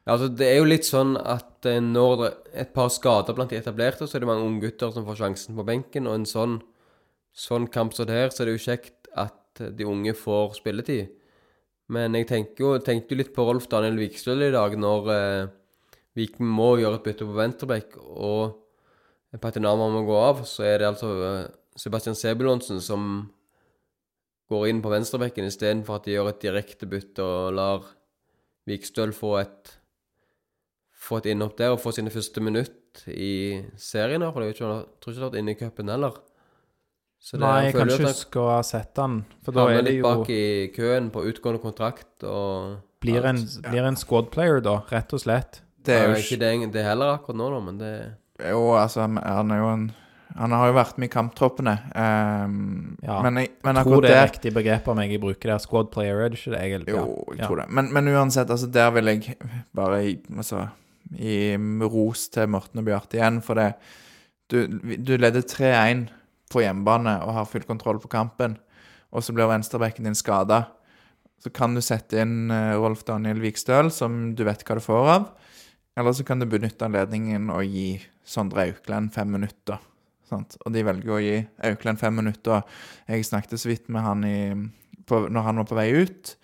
Altså 0.09 0.29
Det 0.33 0.47
er 0.47 0.57
jo 0.59 0.69
litt 0.69 0.87
sånn 0.87 1.15
at 1.19 1.67
eh, 1.69 1.81
når 1.83 2.15
det 2.19 2.29
er 2.29 2.63
et 2.65 2.73
par 2.75 2.89
skader 2.93 3.35
blant 3.37 3.53
de 3.53 3.59
etablerte, 3.59 4.07
så 4.07 4.17
er 4.17 4.23
det 4.23 4.29
mange 4.31 4.47
unggutter 4.47 4.93
som 4.95 5.05
får 5.07 5.21
sjansen 5.21 5.57
på 5.59 5.65
benken. 5.67 6.09
Og 6.09 6.17
en 6.17 6.27
sånn, 6.29 6.57
sånn 7.35 7.69
kamp 7.71 7.95
som 7.95 8.09
det 8.09 8.17
her, 8.17 8.33
så 8.33 8.43
er 8.43 8.49
det 8.49 8.57
jo 8.57 8.65
kjekt 8.69 9.11
at 9.17 9.63
de 9.77 9.87
unge 9.87 10.15
får 10.17 10.59
spilletid. 10.59 11.13
Men 11.89 12.13
jeg 12.17 12.27
jo, 12.59 12.75
tenkte 12.85 13.15
jo 13.15 13.19
litt 13.19 13.33
på 13.33 13.45
Rolf 13.47 13.65
Daniel 13.69 13.97
Vikstøl 13.97 14.45
i 14.45 14.53
dag, 14.53 14.75
når 14.77 15.13
eh, 15.13 15.47
Viken 16.19 16.45
må 16.45 16.75
gjøre 16.81 16.99
et 16.99 17.05
bytte 17.05 17.25
på 17.25 17.37
venstrebekk, 17.37 17.97
og 18.01 19.39
Patinama 19.41 19.89
må 19.93 20.03
gå 20.07 20.15
av, 20.17 20.43
så 20.49 20.65
er 20.65 20.81
det 20.81 20.89
altså 20.89 21.09
eh, 21.25 21.49
Sebastian 21.79 22.17
Sebulonsen 22.17 22.81
som 22.83 23.03
går 24.49 24.69
inn 24.69 24.81
på 24.81 24.91
venstrebekken 24.91 25.45
istedenfor 25.49 25.99
at 25.99 26.07
de 26.07 26.15
gjør 26.15 26.31
et 26.31 26.41
direkte 26.41 26.89
bytte 26.89 27.25
og 27.25 27.53
lar 27.57 27.85
Vikstøl 28.69 29.13
få 29.15 29.35
et 29.41 29.75
få 31.09 31.19
et 31.21 31.29
innhopp 31.33 31.57
der 31.59 31.73
og 31.73 31.81
få 31.81 31.91
sine 31.95 32.13
første 32.13 32.41
minutt 32.45 33.03
i 33.09 33.61
serien. 33.77 34.21
her, 34.21 34.31
for 34.31 34.45
Jeg 34.45 34.55
tror 34.57 34.83
ikke 34.85 35.13
han 35.19 35.23
har 35.23 35.29
vært 35.29 35.39
inne 35.41 35.55
i 35.55 35.59
cupen 35.59 35.89
heller. 35.89 36.17
Så 37.19 37.31
det- 37.35 37.41
Nei, 37.41 37.63
jeg 37.65 37.73
jeg 37.73 37.73
kan 37.75 37.89
ikke 37.89 38.07
huske 38.13 38.39
å 38.39 38.49
ha 38.55 38.61
sett 38.63 38.95
han. 38.95 39.25
For 39.43 39.51
da 39.51 39.67
er 39.67 39.81
det 39.83 39.95
jo 39.97 40.03
bak 40.03 40.29
i 40.29 40.71
køen 40.73 41.09
på 41.11 41.25
utgående 41.27 41.61
kontrakt 41.61 42.23
og 42.23 42.77
blir 43.01 43.25
en, 43.25 43.35
blir 43.69 43.83
en 43.83 43.95
squad 43.95 44.31
player, 44.31 44.61
da, 44.61 44.79
rett 44.91 45.13
og 45.13 45.19
slett. 45.19 45.61
Det 45.83 45.95
er 45.95 46.07
jo 46.09 46.15
ikke 46.19 46.39
det, 46.39 46.71
det 46.73 46.83
heller 46.85 47.17
akkurat 47.17 47.39
nå, 47.39 47.49
da, 47.53 47.59
men 47.59 47.77
det 47.77 47.93
Jo, 48.39 48.71
altså, 48.71 49.01
han 49.01 49.51
er 49.51 49.57
jo 49.57 49.67
en 49.73 49.91
Han 50.37 50.51
har 50.51 50.67
jo 50.69 50.73
vært 50.77 50.97
med 50.99 51.09
i 51.09 51.11
kamptroppene. 51.11 51.73
Um, 51.95 52.97
Ja, 53.01 53.21
men, 53.23 53.35
jeg, 53.41 53.49
men 53.63 53.75
Jeg 53.75 53.85
tror 53.85 54.01
det 54.01 54.11
er 54.11 54.13
der 54.13 54.27
riktig 54.29 54.53
begrep 54.53 54.87
om 54.87 54.99
jeg 54.99 55.19
bruker 55.19 55.49
det. 55.51 55.61
Squad 55.61 55.89
player, 55.91 56.21
er 56.21 56.29
det 56.29 56.37
ikke 56.37 56.51
det? 56.53 56.59
Jeg, 56.69 56.87
Jo, 56.87 57.25
jeg 57.31 57.39
ja. 57.39 57.47
tror 57.47 57.55
det. 57.57 57.65
Men, 57.69 57.91
men 57.91 58.07
uansett, 58.13 58.47
altså, 58.49 58.71
der 58.71 58.91
vil 58.91 59.05
jeg 59.05 59.35
bare 59.75 60.17
altså, 60.37 60.67
gi 61.15 61.55
ros 61.89 62.27
til 62.33 62.49
Morten 62.51 62.81
og 62.81 62.87
Bjarte 62.89 63.19
igjen, 63.19 63.41
for 63.45 63.59
det 63.59 63.73
Du, 64.49 64.65
du 64.65 65.11
leder 65.13 65.43
3-1 65.45 66.07
på 66.49 66.63
hjemmebane 66.63 67.19
og 67.21 67.35
har 67.35 67.45
full 67.45 67.61
kontroll 67.67 67.99
på 68.01 68.09
kampen, 68.09 68.55
og 69.13 69.21
så 69.21 69.33
blir 69.33 69.45
venstrebekken 69.45 70.07
din 70.07 70.17
skada. 70.17 70.63
Så 71.37 71.51
kan 71.53 71.75
du 71.75 71.81
sette 71.85 72.17
inn 72.23 72.49
eh, 72.49 72.73
Rolf 72.73 73.03
Daniel 73.05 73.37
Vikstøl, 73.43 73.91
som 73.93 74.33
du 74.33 74.41
vet 74.47 74.65
hva 74.65 74.79
du 74.79 74.81
får 74.81 75.11
av. 75.13 75.27
Eller 75.99 76.15
så 76.17 76.25
kan 76.25 76.41
du 76.41 76.47
benytte 76.49 76.87
anledningen 76.87 77.51
og 77.53 77.61
gi 77.67 77.99
Sondre 78.25 78.67
Aukland 78.69 79.13
fem 79.13 79.31
minutter. 79.37 79.79
Sant? 80.29 80.57
Og 80.65 80.73
de 80.75 80.83
velger 80.85 81.13
å 81.15 81.21
gi 81.23 81.37
Aukland 81.69 82.01
fem 82.01 82.17
minutter. 82.21 82.65
Jeg 83.09 83.25
snakket 83.27 83.61
så 83.61 83.71
vidt 83.71 83.89
med 83.91 84.05
han 84.05 84.25
i, 84.27 84.39
på, 85.09 85.25
når 85.29 85.47
han 85.47 85.61
var 85.61 85.69
på 85.69 85.79
vei 85.79 85.89
ut. 85.97 86.35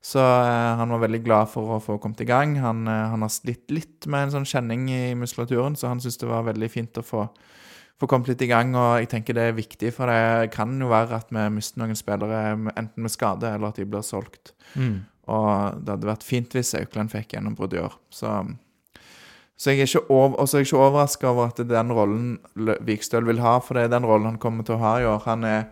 Så 0.00 0.20
eh, 0.20 0.76
han 0.80 0.92
var 0.94 1.02
veldig 1.02 1.20
glad 1.24 1.50
for 1.52 1.76
å 1.76 1.80
få 1.84 1.98
kommet 2.00 2.22
i 2.24 2.28
gang. 2.28 2.56
Han, 2.62 2.86
eh, 2.88 3.06
han 3.12 3.24
har 3.24 3.32
slitt 3.32 3.68
litt 3.72 4.08
med 4.08 4.28
en 4.28 4.34
sånn 4.38 4.48
kjenning 4.48 4.88
i 4.88 5.02
muskulaturen, 5.18 5.76
så 5.76 5.90
han 5.92 6.00
syntes 6.00 6.22
det 6.22 6.30
var 6.30 6.46
veldig 6.48 6.70
fint 6.72 7.00
å 7.00 7.04
få, 7.04 7.26
få 8.00 8.08
kommet 8.08 8.32
litt 8.32 8.46
i 8.46 8.48
gang. 8.48 8.72
Og 8.72 9.02
jeg 9.02 9.10
tenker 9.12 9.36
det 9.36 9.50
er 9.50 9.58
viktig, 9.58 9.92
for 9.96 10.08
det 10.08 10.54
kan 10.56 10.72
jo 10.80 10.88
være 10.92 11.20
at 11.20 11.32
vi 11.36 11.44
mister 11.52 11.82
noen 11.82 11.98
spillere 11.98 12.40
enten 12.72 13.04
med 13.04 13.12
skade 13.12 13.52
eller 13.52 13.74
at 13.74 13.82
de 13.82 13.88
blir 13.88 14.06
solgt. 14.06 14.54
Mm. 14.72 15.02
Og 15.30 15.84
det 15.84 15.94
hadde 15.94 16.10
vært 16.10 16.26
fint 16.26 16.56
hvis 16.56 16.72
Aukland 16.78 17.12
fikk 17.12 17.36
gjennombrudd 17.36 17.76
i 17.76 17.82
år. 17.82 17.94
Så, 18.14 18.32
så 19.60 19.74
jeg 19.74 19.84
er 19.84 19.90
ikke 19.90 20.06
over, 20.08 20.40
er 20.42 20.64
ikke 20.64 20.80
overraska 20.80 21.28
over 21.30 21.52
at 21.52 21.60
det 21.60 21.68
er 21.68 21.76
den 21.76 21.94
rollen 21.94 22.80
Vikstøl 22.88 23.28
vil 23.28 23.42
ha, 23.44 23.58
for 23.62 23.76
det 23.76 23.86
er 23.86 23.94
den 23.98 24.08
rollen 24.08 24.32
han 24.32 24.40
kommer 24.42 24.66
til 24.66 24.78
å 24.78 24.82
ha 24.82 24.96
i 24.98 25.06
år. 25.10 25.20
Han 25.28 25.44
er, 25.46 25.68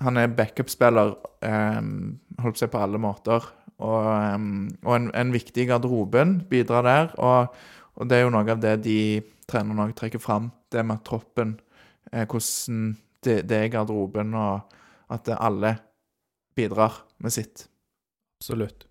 han 0.00 0.16
er 0.16 0.32
backup-spiller, 0.32 1.14
um, 1.44 2.20
holdt 2.40 2.60
på 2.60 2.70
på 2.72 2.82
alle 2.82 3.00
måter. 3.00 3.44
Og, 3.80 4.06
um, 4.34 4.68
og 4.84 4.96
en, 4.96 5.10
en 5.14 5.32
viktig 5.32 5.66
garderoben 5.68 6.40
bidrar 6.50 6.82
der. 6.82 7.12
Og, 7.18 7.54
og 7.96 8.08
det 8.08 8.18
er 8.18 8.26
jo 8.26 8.32
noe 8.32 8.48
av 8.48 8.60
det 8.62 8.78
de 8.84 8.98
trenerne 9.50 9.88
òg 9.88 9.96
trekker 9.98 10.22
fram, 10.22 10.50
det 10.70 10.84
med 10.86 11.02
troppen, 11.06 11.56
eh, 12.12 12.26
hvordan 12.26 12.94
det, 13.24 13.42
det 13.50 13.56
er 13.56 13.72
garderoben, 13.72 14.34
og 14.38 14.76
at 15.10 15.28
alle 15.36 15.74
bidrar 16.56 17.02
med 17.18 17.34
sitt. 17.34 17.66
Absolutt. 18.40 18.86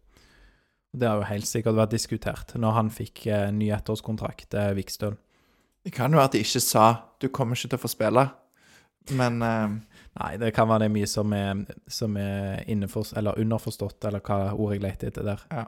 Det 0.92 1.08
har 1.08 1.22
jo 1.22 1.30
helt 1.30 1.48
sikkert 1.48 1.78
vært 1.78 1.94
diskutert 1.94 2.54
når 2.58 2.76
han 2.76 2.92
fikk 2.94 3.26
eh, 3.30 3.50
ny 3.54 3.70
ettårskontrakt, 3.76 4.54
eh, 4.58 4.74
Vikstøl. 4.78 5.16
Det 5.86 5.94
kan 5.96 6.12
jo 6.12 6.20
være 6.20 6.32
at 6.32 6.36
de 6.36 6.44
ikke 6.44 6.62
sa 6.62 6.86
'du 7.20 7.30
kommer 7.30 7.56
ikke 7.56 7.70
til 7.70 7.80
å 7.80 7.86
få 7.86 7.92
spille', 7.94 8.30
men 9.16 9.42
eh, 9.42 9.70
Nei, 10.20 10.34
det 10.42 10.52
kan 10.56 10.68
være 10.68 10.84
det 10.84 10.90
er 10.90 10.96
mye 10.98 11.10
som 11.10 11.34
er, 11.36 11.62
som 11.88 12.18
er 12.20 12.66
innenfor, 12.68 13.08
eller 13.20 13.40
underforstått, 13.40 14.04
eller 14.10 14.24
hva 14.24 14.50
ord 14.52 14.76
jeg 14.76 14.84
leter 14.84 15.14
etter 15.14 15.32
der. 15.32 15.46
ja. 15.56 15.68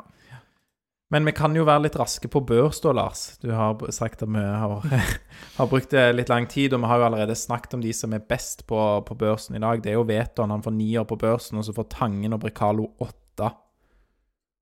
Men 1.12 1.26
vi 1.28 1.34
kan 1.36 1.52
jo 1.52 1.66
være 1.68 1.84
litt 1.84 1.98
raske 2.00 2.30
på 2.32 2.40
børs 2.48 2.78
da, 2.80 2.94
Lars. 2.96 3.22
Du 3.44 3.50
har 3.52 3.82
sagt 3.92 4.22
at 4.24 4.30
vi 4.32 4.40
har, 4.40 4.86
har 5.58 5.68
brukt 5.68 5.92
eh, 5.92 6.14
litt 6.16 6.32
lang 6.32 6.46
tid, 6.48 6.72
og 6.72 6.80
vi 6.86 6.88
har 6.88 7.02
jo 7.02 7.08
allerede 7.10 7.36
snakket 7.36 7.76
om 7.76 7.84
de 7.84 7.92
som 7.96 8.16
er 8.16 8.24
best 8.24 8.64
på, 8.70 8.80
på 9.04 9.18
børsen 9.20 9.58
i 9.60 9.60
dag. 9.60 9.84
Det 9.84 9.92
er 9.92 9.98
jo 9.98 10.06
Veton, 10.08 10.54
han 10.56 10.64
får 10.64 10.76
nier 10.78 11.04
på 11.10 11.18
børsen, 11.20 11.60
og 11.60 11.68
så 11.68 11.76
får 11.76 11.90
Tangen 11.92 12.32
og 12.32 12.40
Bricalo 12.46 12.88
åtte. 13.04 13.52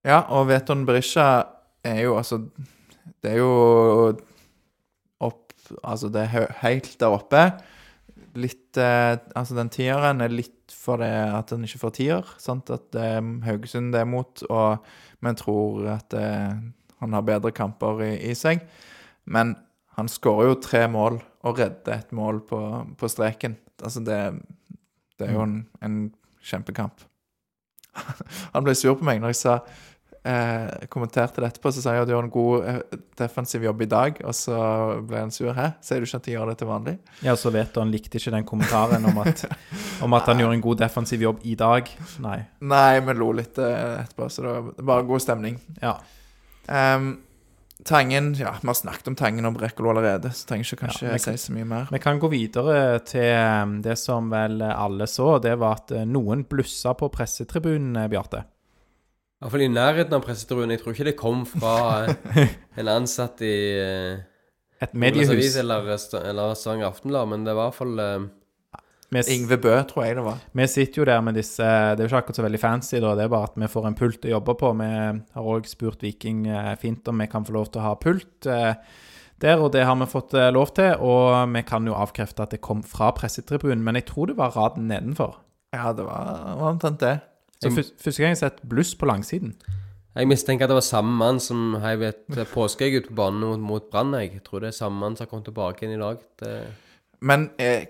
Ja, 0.09 0.23
og 0.33 0.47
Veton 0.49 0.87
Berisha 0.89 1.27
er 1.85 2.01
jo 2.05 2.15
altså 2.17 2.39
Det 3.19 3.33
er 3.33 3.39
jo 3.41 4.13
opp 5.19 5.53
Altså, 5.83 6.09
det 6.09 6.23
er 6.23 6.47
helt 6.63 6.95
der 6.97 7.13
oppe. 7.13 7.43
Litt 8.37 8.77
eh, 8.77 9.15
Altså, 9.35 9.55
den 9.57 9.71
tieren 9.73 10.21
er 10.21 10.33
litt 10.33 10.73
for 10.73 11.01
det 11.01 11.09
at 11.09 11.49
den 11.53 11.65
ikke 11.65 11.81
får 11.85 11.95
tier. 11.97 12.33
Sant? 12.41 12.69
At 12.73 12.95
er 12.97 13.23
Haugesund 13.45 13.93
det 13.95 14.03
er 14.03 14.09
mot, 14.09 14.43
og 14.49 14.85
vi 15.25 15.33
tror 15.39 15.87
at 15.95 16.13
eh, 16.17 16.53
han 16.99 17.15
har 17.15 17.25
bedre 17.25 17.53
kamper 17.55 18.03
i, 18.05 18.13
i 18.29 18.35
seg. 18.37 18.61
Men 19.25 19.55
han 19.97 20.11
skårer 20.11 20.51
jo 20.51 20.61
tre 20.63 20.85
mål 20.91 21.19
og 21.47 21.59
redder 21.59 21.99
et 21.99 22.15
mål 22.15 22.43
på, 22.47 22.61
på 22.99 23.11
streken. 23.11 23.57
Altså, 23.81 24.03
det, 24.03 24.19
det 25.19 25.29
er 25.29 25.37
jo 25.37 25.45
en, 25.47 25.61
en 25.83 26.01
kjempekamp. 26.43 27.05
Han 28.53 28.63
ble 28.63 28.75
sur 28.77 28.95
på 28.99 29.05
meg 29.07 29.21
når 29.21 29.33
jeg 29.33 29.39
sa 29.41 29.55
eh, 30.25 30.87
kommenterte 30.91 31.41
det 31.41 31.47
etterpå, 31.53 31.71
så 31.73 31.81
sa 31.83 31.93
jeg 31.95 32.03
at 32.03 32.09
du 32.09 32.13
gjør 32.15 32.25
en 32.27 32.33
god 32.33 32.65
eh, 32.71 32.97
defensiv 33.19 33.63
jobb 33.63 33.81
i 33.85 33.89
dag, 33.91 34.19
og 34.25 34.35
så 34.35 34.57
ble 35.07 35.21
han 35.25 35.31
sur. 35.31 35.53
Hæ? 35.55 35.69
Sier 35.85 35.99
du 36.03 36.07
ikke 36.09 36.19
at 36.21 36.27
de 36.29 36.35
gjør 36.35 36.51
det 36.51 36.57
til 36.61 36.69
vanlig? 36.71 36.97
Ja, 37.25 37.35
så 37.39 37.51
vet 37.55 37.73
du, 37.73 37.79
han 37.83 37.91
likte 37.93 38.19
ikke 38.19 38.33
den 38.35 38.47
kommentaren 38.49 39.05
om 39.09 39.17
at, 39.23 39.45
om 40.05 40.13
at 40.19 40.27
han 40.31 40.39
gjorde 40.43 40.59
en 40.59 40.65
god 40.67 40.81
defensiv 40.83 41.21
jobb 41.27 41.39
i 41.43 41.55
dag. 41.59 41.89
Nei. 42.25 42.37
Nei, 42.61 42.99
vi 43.07 43.17
lo 43.19 43.31
litt 43.39 43.57
eh, 43.63 44.03
etterpå, 44.03 44.29
så 44.29 44.45
det 44.45 44.53
var 44.59 44.69
bare 44.93 45.07
god 45.13 45.25
stemning. 45.25 45.57
Ja. 45.81 45.95
Um, 46.69 47.17
tangen 47.87 48.33
Ja, 48.37 48.51
vi 48.61 48.67
har 48.67 48.75
snakket 48.75 49.07
om 49.07 49.15
Tangen 49.15 49.45
og 49.47 49.55
Brekkolo 49.55 49.89
allerede, 49.93 50.29
så 50.35 50.45
trenger 50.49 50.67
ikke 50.67 50.81
kanskje 50.83 51.05
Ja, 51.07 51.15
kan- 51.17 51.37
si 51.37 51.47
så 51.47 51.53
mye 51.55 51.65
mer. 51.65 51.87
Vi 51.89 51.99
kan 52.03 52.19
gå 52.19 52.27
videre 52.29 52.99
til 53.07 53.31
um, 53.39 53.77
det 53.81 53.95
som 53.97 54.27
vel 54.29 54.61
alle 54.67 55.07
så. 55.07 55.39
Det 55.41 55.55
var 55.57 55.79
at 55.79 55.91
eh, 55.95 56.03
noen 56.05 56.43
blussa 56.45 56.93
på 56.99 57.07
pressetribunen, 57.09 57.95
eh, 58.03 58.09
Bjarte. 58.11 58.43
I 59.39 59.45
hvert 59.45 59.53
fall 59.53 59.61
i 59.63 59.71
nærheten 59.71 60.15
av 60.17 60.23
pressetribunen. 60.25 60.73
Jeg 60.73 60.81
tror 60.81 60.95
ikke 60.97 61.05
det 61.07 61.19
kom 61.19 61.45
fra 61.47 61.75
eh, 62.09 62.49
en 62.81 62.89
ansatt 62.91 63.39
i 63.47 63.53
eh, 63.79 64.17
Et 64.83 64.91
mediehus. 64.91 65.55
Eller, 65.61 65.87
eller 66.19 66.57
Stavanger 66.59 66.89
Aftenblad, 66.89 67.29
men 67.31 67.45
det 67.47 67.53
var 67.55 67.69
i 67.69 67.71
hvert 67.71 67.77
fall 67.77 68.01
eh, 68.03 68.25
Vi, 69.15 69.23
Ingve 69.37 69.55
Bø, 69.63 69.77
tror 69.87 70.03
jeg 70.03 70.17
det 70.17 70.25
var. 70.27 70.43
vi 70.59 70.67
sitter 70.67 71.01
jo 71.01 71.07
der 71.07 71.23
med 71.23 71.39
disse 71.39 71.63
Det 71.63 72.03
er 72.03 72.03
jo 72.03 72.09
ikke 72.11 72.19
akkurat 72.25 72.41
så 72.41 72.45
veldig 72.49 72.61
fancy, 72.65 72.99
da. 72.99 73.13
Det 73.15 73.23
er 73.29 73.31
bare 73.31 73.47
at 73.47 73.55
vi 73.63 73.71
får 73.71 73.87
en 73.87 73.97
pult 74.01 74.27
å 74.27 74.33
jobbe 74.35 74.57
på. 74.59 74.73
Vi 74.83 74.91
har 75.39 75.49
òg 75.55 75.71
spurt 75.71 76.03
Viking 76.03 76.43
fint 76.83 77.07
om 77.07 77.23
vi 77.23 77.31
kan 77.31 77.47
få 77.47 77.55
lov 77.55 77.71
til 77.71 77.79
å 77.79 77.87
ha 77.87 77.95
pult 77.95 78.51
der, 79.39 79.55
og 79.63 79.71
det 79.71 79.87
har 79.87 79.95
vi 79.95 80.11
fått 80.11 80.35
lov 80.51 80.75
til. 80.75 80.99
Og 80.99 81.55
vi 81.55 81.63
kan 81.63 81.87
jo 81.87 81.95
avkrefte 81.95 82.43
at 82.43 82.51
det 82.51 82.59
kom 82.59 82.83
fra 82.83 83.13
pressetribunen, 83.15 83.79
men 83.87 83.95
jeg 84.03 84.11
tror 84.11 84.33
det 84.33 84.37
var 84.43 84.51
raden 84.59 84.91
nedenfor. 84.91 85.39
Ja, 85.71 85.93
det 85.95 86.03
var, 86.03 86.43
var 86.59 86.75
omtrent 86.75 86.99
det. 86.99 87.15
Så 87.59 87.71
første 87.75 88.21
gang 88.21 88.31
jeg 88.31 88.37
har 88.37 88.43
sett 88.45 88.61
bluss 88.71 88.93
på 88.95 89.07
langsiden. 89.09 89.55
Jeg 90.15 90.27
mistenker 90.27 90.65
at 90.65 90.71
det 90.71 90.79
var 90.79 90.85
samme 90.85 91.15
mann 91.15 91.39
som 91.43 91.75
heiv 91.83 92.03
et 92.07 92.37
påskeegg 92.51 92.97
ut 92.97 93.09
på 93.11 93.17
banen 93.19 93.43
mot, 93.45 93.59
mot 93.61 93.89
Brann. 93.91 94.15
Jeg 94.17 94.41
tror 94.45 94.63
det 94.63 94.71
er 94.71 94.79
samme 94.79 94.99
mann 94.99 95.15
som 95.15 95.25
har 95.25 95.31
kommet 95.31 95.47
tilbake 95.47 95.85
inn 95.85 95.95
i 95.95 96.01
dag. 96.01 96.23
Det, 96.41 96.53
Men 97.21 97.49
eh, 97.61 97.85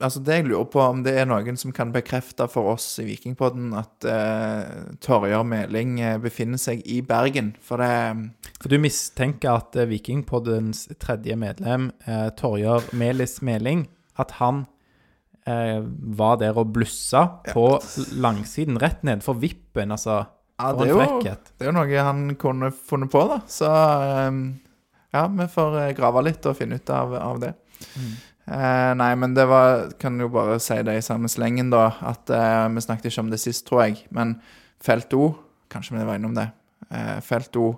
altså 0.00 0.22
det 0.24 0.36
jeg 0.38 0.46
lurer 0.46 0.68
på, 0.72 0.80
om 0.84 1.02
det 1.04 1.16
er 1.18 1.28
noen 1.28 1.58
som 1.60 1.72
kan 1.76 1.92
bekrefte 1.92 2.46
for 2.48 2.74
oss 2.76 2.86
i 3.02 3.06
Vikingpodden 3.08 3.74
at 3.80 4.08
eh, 4.08 4.94
Torjar 5.02 5.44
Meling 5.48 5.98
eh, 6.00 6.18
befinner 6.22 6.60
seg 6.60 6.84
i 6.86 7.00
Bergen. 7.02 7.54
For 7.60 7.82
det 7.82 8.30
For 8.60 8.68
du 8.68 8.78
mistenker 8.80 9.56
at 9.58 9.76
eh, 9.76 9.88
Vikingpoddens 9.90 10.86
tredje 11.02 11.36
medlem, 11.40 11.90
eh, 12.06 12.28
Torjar 12.36 12.86
Melis 12.92 13.40
Meling, 13.42 13.88
at 14.20 14.38
han 14.38 14.66
eh, 15.46 15.80
var 16.20 16.38
der 16.40 16.58
og 16.58 16.72
blussa 16.74 17.26
på 17.50 17.66
langsiden, 18.20 18.78
rett 18.80 19.04
nedfor 19.06 19.38
vippen. 19.40 19.92
Altså, 19.96 20.24
Ja, 20.60 20.72
det 20.76 20.90
er, 20.90 20.92
jo, 20.92 21.20
det 21.24 21.64
er 21.64 21.70
jo 21.70 21.72
noe 21.72 22.02
han 22.04 22.34
kunne 22.36 22.68
funnet 22.74 23.10
på, 23.12 23.22
da. 23.30 23.40
Så 23.48 23.68
eh, 23.70 24.40
ja, 25.14 25.26
vi 25.26 25.46
får 25.50 25.78
eh, 25.84 25.92
grave 25.96 26.24
litt 26.26 26.46
og 26.46 26.58
finne 26.58 26.76
ut 26.80 26.92
av, 26.94 27.14
av 27.16 27.40
det. 27.42 27.54
Eh, 28.50 28.92
nei, 28.98 29.10
men 29.14 29.34
det 29.36 29.44
var 29.46 29.92
Kan 30.00 30.18
jo 30.20 30.26
bare 30.32 30.58
si 30.62 30.76
det 30.82 30.96
i 30.98 31.04
samme 31.04 31.30
slengen, 31.32 31.70
da. 31.72 31.86
At 32.12 32.30
eh, 32.34 32.66
vi 32.74 32.84
snakket 32.84 33.10
ikke 33.10 33.24
om 33.24 33.30
det 33.32 33.40
sist, 33.42 33.66
tror 33.68 33.86
jeg. 33.86 34.04
Men 34.14 34.36
felt 34.82 35.14
O, 35.16 35.30
kanskje 35.72 35.98
vi 35.98 36.08
var 36.08 36.20
innom 36.20 36.36
det. 36.36 36.50
Eh, 36.90 37.20
felt 37.24 37.56
O 37.60 37.70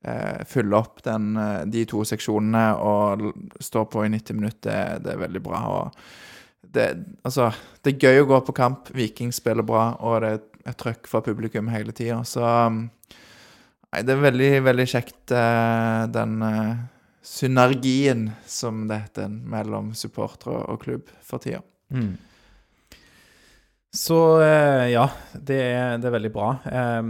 fylle 0.00 0.44
fyller 0.48 0.78
opp 0.78 1.02
den, 1.04 1.36
eh, 1.36 1.64
de 1.68 1.84
to 1.84 2.00
seksjonene 2.08 2.62
og 2.80 3.20
stå 3.60 3.64
står 3.66 3.88
på 3.92 4.04
i 4.06 4.08
90 4.08 4.38
minutter. 4.38 4.70
Det, 4.70 5.02
det 5.04 5.12
er 5.12 5.24
veldig 5.26 5.42
bra. 5.44 5.60
og 5.68 5.98
det, 6.74 6.86
altså, 7.26 7.50
det 7.82 7.94
er 7.94 8.06
gøy 8.06 8.22
å 8.22 8.30
gå 8.30 8.40
på 8.46 8.54
kamp. 8.56 8.90
Viking 8.94 9.34
spiller 9.34 9.66
bra, 9.66 9.92
og 9.98 10.22
det 10.22 10.32
er 10.36 10.40
et 10.70 10.78
trøkk 10.80 11.08
fra 11.10 11.22
publikum 11.24 11.70
hele 11.72 11.94
tida. 11.96 12.20
Så 12.28 12.44
um, 12.44 12.84
Nei, 13.90 14.04
det 14.06 14.14
er 14.14 14.22
veldig, 14.22 14.50
veldig 14.62 14.86
kjekt, 14.86 15.32
eh, 15.34 16.02
den 16.14 16.42
eh, 16.46 16.82
synergien, 17.26 18.28
som 18.46 18.84
det 18.86 19.00
heter, 19.00 19.32
mellom 19.50 19.90
supportere 19.98 20.60
og 20.70 20.84
klubb 20.84 21.10
for 21.26 21.42
tida. 21.42 21.58
Mm. 21.90 22.12
Så 23.90 24.20
eh, 24.44 24.92
ja, 24.92 25.08
det 25.34 25.58
er, 25.72 25.98
det 25.98 26.06
er 26.06 26.14
veldig 26.14 26.30
bra. 26.30 26.52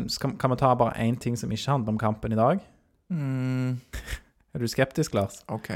Skal, 0.09 0.39
kan 0.41 0.55
vi 0.55 0.61
ta 0.63 0.73
bare 0.81 0.97
én 1.05 1.21
ting 1.21 1.37
som 1.37 1.53
ikke 1.53 1.75
handler 1.75 1.93
om 1.93 2.01
kampen 2.01 2.33
i 2.33 2.41
dag? 2.41 2.65
Mm, 3.13 3.77
Er 4.55 4.65
du 4.65 4.67
skeptisk, 4.67 5.13
Lars? 5.15 5.43
OK. 5.53 5.69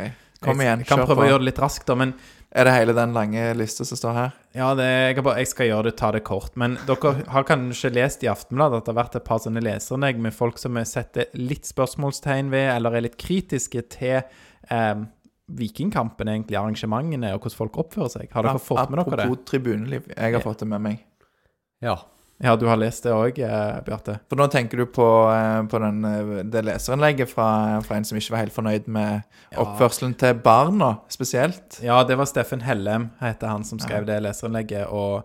Kom 0.42 0.60
igjen, 0.60 0.80
kjør 0.80 0.88
på. 0.88 0.88
Jeg 0.88 0.88
kan 0.88 1.04
prøve 1.06 1.26
å 1.26 1.28
gjøre 1.28 1.42
det 1.44 1.50
litt 1.52 1.60
raskt, 1.62 1.84
da. 1.86 1.94
Men 2.00 2.16
Er 2.54 2.68
det 2.68 2.74
hele 2.76 2.92
den 2.94 3.10
lange 3.16 3.48
lista 3.58 3.82
som 3.86 3.98
står 3.98 4.14
her? 4.14 4.34
Ja, 4.54 4.68
det, 4.78 4.86
jeg, 4.86 5.22
bare, 5.26 5.40
jeg 5.42 5.50
skal 5.50 5.66
gjøre 5.72 5.88
det, 5.88 5.96
ta 5.98 6.12
det 6.14 6.20
kort. 6.26 6.54
Men 6.60 6.76
dere 6.86 7.14
har 7.34 7.46
kanskje 7.48 7.90
lest 7.90 8.22
i 8.22 8.30
Aftenbladet 8.30 8.78
at 8.78 8.86
det 8.86 8.92
har 8.92 9.00
vært 9.00 9.18
et 9.18 9.26
par 9.26 9.40
sånne 9.42 9.62
leserinnlegg 9.64 10.20
med 10.22 10.36
folk 10.36 10.60
som 10.62 10.78
setter 10.86 11.32
litt 11.34 11.66
spørsmålstegn 11.66 12.52
ved, 12.54 12.68
eller 12.76 12.94
er 12.94 13.06
litt 13.08 13.18
kritiske 13.18 13.82
til 13.96 14.20
eh, 14.22 14.94
Vikingkampen, 15.58 16.30
egentlig, 16.30 16.56
arrangementene, 16.60 17.34
og 17.34 17.42
hvordan 17.42 17.58
folk 17.58 17.82
oppfører 17.82 18.14
seg. 18.14 18.30
Har 18.32 18.46
dere 18.46 18.62
fått 18.62 18.86
med 18.86 19.02
dere 19.02 19.10
det? 19.10 19.26
Apropos 19.26 19.50
tribuneliv. 19.50 20.06
Jeg 20.14 20.38
har 20.38 20.46
fått 20.46 20.62
det 20.62 20.70
med 20.70 20.86
meg. 20.86 21.02
ja. 21.84 21.98
Ja, 22.42 22.56
du 22.56 22.66
har 22.66 22.76
lest 22.76 23.04
det 23.06 23.12
òg, 23.14 23.38
eh, 23.38 23.76
Bjarte? 23.87 24.16
For 24.28 24.38
nå 24.38 24.48
tenker 24.50 24.80
du 24.82 24.87
på, 24.90 25.06
eh, 25.30 25.62
på 25.70 25.78
den, 25.78 26.04
eh, 26.04 26.42
det 26.42 26.64
leserinnlegget 26.66 27.30
fra, 27.30 27.80
fra 27.87 27.96
en 27.96 28.04
som 28.04 28.18
ikke 28.18 28.35
var 28.35 28.42
helt 28.42 28.56
fornøyd 28.56 28.88
med 28.88 29.22
oppførselen 29.56 30.16
til 30.18 30.35
barna, 30.35 30.98
spesielt. 31.08 31.78
Ja, 31.82 32.02
det 32.04 32.18
var 32.18 32.26
Steffen 32.26 32.64
Hellem, 32.66 33.10
heter 33.20 33.46
han 33.46 33.64
som 33.64 33.78
skrev 33.78 34.06
det 34.06 34.18
leserinnlegget. 34.26 34.90
Og 34.90 35.24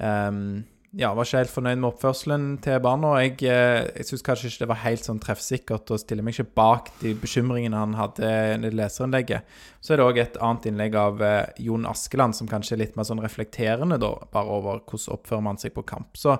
ehm, 0.00 0.64
ja, 0.96 1.10
var 1.12 1.26
ikke 1.26 1.40
helt 1.42 1.52
fornøyd 1.52 1.80
med 1.82 1.86
oppførselen 1.90 2.44
til 2.64 2.78
barna. 2.80 3.10
Jeg, 3.20 3.34
eh, 3.44 3.88
jeg 3.98 4.08
syns 4.08 4.24
kanskje 4.24 4.48
ikke 4.48 4.62
det 4.62 4.68
var 4.70 4.80
helt 4.86 5.04
sånn 5.04 5.20
treffsikkert, 5.20 5.92
å 5.92 5.98
stille 6.00 6.24
meg 6.24 6.32
ikke 6.32 6.54
bak 6.56 6.88
de 7.02 7.12
bekymringene 7.18 7.76
han 7.76 7.96
hadde 7.98 8.30
i 8.56 8.70
leserinnlegget. 8.72 9.58
Så 9.84 9.92
er 9.92 10.00
det 10.00 10.06
òg 10.06 10.22
et 10.22 10.40
annet 10.40 10.70
innlegg 10.70 10.96
av 10.96 11.20
eh, 11.20 11.52
Jon 11.66 11.84
Askeland, 11.90 12.38
som 12.38 12.48
kanskje 12.48 12.78
er 12.78 12.82
litt 12.86 12.96
mer 12.96 13.04
sånn 13.04 13.20
reflekterende, 13.20 14.00
da, 14.00 14.14
bare 14.32 14.56
over 14.56 14.80
hvordan 14.80 15.18
oppfører 15.18 15.44
man 15.44 15.60
seg 15.60 15.76
på 15.76 15.84
kamp. 15.88 16.16
Så 16.16 16.38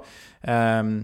ehm, 0.48 1.02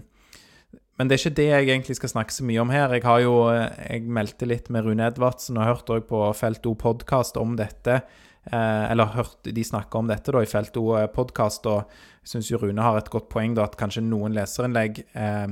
men 0.95 1.09
det 1.09 1.15
er 1.15 1.21
ikke 1.21 1.37
det 1.37 1.49
jeg 1.49 1.69
egentlig 1.69 1.99
skal 1.99 2.13
snakke 2.15 2.33
så 2.33 2.45
mye 2.47 2.61
om 2.63 2.69
her. 2.71 2.93
Jeg 2.95 3.03
har 3.03 3.19
jo 3.19 3.33
Jeg 3.51 4.05
meldte 4.07 4.47
litt 4.47 4.69
med 4.71 4.85
Rune 4.85 5.09
Edvardsen 5.09 5.59
og 5.59 5.67
hørte 5.67 5.97
òg 5.99 6.05
på 6.07 6.21
Felt 6.39 6.65
O 6.65 6.71
podkast 6.79 7.35
om 7.37 7.57
dette. 7.59 7.99
Eh, 8.45 8.91
eller 8.91 9.15
hørt 9.15 9.47
de 9.49 9.63
snakke 9.65 9.97
om 9.97 10.09
dette 10.09 10.33
da 10.33 10.43
i 10.43 10.49
Felt 10.49 10.77
O 10.77 10.91
podkast, 11.13 11.65
og 11.65 11.87
jeg 12.21 12.35
syns 12.35 12.51
Rune 12.61 12.83
har 12.85 12.99
et 12.99 13.09
godt 13.09 13.29
poeng 13.33 13.55
da 13.57 13.65
at 13.65 13.77
kanskje 13.79 14.03
noen 14.05 14.35
leserinnlegg 14.37 15.01
eh, 15.17 15.47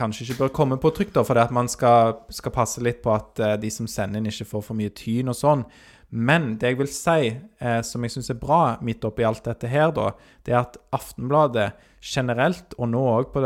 kanskje 0.00 0.24
ikke 0.24 0.38
bør 0.44 0.52
komme 0.56 0.78
på 0.80 0.92
trykk, 0.96 1.12
da, 1.18 1.24
fordi 1.26 1.42
at 1.44 1.54
man 1.54 1.68
skal, 1.68 2.20
skal 2.32 2.54
passe 2.54 2.82
litt 2.84 3.02
på 3.04 3.12
at 3.12 3.40
eh, 3.44 3.56
de 3.60 3.70
som 3.74 3.88
sender 3.90 4.20
inn, 4.20 4.30
ikke 4.30 4.48
får 4.54 4.66
for 4.70 4.78
mye 4.78 4.92
tyn 4.96 5.32
og 5.32 5.36
sånn. 5.36 5.66
Men 6.10 6.56
det 6.58 6.72
jeg 6.72 6.80
vil 6.80 6.90
si, 6.90 7.30
eh, 7.30 7.80
som 7.86 8.04
jeg 8.04 8.16
syns 8.16 8.32
er 8.32 8.40
bra 8.40 8.62
midt 8.86 9.04
oppi 9.06 9.26
alt 9.26 9.44
dette 9.46 9.70
her, 9.70 9.92
da, 9.94 10.10
det 10.46 10.56
er 10.56 10.62
at 10.64 10.80
Aftenbladet 10.96 11.70
generelt, 12.00 12.74
og 12.78 12.90
nå 12.94 13.04
òg 13.12 13.30
på, 13.34 13.44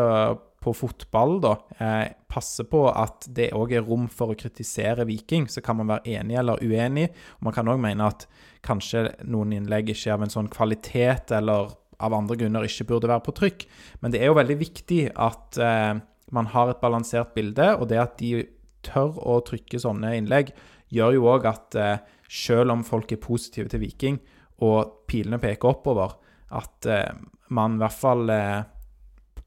på, 0.65 0.73
fotball, 0.77 1.37
da, 1.45 1.53
eh, 1.79 2.15
passer 2.31 2.67
på 2.71 2.87
at 2.91 3.29
det 3.37 3.51
òg 3.57 3.77
er 3.77 3.85
rom 3.85 4.09
for 4.09 4.33
å 4.33 4.39
kritisere 4.39 5.07
Viking. 5.09 5.47
Så 5.53 5.63
kan 5.65 5.79
man 5.79 5.93
være 5.93 6.17
enig 6.19 6.39
eller 6.41 6.63
uenig. 6.65 7.11
og 7.39 7.49
Man 7.49 7.57
kan 7.57 7.69
òg 7.69 7.81
mene 7.83 8.09
at 8.09 8.27
kanskje 8.65 9.11
noen 9.29 9.53
innlegg 9.59 9.93
ikke 9.93 10.11
er 10.11 10.17
av 10.17 10.27
en 10.27 10.33
sånn 10.33 10.51
kvalitet 10.53 11.35
eller 11.37 11.75
av 12.03 12.17
andre 12.17 12.37
grunner 12.41 12.67
ikke 12.67 12.89
burde 12.89 13.11
være 13.11 13.25
på 13.27 13.37
trykk. 13.37 13.67
Men 14.03 14.15
det 14.15 14.23
er 14.23 14.33
jo 14.33 14.41
veldig 14.41 14.59
viktig 14.61 15.01
at 15.15 15.61
eh, 15.61 15.95
man 16.35 16.51
har 16.53 16.73
et 16.73 16.83
balansert 16.83 17.35
bilde, 17.37 17.75
og 17.79 17.89
det 17.91 18.01
at 18.01 18.19
de 18.19 18.47
tør 18.85 19.17
å 19.21 19.41
trykke 19.47 19.81
sånne 19.81 20.15
innlegg, 20.19 20.53
gjør 20.95 21.17
jo 21.17 21.29
òg 21.33 21.49
at 21.51 21.79
eh, 21.79 21.97
selv 22.31 22.75
om 22.75 22.85
folk 22.87 23.13
er 23.13 23.23
positive 23.23 23.71
til 23.71 23.83
Viking, 23.85 24.21
og 24.65 25.07
pilene 25.11 25.41
peker 25.43 25.75
oppover, 25.75 26.17
at 26.55 26.89
eh, 26.91 27.11
man 27.55 27.77
i 27.77 27.83
hvert 27.83 27.99
fall 27.99 28.31
eh, 28.33 28.63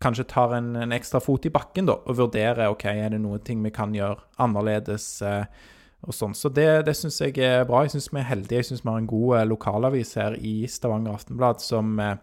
kanskje 0.03 0.27
tar 0.29 0.53
en, 0.57 0.75
en, 0.75 0.93
ekstra 0.95 1.21
fot 1.23 1.47
i 1.47 1.53
bakken 1.53 1.89
da, 1.89 1.97
og 2.05 2.19
vurderer 2.19 2.69
ok, 2.69 2.85
er 2.91 3.15
det 3.15 3.21
noen 3.23 3.41
ting 3.45 3.63
vi 3.65 3.73
kan 3.73 3.95
gjøre 3.95 4.21
annerledes. 4.43 5.09
Eh, 5.25 5.73
og 6.07 6.13
sånn. 6.13 6.35
Så 6.37 6.51
det, 6.53 6.67
det 6.85 6.93
syns 6.95 7.17
jeg 7.23 7.39
er 7.41 7.65
bra. 7.67 7.81
Jeg 7.83 7.95
syns 7.95 8.11
vi 8.13 8.21
er 8.21 8.29
heldige. 8.29 8.61
Jeg 8.61 8.69
syns 8.69 8.83
vi 8.83 8.91
har 8.91 9.01
en 9.01 9.09
god 9.09 9.39
eh, 9.39 9.47
lokalavis 9.49 10.13
her 10.19 10.37
i 10.37 10.59
Stavanger 10.69 11.17
Aftenblad 11.17 11.63
som 11.63 11.97
eh, 12.03 12.19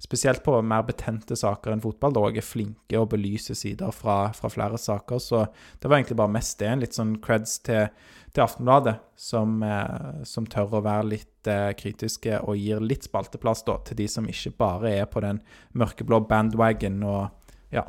spesielt 0.00 0.44
på 0.46 0.54
mer 0.62 0.86
betente 0.86 1.36
saker 1.36 1.74
enn 1.74 1.82
fotball, 1.82 2.14
da 2.14 2.22
er 2.30 2.46
flinke 2.46 3.00
å 3.00 3.08
belyse 3.10 3.56
sider 3.58 3.90
fra, 3.94 4.30
fra, 4.36 4.50
flere 4.52 4.78
saker. 4.80 5.20
Så 5.22 5.42
det 5.80 5.90
var 5.90 5.98
egentlig 5.98 6.18
bare 6.20 6.34
mest 6.38 6.58
det. 6.62 6.70
En 6.70 6.84
litt 6.84 6.96
sånn 6.96 7.16
creds 7.24 7.58
til, 7.66 7.90
til 8.38 8.44
Aftenbladet, 8.44 8.94
som, 9.18 9.58
eh, 9.66 10.22
som, 10.28 10.46
tør 10.46 10.78
å 10.78 10.84
være 10.84 11.10
litt 11.10 11.48
eh, 11.50 11.72
kritiske 11.78 12.38
og 12.44 12.58
gir 12.60 12.82
litt 12.84 13.08
spalteplass 13.08 13.64
da, 13.66 13.80
til 13.82 13.98
de 13.98 14.06
som 14.10 14.28
ikke 14.30 14.54
bare 14.60 14.92
er 15.00 15.08
på 15.10 15.22
den 15.24 15.40
mørkeblå 15.74 16.20
bandwagon 16.30 17.02
og 17.02 17.74
ja. 17.74 17.82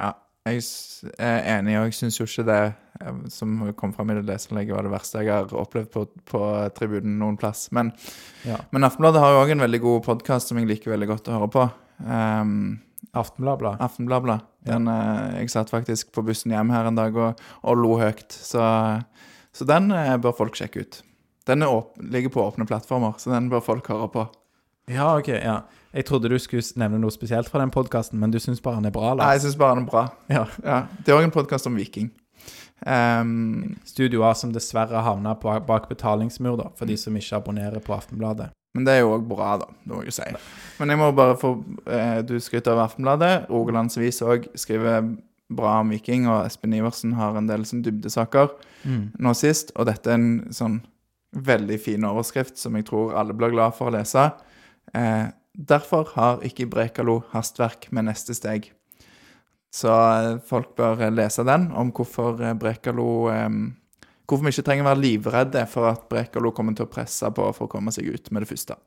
ja 0.00 0.14
jeg 0.48 0.64
er 1.16 1.38
enig, 1.58 1.76
og 1.80 1.86
jeg 1.88 1.96
syns 1.96 2.18
jo 2.18 2.26
ikke 2.28 2.46
det 2.48 2.60
eh, 2.62 3.20
som 3.32 3.60
kom 3.76 3.92
fram 3.96 4.14
i 4.14 4.16
det 4.18 4.24
leserinnlegget, 4.30 4.76
var 4.76 4.88
det 4.88 4.94
verste 4.94 5.20
jeg 5.20 5.34
har 5.34 5.52
opplevd 5.60 5.92
på, 5.92 6.06
på 6.32 6.42
tribunen 6.78 7.18
noen 7.20 7.36
plass. 7.40 7.66
Men, 7.76 7.92
ja. 8.48 8.58
men 8.72 8.88
Aftenbladet 8.88 9.20
har 9.20 9.34
jo 9.34 9.44
òg 9.44 9.52
en 9.52 9.66
veldig 9.66 9.82
god 9.84 10.08
podkast 10.08 10.48
som 10.48 10.60
jeg 10.60 10.70
liker 10.70 10.94
veldig 10.94 11.10
godt 11.12 11.28
å 11.28 11.36
høre 11.36 11.50
på. 11.52 11.68
Um, 12.08 12.56
Aftenbladet? 13.12 13.76
Aftenbladet. 13.84 14.40
Den, 14.64 14.88
ja. 14.88 14.96
Eh, 15.28 15.42
jeg 15.42 15.52
satt 15.52 15.72
faktisk 15.72 16.12
på 16.16 16.24
bussen 16.24 16.56
hjem 16.56 16.72
her 16.72 16.88
en 16.88 16.96
dag 16.96 17.16
og, 17.20 17.44
og 17.60 17.80
lo 17.84 17.98
høyt. 18.00 18.32
Så, 18.32 18.64
så, 19.54 19.66
den 19.68 19.90
eh, 19.94 20.16
bør 20.20 20.34
folk 20.36 20.58
sjekke 20.58 20.84
ut. 20.84 21.00
Den 21.48 21.64
ligger 22.00 22.32
på 22.32 22.42
åpne 22.42 22.66
plattformer, 22.66 23.18
så 23.18 23.34
den 23.34 23.50
bør 23.52 23.62
folk 23.64 23.88
høre 23.92 24.08
på. 24.12 24.26
Ja, 24.90 25.14
ok, 25.18 25.28
ja. 25.28 25.62
Jeg 25.94 26.08
trodde 26.08 26.28
du 26.28 26.38
skulle 26.42 26.64
nevne 26.80 26.98
noe 27.00 27.12
spesielt 27.14 27.48
fra 27.48 27.60
den 27.62 27.72
podkasten, 27.72 28.18
men 28.20 28.32
du 28.34 28.40
syns 28.42 28.60
bare 28.64 28.80
den 28.80 28.90
er 28.90 28.94
bra? 28.94 29.12
Lars. 29.14 29.22
Nei, 29.22 29.36
jeg 29.36 29.44
syns 29.46 29.58
bare 29.60 29.78
den 29.78 29.86
er 29.86 29.90
bra. 29.92 30.04
Ja. 30.32 30.44
ja. 30.64 30.78
Det 30.98 31.12
er 31.12 31.20
òg 31.20 31.28
en 31.28 31.34
podkast 31.34 31.68
om 31.70 31.78
Viking. 31.78 32.10
Um, 32.84 33.76
Studio 33.88 34.24
A 34.26 34.34
som 34.36 34.50
dessverre 34.52 35.04
havna 35.06 35.36
bak 35.40 35.86
betalingsmur, 35.88 36.58
da, 36.60 36.68
for 36.76 36.90
de 36.90 36.98
som 37.00 37.16
ikke 37.16 37.38
abonnerer 37.38 37.80
på 37.84 37.94
Aftenbladet. 37.96 38.50
Men 38.74 38.88
det 38.88 38.96
er 38.96 39.04
jo 39.04 39.14
òg 39.14 39.28
bra, 39.30 39.52
da, 39.62 39.68
det 39.84 39.92
må 39.92 40.02
jeg 40.02 40.10
jo 40.10 40.16
si. 40.16 40.26
Men 40.80 40.92
jeg 40.92 41.00
må 41.00 41.12
bare 41.14 41.36
få 41.38 41.52
eh, 41.86 42.18
Du 42.26 42.34
skryter 42.42 42.74
av 42.74 42.88
Aftenbladet. 42.88 43.46
Rogalandsvis 43.52 44.18
òg 44.26 44.48
skriver 44.58 45.12
bra 45.52 45.78
om 45.82 45.92
Viking, 45.92 46.28
og 46.30 46.46
Espen 46.48 46.74
Iversen 46.76 47.14
har 47.18 47.36
en 47.36 47.48
del 47.50 47.66
sånn 47.68 47.84
dybdesaker 47.84 48.52
mm. 48.82 49.04
nå 49.20 49.34
sist. 49.36 49.74
Og 49.76 49.88
dette 49.90 50.10
er 50.10 50.18
en 50.18 50.54
sånn 50.54 50.80
veldig 51.34 51.78
fin 51.82 52.04
overskrift 52.06 52.60
som 52.60 52.76
jeg 52.78 52.86
tror 52.88 53.16
alle 53.18 53.36
blir 53.36 53.52
glad 53.52 53.74
for 53.76 53.90
å 53.90 53.96
lese. 53.96 54.28
Eh, 54.94 55.32
Derfor 55.54 56.08
har 56.16 56.42
ikke 56.42 56.66
Brekalo 56.66 57.20
hastverk 57.30 57.86
med 57.94 58.08
neste 58.08 58.34
steg. 58.34 58.72
Så 59.74 59.90
eh, 59.90 60.40
folk 60.42 60.74
bør 60.78 61.06
eh, 61.06 61.14
lese 61.14 61.44
den 61.46 61.68
om 61.70 61.92
hvorfor 61.94 62.42
eh, 62.42 62.56
Brekalo 62.58 63.08
Hvorfor 64.24 64.46
vi 64.46 64.54
ikke 64.54 64.62
trenger 64.64 64.86
å 64.86 64.88
være 64.88 65.02
livredde 65.02 65.62
for 65.68 65.84
at 65.90 66.06
Brekalo 66.08 66.48
kommer 66.56 66.72
til 66.72 66.86
å 66.86 66.90
presse 66.90 67.28
på 67.36 67.44
for 67.52 67.66
å 67.66 67.70
komme 67.70 67.92
seg 67.92 68.06
ut 68.08 68.30
med 68.32 68.40
det 68.40 68.48
første. 68.48 68.78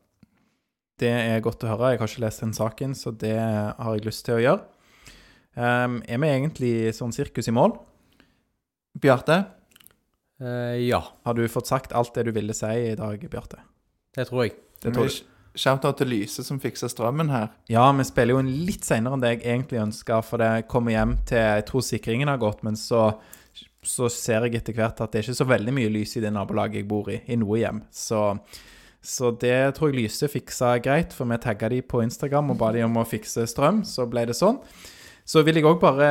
Det 0.98 1.12
er 1.14 1.44
godt 1.46 1.62
å 1.62 1.70
høre. 1.70 1.92
Jeg 1.94 2.02
har 2.02 2.10
ikke 2.10 2.24
lest 2.24 2.42
den 2.42 2.56
saken, 2.58 2.96
så 2.98 3.14
det 3.14 3.36
har 3.38 3.92
jeg 3.94 4.08
lyst 4.08 4.26
til 4.26 4.34
å 4.34 4.42
gjøre. 4.42 4.64
Um, 5.58 6.02
er 6.06 6.20
vi 6.22 6.30
egentlig 6.30 6.74
sånn 6.94 7.14
sirkus 7.16 7.50
i 7.50 7.54
mål? 7.56 7.74
Bjarte? 9.02 9.40
Uh, 10.38 10.78
ja. 10.86 11.00
Har 11.26 11.34
du 11.34 11.48
fått 11.50 11.72
sagt 11.72 11.96
alt 11.98 12.14
det 12.14 12.28
du 12.28 12.36
ville 12.36 12.54
si 12.54 12.70
i 12.92 12.94
dag, 12.98 13.24
Bjarte? 13.32 13.64
Det 14.14 14.28
tror 14.30 14.46
jeg. 14.46 14.54
Det 14.84 14.94
tror 14.94 15.10
jeg. 15.10 15.24
Shout-out 15.58 15.98
til 15.98 16.12
Lyse 16.12 16.44
som 16.46 16.60
fikser 16.62 16.92
strømmen 16.92 17.32
her. 17.34 17.50
Ja, 17.74 17.88
vi 17.98 18.06
spiller 18.06 18.36
jo 18.36 18.44
en 18.44 18.52
litt 18.68 18.86
seinere 18.86 19.18
enn 19.18 19.24
det 19.24 19.32
jeg 19.32 19.42
egentlig 19.48 19.82
ønska, 19.82 20.20
for 20.26 20.42
det 20.42 20.68
kommer 20.70 20.94
hjem 20.94 21.16
til 21.26 21.42
Jeg 21.42 21.66
tror 21.72 21.86
sikringen 21.86 22.30
har 22.30 22.38
gått, 22.42 22.62
men 22.68 22.78
så, 22.78 23.08
så 23.82 24.10
ser 24.14 24.46
jeg 24.46 24.60
etter 24.60 24.78
hvert 24.78 25.02
at 25.02 25.10
det 25.10 25.24
er 25.24 25.26
ikke 25.26 25.40
så 25.40 25.50
veldig 25.50 25.74
mye 25.74 25.94
lys 25.96 26.14
i 26.20 26.22
det 26.22 26.34
nabolaget 26.36 26.84
jeg 26.84 26.90
bor 26.92 27.10
i, 27.10 27.24
i 27.26 27.40
noe 27.42 27.58
hjem. 27.58 27.82
Så, 27.90 28.22
så 29.02 29.34
det 29.42 29.58
tror 29.80 29.90
jeg 29.90 30.04
Lyse 30.04 30.30
fiksa 30.30 30.76
greit, 30.86 31.18
for 31.18 31.26
vi 31.26 31.42
tagga 31.42 31.72
de 31.74 31.82
på 31.82 32.04
Instagram 32.06 32.54
og 32.54 32.62
ba 32.62 32.70
de 32.78 32.86
om 32.86 33.02
å 33.02 33.08
fikse 33.10 33.50
strøm, 33.50 33.82
så 33.82 34.06
ble 34.06 34.28
det 34.30 34.38
sånn. 34.38 34.62
Så 35.28 35.42
vil 35.44 35.58
jeg 35.60 35.68
òg 35.68 35.82
bare 35.82 36.08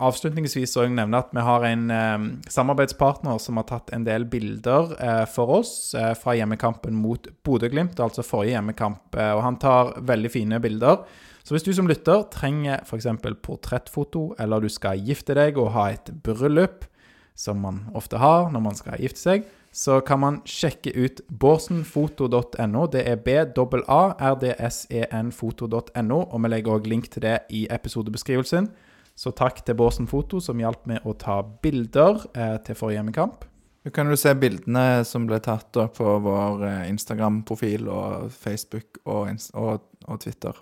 avslutningsvis 0.00 0.78
også 0.78 0.88
nevne 0.88 1.18
at 1.20 1.34
vi 1.36 1.42
har 1.44 1.64
en 1.68 1.82
eh, 1.92 2.22
samarbeidspartner 2.48 3.36
som 3.42 3.60
har 3.60 3.66
tatt 3.68 3.92
en 3.92 4.06
del 4.06 4.24
bilder 4.32 4.94
eh, 4.96 5.24
for 5.28 5.58
oss 5.58 5.92
eh, 5.92 6.14
fra 6.16 6.32
hjemmekampen 6.38 6.96
mot 6.96 7.28
Bodø-Glimt, 7.44 8.00
altså 8.00 8.24
forrige 8.24 8.54
hjemmekamp. 8.54 9.12
Eh, 9.12 9.32
og 9.36 9.42
han 9.44 9.60
tar 9.60 9.92
veldig 10.08 10.32
fine 10.32 10.60
bilder. 10.64 11.04
Så 11.44 11.52
hvis 11.52 11.68
du 11.68 11.70
som 11.76 11.86
lytter 11.86 12.24
trenger 12.32 12.80
f.eks. 12.80 13.10
portrettfoto, 13.44 14.30
eller 14.40 14.64
du 14.64 14.72
skal 14.72 15.04
gifte 15.04 15.36
deg 15.36 15.60
og 15.60 15.74
ha 15.76 15.90
et 15.92 16.08
bryllup, 16.24 16.88
som 17.36 17.60
man 17.60 17.84
ofte 17.94 18.16
har 18.18 18.48
når 18.50 18.64
man 18.64 18.80
skal 18.80 18.96
gifte 19.04 19.20
seg, 19.20 19.44
så 19.76 19.98
kan 20.00 20.22
man 20.22 20.38
sjekke 20.48 20.88
ut 20.96 21.18
borsenfoto.no. 21.28 22.86
Det 22.88 23.02
er 23.10 23.16
b-a-r-d-s-e-n-foto.no, 23.20 26.20
og 26.24 26.40
vi 26.40 26.48
legger 26.48 26.72
òg 26.78 26.86
link 26.88 27.12
til 27.12 27.20
det 27.26 27.44
i 27.52 27.68
episodebeskrivelsen. 27.68 28.72
Så 29.16 29.30
takk 29.36 29.64
til 29.66 29.74
Bårsen 29.76 30.06
Foto, 30.08 30.40
som 30.40 30.58
hjalp 30.60 30.86
med 30.88 31.00
å 31.04 31.12
ta 31.20 31.42
bilder 31.44 32.24
eh, 32.32 32.56
til 32.64 32.74
forrige 32.76 32.96
hjemmekamp. 33.02 33.44
Du 33.84 33.90
kan 33.92 34.08
jo 34.08 34.16
se 34.16 34.34
bildene 34.40 35.04
som 35.04 35.26
ble 35.28 35.40
tatt 35.44 35.76
opp 35.76 36.00
på 36.00 36.18
vår 36.24 36.64
eh, 36.70 36.88
Instagram-profil 36.94 37.88
og 37.92 38.32
Facebook 38.32 38.96
og, 39.04 39.28
og, 39.60 39.84
og, 40.08 40.16
Twitter. 40.24 40.56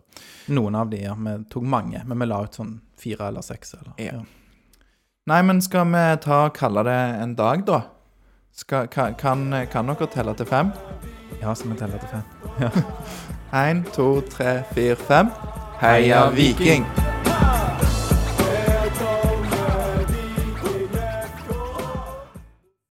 Noen 0.58 0.74
av 0.82 0.90
de, 0.90 1.06
ja. 1.06 1.14
Vi 1.14 1.38
tok 1.54 1.62
mange, 1.70 2.02
men 2.02 2.18
vi 2.18 2.26
la 2.32 2.42
ut 2.42 2.58
sånn 2.58 2.82
fire 2.98 3.30
eller 3.30 3.46
seks. 3.46 3.78
Eller, 3.78 3.94
ja. 4.02 4.18
ja. 4.18 4.26
Nei, 5.30 5.42
men 5.46 5.62
skal 5.62 5.86
vi 5.94 6.02
ta 6.26 6.50
og 6.50 6.58
kalle 6.58 6.82
det 6.90 7.02
en 7.22 7.38
dag, 7.38 7.62
da? 7.70 7.93
Skal, 8.56 8.86
kan, 8.88 9.14
kan, 9.14 9.66
kan, 9.72 9.86
dere 9.86 10.06
telle 10.06 10.34
til 10.34 10.46
fem? 10.46 10.70
Ja, 11.42 11.54
skal 11.54 11.70
vi 11.70 11.78
telle 11.78 11.98
til 11.98 12.08
fem? 12.08 12.22
Én, 13.64 13.82
to, 13.92 14.20
tre, 14.20 14.62
fire, 14.74 14.96
fem. 14.96 15.26
Heia 15.80 16.30
Viking! 16.30 17.13